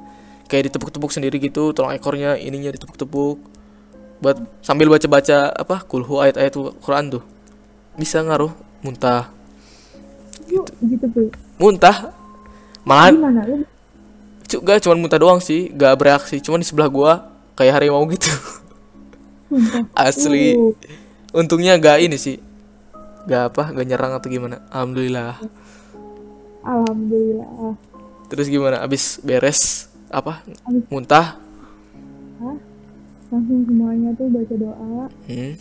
Kayak 0.50 0.74
ditepuk-tepuk 0.74 1.14
sendiri 1.14 1.38
gitu 1.38 1.70
tulang 1.70 1.94
ekornya 1.94 2.34
ininya 2.34 2.74
ditepuk-tepuk. 2.74 3.38
Buat 4.18 4.42
sambil 4.58 4.90
baca-baca 4.90 5.54
apa 5.54 5.86
kulhu 5.86 6.18
ayat-ayat 6.18 6.50
Quran 6.82 7.06
tuh 7.14 7.22
bisa 7.94 8.24
ngaruh 8.24 8.52
muntah 8.80 9.28
gitu 10.82 11.06
tuh 11.12 11.28
muntah 11.56 12.12
lu 12.84 13.64
Cuk, 14.52 14.68
gak 14.68 14.84
cuman 14.84 15.00
muntah 15.00 15.16
doang 15.16 15.40
sih, 15.40 15.72
gak 15.72 15.96
bereaksi. 15.96 16.36
Cuman 16.36 16.60
di 16.60 16.68
sebelah 16.68 16.84
gua 16.92 17.24
kayak 17.56 17.80
harimau 17.80 18.04
gitu. 18.12 18.28
Asli. 19.96 20.52
Uh, 20.52 20.76
Untungnya 21.32 21.80
gak 21.80 22.04
ini 22.04 22.20
sih. 22.20 22.36
Gak 23.24 23.48
apa, 23.48 23.72
gak 23.72 23.86
nyerang 23.88 24.12
atau 24.12 24.28
gimana. 24.28 24.60
Alhamdulillah. 24.68 25.40
alhamdulillah 26.60 27.80
Terus 28.28 28.52
gimana? 28.52 28.84
Abis 28.84 29.24
beres 29.24 29.88
apa? 30.12 30.44
Abis- 30.68 30.84
Muntah. 30.92 31.40
ah 32.42 32.58
langsung 33.32 33.64
semuanya 33.64 34.12
tuh 34.20 34.28
baca 34.28 34.54
doa 34.60 35.08
Hmm. 35.24 35.54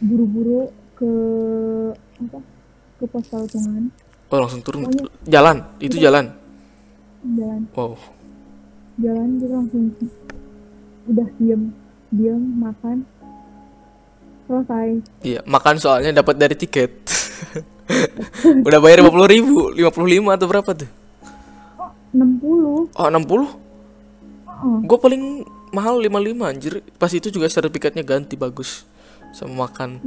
buru-buru 0.00 0.72
ke 0.96 1.10
apa 2.18 2.38
ke 2.96 3.04
pos 3.06 3.28
Tuhan 3.28 3.92
Oh, 4.26 4.42
langsung 4.42 4.58
turun. 4.58 4.90
Pokoknya- 4.90 5.12
Jalan, 5.24 5.56
itu 5.78 5.96
jalan. 5.96 6.34
jalan 7.22 7.62
Wow. 7.72 7.94
jalan 8.96 9.28
kita 9.36 9.54
langsung 9.54 9.84
udah 11.06 11.28
diem 11.38 11.62
diem 12.10 12.42
makan 12.58 13.06
selesai 14.44 14.88
Iya, 15.22 15.40
makan 15.44 15.74
soalnya 15.76 16.10
dapat 16.16 16.34
dari 16.36 16.54
tiket. 16.54 16.90
Udah 18.66 18.78
bayar 18.78 18.98
50 18.98 19.30
ribu, 19.30 19.70
55 19.70 19.94
atau 20.32 20.46
berapa 20.48 20.70
tuh? 20.72 20.90
60 22.10 22.90
Oh, 22.90 23.06
60? 23.06 23.46
oh, 23.46 23.46
Gue 24.82 24.98
paling 24.98 25.22
mahal 25.70 26.00
55 26.00 26.46
anjir. 26.46 26.72
Pas 26.96 27.10
itu 27.10 27.28
juga 27.28 27.46
sertifikatnya 27.46 28.02
ganti 28.02 28.34
bagus 28.34 28.82
sama 29.30 29.68
makan. 29.68 30.00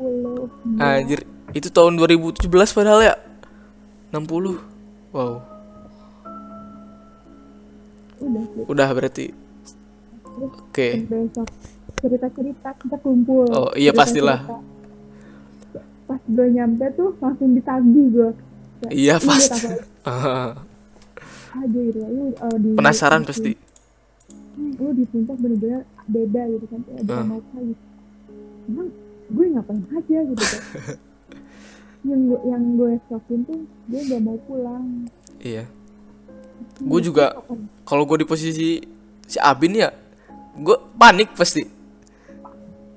60 0.00 0.80
Anjir, 0.80 1.20
itu 1.52 1.68
tahun 1.68 1.94
2017 1.96 2.40
padahal 2.72 3.00
ya. 3.04 3.14
60. 4.10 4.56
Wow, 5.10 5.42
udah 8.20 8.44
sih 8.46 8.62
udah 8.66 8.88
berarti. 8.90 9.26
Oke. 10.40 10.88
besok 11.04 11.46
cerita-cerita 12.00 12.68
kita 12.78 12.96
kumpul 12.98 13.44
Oh, 13.50 13.70
iya, 13.74 13.92
pastilah. 13.92 14.40
Cerita-cerita. 14.40 14.68
pas 16.06 16.18
gue 16.18 16.46
nyampe 16.50 16.86
tuh 16.92 17.14
langsung 17.18 17.54
ditagih 17.54 18.06
gue 18.10 18.30
Iya, 18.88 19.14
"Lu 19.16 19.28
pasti. 19.28 19.66
aja 21.50 21.66
gitu 21.66 21.98
ya 21.98 22.08
lu 22.08 22.30
uh, 22.32 22.56
di 22.56 22.70
Penasaran 22.72 23.22
pasti. 23.22 23.52
hmm, 24.54 24.70
lu 24.78 24.90
di 24.94 25.04
puncak 25.04 25.36
bener-bener 25.36 25.82
beda 26.06 26.42
gitu 26.48 26.66
kan 26.66 26.80
ada. 26.96 27.16
Nova 27.26 27.58
gitu 27.58 27.82
emang 28.66 28.88
gue 29.30 29.44
ngapain 29.54 29.82
aja 29.94 30.18
gitu 30.26 30.44
kan. 30.44 30.62
Yang 32.08 32.20
gue 32.32 32.40
yang 32.48 32.64
gue 32.80 32.92
shokin 33.12 33.40
tuh 33.44 33.60
dia 33.84 34.00
gak 34.08 34.24
mau 34.24 34.40
pulang. 34.48 35.04
Iya. 35.36 35.68
Gue 36.80 37.00
juga 37.04 37.36
kalau 37.84 38.08
gue 38.08 38.24
di 38.24 38.26
posisi 38.26 38.80
si 39.28 39.36
Abin 39.36 39.76
ya 39.76 39.92
gue 40.56 40.76
panik 40.96 41.36
pasti. 41.36 41.60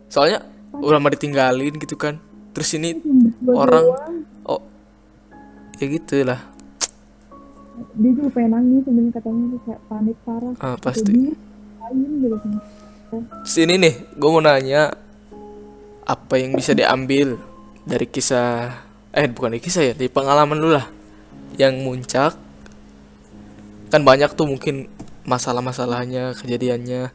Soalnya 0.07 0.47
udah 0.71 1.03
mau 1.03 1.11
ditinggalin 1.11 1.75
gitu 1.83 1.99
kan. 1.99 2.15
Terus 2.55 2.79
ini 2.79 2.95
orang 3.43 3.91
oh 4.47 4.63
ya 5.83 5.85
gitu 5.91 6.23
lah 6.23 6.53
dia 7.93 8.11
juga 8.13 8.29
pengen 8.33 8.51
nangis 8.53 8.81
sebenarnya 8.85 9.11
katanya 9.17 9.43
tuh 9.49 9.61
kayak 9.65 9.81
panik 9.89 10.17
parah. 10.25 10.53
Ah, 10.61 10.77
pasti. 10.77 11.13
Lain 11.81 12.09
gitu 12.21 12.37
kan. 12.37 12.51
Terus 13.45 13.57
ini 13.61 13.73
nih, 13.77 13.93
gue 14.17 14.29
mau 14.29 14.41
nanya 14.41 14.93
apa 16.03 16.35
yang 16.39 16.55
bisa 16.55 16.75
diambil 16.75 17.39
dari 17.83 18.07
kisah, 18.07 18.71
eh 19.11 19.27
bukan 19.27 19.55
dari 19.55 19.63
kisah 19.63 19.83
ya, 19.91 19.93
dari 19.95 20.11
pengalaman 20.11 20.59
lu 20.59 20.69
lah, 20.75 20.87
yang 21.59 21.79
muncak. 21.83 22.35
Kan 23.91 24.01
banyak 24.03 24.31
tuh 24.35 24.47
mungkin 24.49 24.89
masalah-masalahnya, 25.23 26.35
kejadiannya. 26.35 27.13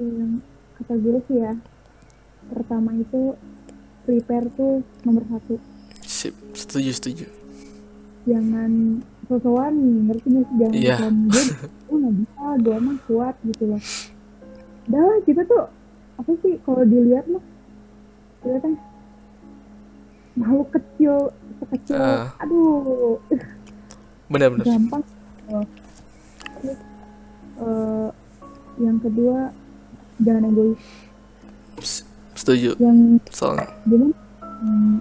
yang 0.00 0.40
kata 0.80 0.96
gue 0.96 1.20
sih 1.28 1.36
ya 1.44 1.52
pertama 2.48 2.96
itu 2.96 3.36
prepare 4.08 4.48
tuh 4.56 4.80
nomor 5.04 5.28
satu 5.28 5.60
Sip, 6.00 6.32
setuju 6.56 6.90
setuju. 6.96 7.26
jangan 8.24 9.04
sosokan 9.28 9.74
ngerti 10.08 10.26
nggak 10.32 10.44
sih 10.48 10.56
jangan 10.56 10.72
sosokan 10.80 11.14
gue 11.28 11.44
gue 11.86 11.96
nggak 12.00 12.16
bisa 12.16 12.44
gue 12.64 12.74
emang 12.80 12.98
kuat 13.04 13.34
gitu 13.44 13.64
loh 13.68 13.82
dah 14.88 15.14
kita 15.28 15.42
tuh 15.44 15.64
apa 16.20 16.30
sih 16.44 16.60
kalau 16.62 16.84
dilihat 16.84 17.24
mah 17.26 17.40
kita 18.40 18.58
kan 18.60 18.72
makhluk 20.36 20.68
kecil 20.70 21.14
sekecil 21.58 21.96
Ah. 21.96 22.28
aduh 22.38 23.16
Bener-bener. 24.30 24.62
gampang. 24.62 25.02
Terus, 26.60 26.78
eh, 27.58 28.08
yang 28.78 28.96
kedua 29.02 29.50
jangan 30.20 30.46
egois 30.46 30.78
Setuju. 32.32 32.78
yang 32.78 33.18
Soalnya, 33.28 33.66
gimana 33.84 34.14
hmm, 34.62 34.96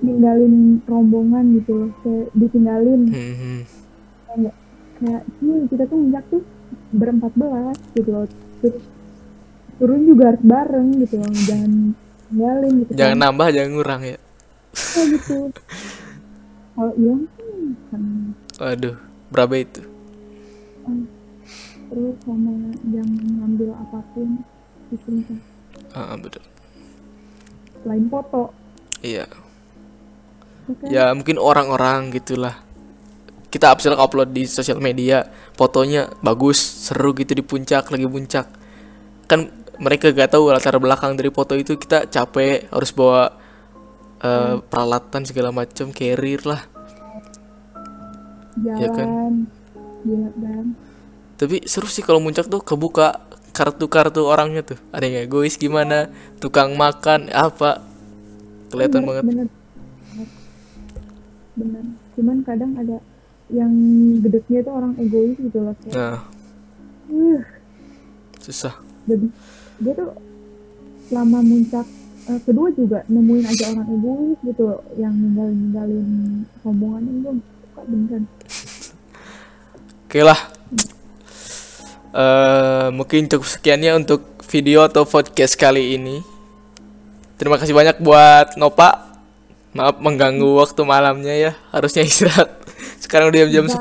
ninggalin 0.00 0.54
rombongan 0.88 1.44
gitu 1.60 1.92
kayak 2.00 2.26
ditinggalin 2.32 3.00
hmm, 3.06 3.34
hmm. 3.36 3.60
kayak 4.26 4.54
kayak 4.96 5.22
ini 5.38 5.54
kita 5.68 5.84
tuh 5.84 5.98
minyak 6.00 6.24
tuh 6.32 6.42
berempat 6.90 7.32
belas 7.36 7.76
gitu 7.92 8.08
loh 8.08 8.24
terus 8.64 8.80
turun 9.80 10.00
juga 10.04 10.22
harus 10.30 10.44
bareng 10.44 10.88
gitu 11.00 11.14
loh 11.16 11.32
jangan 11.48 11.72
tinggalin 12.28 12.72
gitu 12.84 12.90
jangan 12.94 13.16
kan. 13.16 13.24
nambah, 13.24 13.48
jangan 13.50 13.70
ngurang 13.72 14.02
ya. 14.04 14.18
Kayak 14.76 15.06
gitu 15.16 15.36
kalau 16.76 16.92
hilang 16.96 17.24
kan. 17.90 18.02
Waduh, 18.60 18.96
berapa 19.32 19.54
itu? 19.56 19.82
terus 21.90 22.14
sama 22.22 22.54
jangan 22.86 23.18
ngambil 23.42 23.70
apa 23.74 23.98
pun 24.14 24.28
gitu 24.94 25.10
kan. 25.26 25.38
Ah, 25.90 26.14
betul. 26.14 26.46
selain 27.82 28.06
foto 28.06 28.54
Iya. 29.00 29.24
Oke. 30.68 30.86
Ya 30.92 31.08
mungkin 31.16 31.40
orang-orang 31.40 32.12
gitulah. 32.12 32.60
Kita 33.50 33.74
upload 33.74 33.98
upload 33.98 34.30
di 34.30 34.46
sosial 34.46 34.78
media, 34.78 35.26
fotonya 35.58 36.06
bagus, 36.22 36.60
seru 36.60 37.10
gitu 37.16 37.34
di 37.34 37.42
puncak, 37.42 37.90
lagi 37.90 38.06
puncak. 38.06 38.46
Kan 39.26 39.50
mereka 39.80 40.12
gak 40.12 40.36
tahu 40.36 40.52
latar 40.52 40.76
belakang 40.76 41.16
dari 41.16 41.32
foto 41.32 41.56
itu 41.56 41.80
kita 41.80 42.06
capek, 42.06 42.68
harus 42.68 42.92
bawa 42.92 43.32
eh, 44.20 44.60
peralatan 44.60 45.24
segala 45.24 45.50
macam, 45.50 45.88
carrier 45.90 46.44
lah. 46.44 46.62
jalan 48.60 48.80
ya 48.80 48.88
kan? 48.92 49.08
Gila, 50.04 50.30
dan 50.36 50.66
Tapi 51.40 51.64
seru 51.64 51.88
sih 51.88 52.04
kalau 52.04 52.20
puncak 52.20 52.52
tuh 52.52 52.60
kebuka 52.60 53.24
kartu-kartu 53.56 54.28
orangnya 54.28 54.60
tuh. 54.60 54.78
Ada 54.92 55.08
yang 55.08 55.16
egois 55.24 55.56
gimana, 55.56 56.12
tukang 56.36 56.76
makan 56.76 57.32
apa. 57.32 57.80
Kelihatan 58.68 59.08
banget. 59.08 59.24
bener 59.24 59.48
bener 61.58 61.84
cuman 62.16 62.36
kadang 62.46 62.72
ada 62.78 62.98
yang 63.50 63.72
gedeknya 64.22 64.62
tuh 64.64 64.72
orang 64.72 64.92
egois 64.96 65.36
gitu 65.36 65.58
loh 65.60 65.74
kayak 65.82 65.94
Nah, 65.98 66.18
uh, 67.10 67.40
susah. 68.38 68.74
jadi 69.04 69.26
dia 69.80 69.92
tuh 69.96 70.12
selama 71.08 71.42
muncak 71.42 71.86
eh, 72.28 72.40
kedua 72.44 72.68
juga 72.76 73.02
nemuin 73.08 73.44
aja 73.48 73.64
orang 73.74 73.88
egois 73.90 74.38
gitu 74.46 74.64
yang 75.00 75.14
ninggalin 75.16 75.56
ninggalin 75.56 76.08
rombongan 76.62 77.02
gue 77.24 77.34
suka 77.40 77.82
beneran 77.88 78.24
Oke 80.10 80.26
lah. 80.26 80.40
Eh, 82.10 82.88
mungkin 82.90 83.30
cukup 83.30 83.46
sekiannya 83.46 84.02
untuk 84.02 84.26
video 84.50 84.82
atau 84.82 85.06
podcast 85.06 85.54
kali 85.54 85.94
ini. 85.94 86.18
Terima 87.38 87.54
kasih 87.62 87.70
banyak 87.70 88.02
buat 88.02 88.58
Nopa. 88.58 89.06
Maaf 89.70 90.02
mengganggu 90.02 90.58
waktu 90.58 90.82
malamnya 90.82 91.30
ya. 91.38 91.52
Harusnya 91.70 92.02
istirahat. 92.02 92.50
Sekarang 93.06 93.30
udah 93.30 93.54
jam 93.54 93.70
10. 93.70 93.78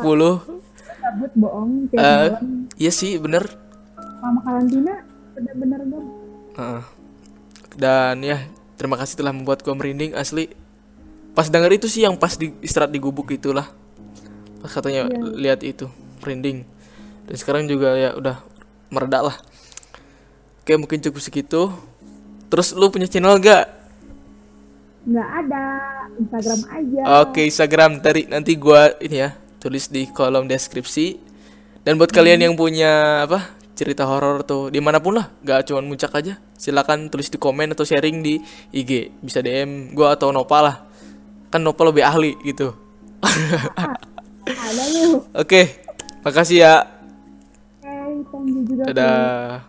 cabut 1.10 1.32
bohong 1.34 1.90
malam 1.98 2.70
iya 2.78 2.92
sih, 2.94 3.18
bener. 3.18 3.50
selama 3.98 4.40
karantina 4.46 4.94
bener-bener 5.40 5.82
gue 5.88 6.04
Heeh. 6.60 6.84
Dan 7.80 8.20
ya, 8.20 8.44
terima 8.76 9.00
kasih 9.00 9.16
telah 9.16 9.32
membuat 9.32 9.64
gua 9.64 9.72
merinding 9.72 10.12
asli. 10.12 10.52
Pas 11.32 11.48
denger 11.48 11.72
itu 11.80 11.88
sih 11.88 12.04
yang 12.04 12.20
pas 12.20 12.36
di 12.36 12.52
istirahat 12.60 12.92
di 12.92 13.00
gubuk 13.00 13.32
itulah. 13.32 13.72
Pas 14.60 14.68
katanya 14.68 15.08
Iya. 15.08 15.40
lihat 15.40 15.60
itu, 15.64 15.88
merinding. 16.20 16.68
Dan 17.30 17.36
sekarang 17.40 17.64
juga 17.70 17.96
ya 17.96 18.12
udah 18.18 18.44
meredak 18.92 19.32
lah. 19.32 19.38
Oke, 20.60 20.76
mungkin 20.76 21.00
cukup 21.00 21.22
segitu. 21.24 21.72
Terus 22.50 22.74
lu 22.76 22.90
punya 22.92 23.08
channel 23.08 23.40
gak? 23.40 23.80
nggak 25.00 25.30
ada 25.48 25.64
Instagram 26.20 26.60
aja 26.70 27.02
Oke, 27.24 27.42
Instagram 27.48 27.92
tadi 28.04 28.28
nanti 28.28 28.54
gua 28.60 28.94
ini 29.00 29.24
ya, 29.24 29.32
tulis 29.64 29.88
di 29.88 30.06
kolom 30.12 30.44
deskripsi. 30.44 31.18
Dan 31.88 31.96
buat 31.96 32.12
kalian 32.12 32.44
yang 32.44 32.54
punya 32.60 33.24
apa? 33.24 33.48
Cerita 33.80 34.04
horor 34.04 34.44
tuh 34.44 34.68
di 34.68 34.84
mana 34.84 35.00
pun 35.00 35.16
lah, 35.16 35.32
gak 35.40 35.72
cuma 35.72 35.80
muncak 35.80 36.12
aja. 36.12 36.36
Silakan 36.60 37.08
tulis 37.08 37.32
di 37.32 37.40
komen 37.40 37.72
atau 37.72 37.88
sharing 37.88 38.20
di 38.20 38.44
IG, 38.76 39.16
bisa 39.24 39.40
DM 39.40 39.96
gua 39.96 40.20
atau 40.20 40.36
Nopal 40.36 40.68
lah. 40.68 40.84
Kan 41.48 41.64
Nopal 41.64 41.96
lebih 41.96 42.04
ahli 42.04 42.36
gitu. 42.44 42.76
Oke, 45.32 45.80
makasih 46.28 46.60
ya. 46.60 46.76
Dadah. 48.84 49.69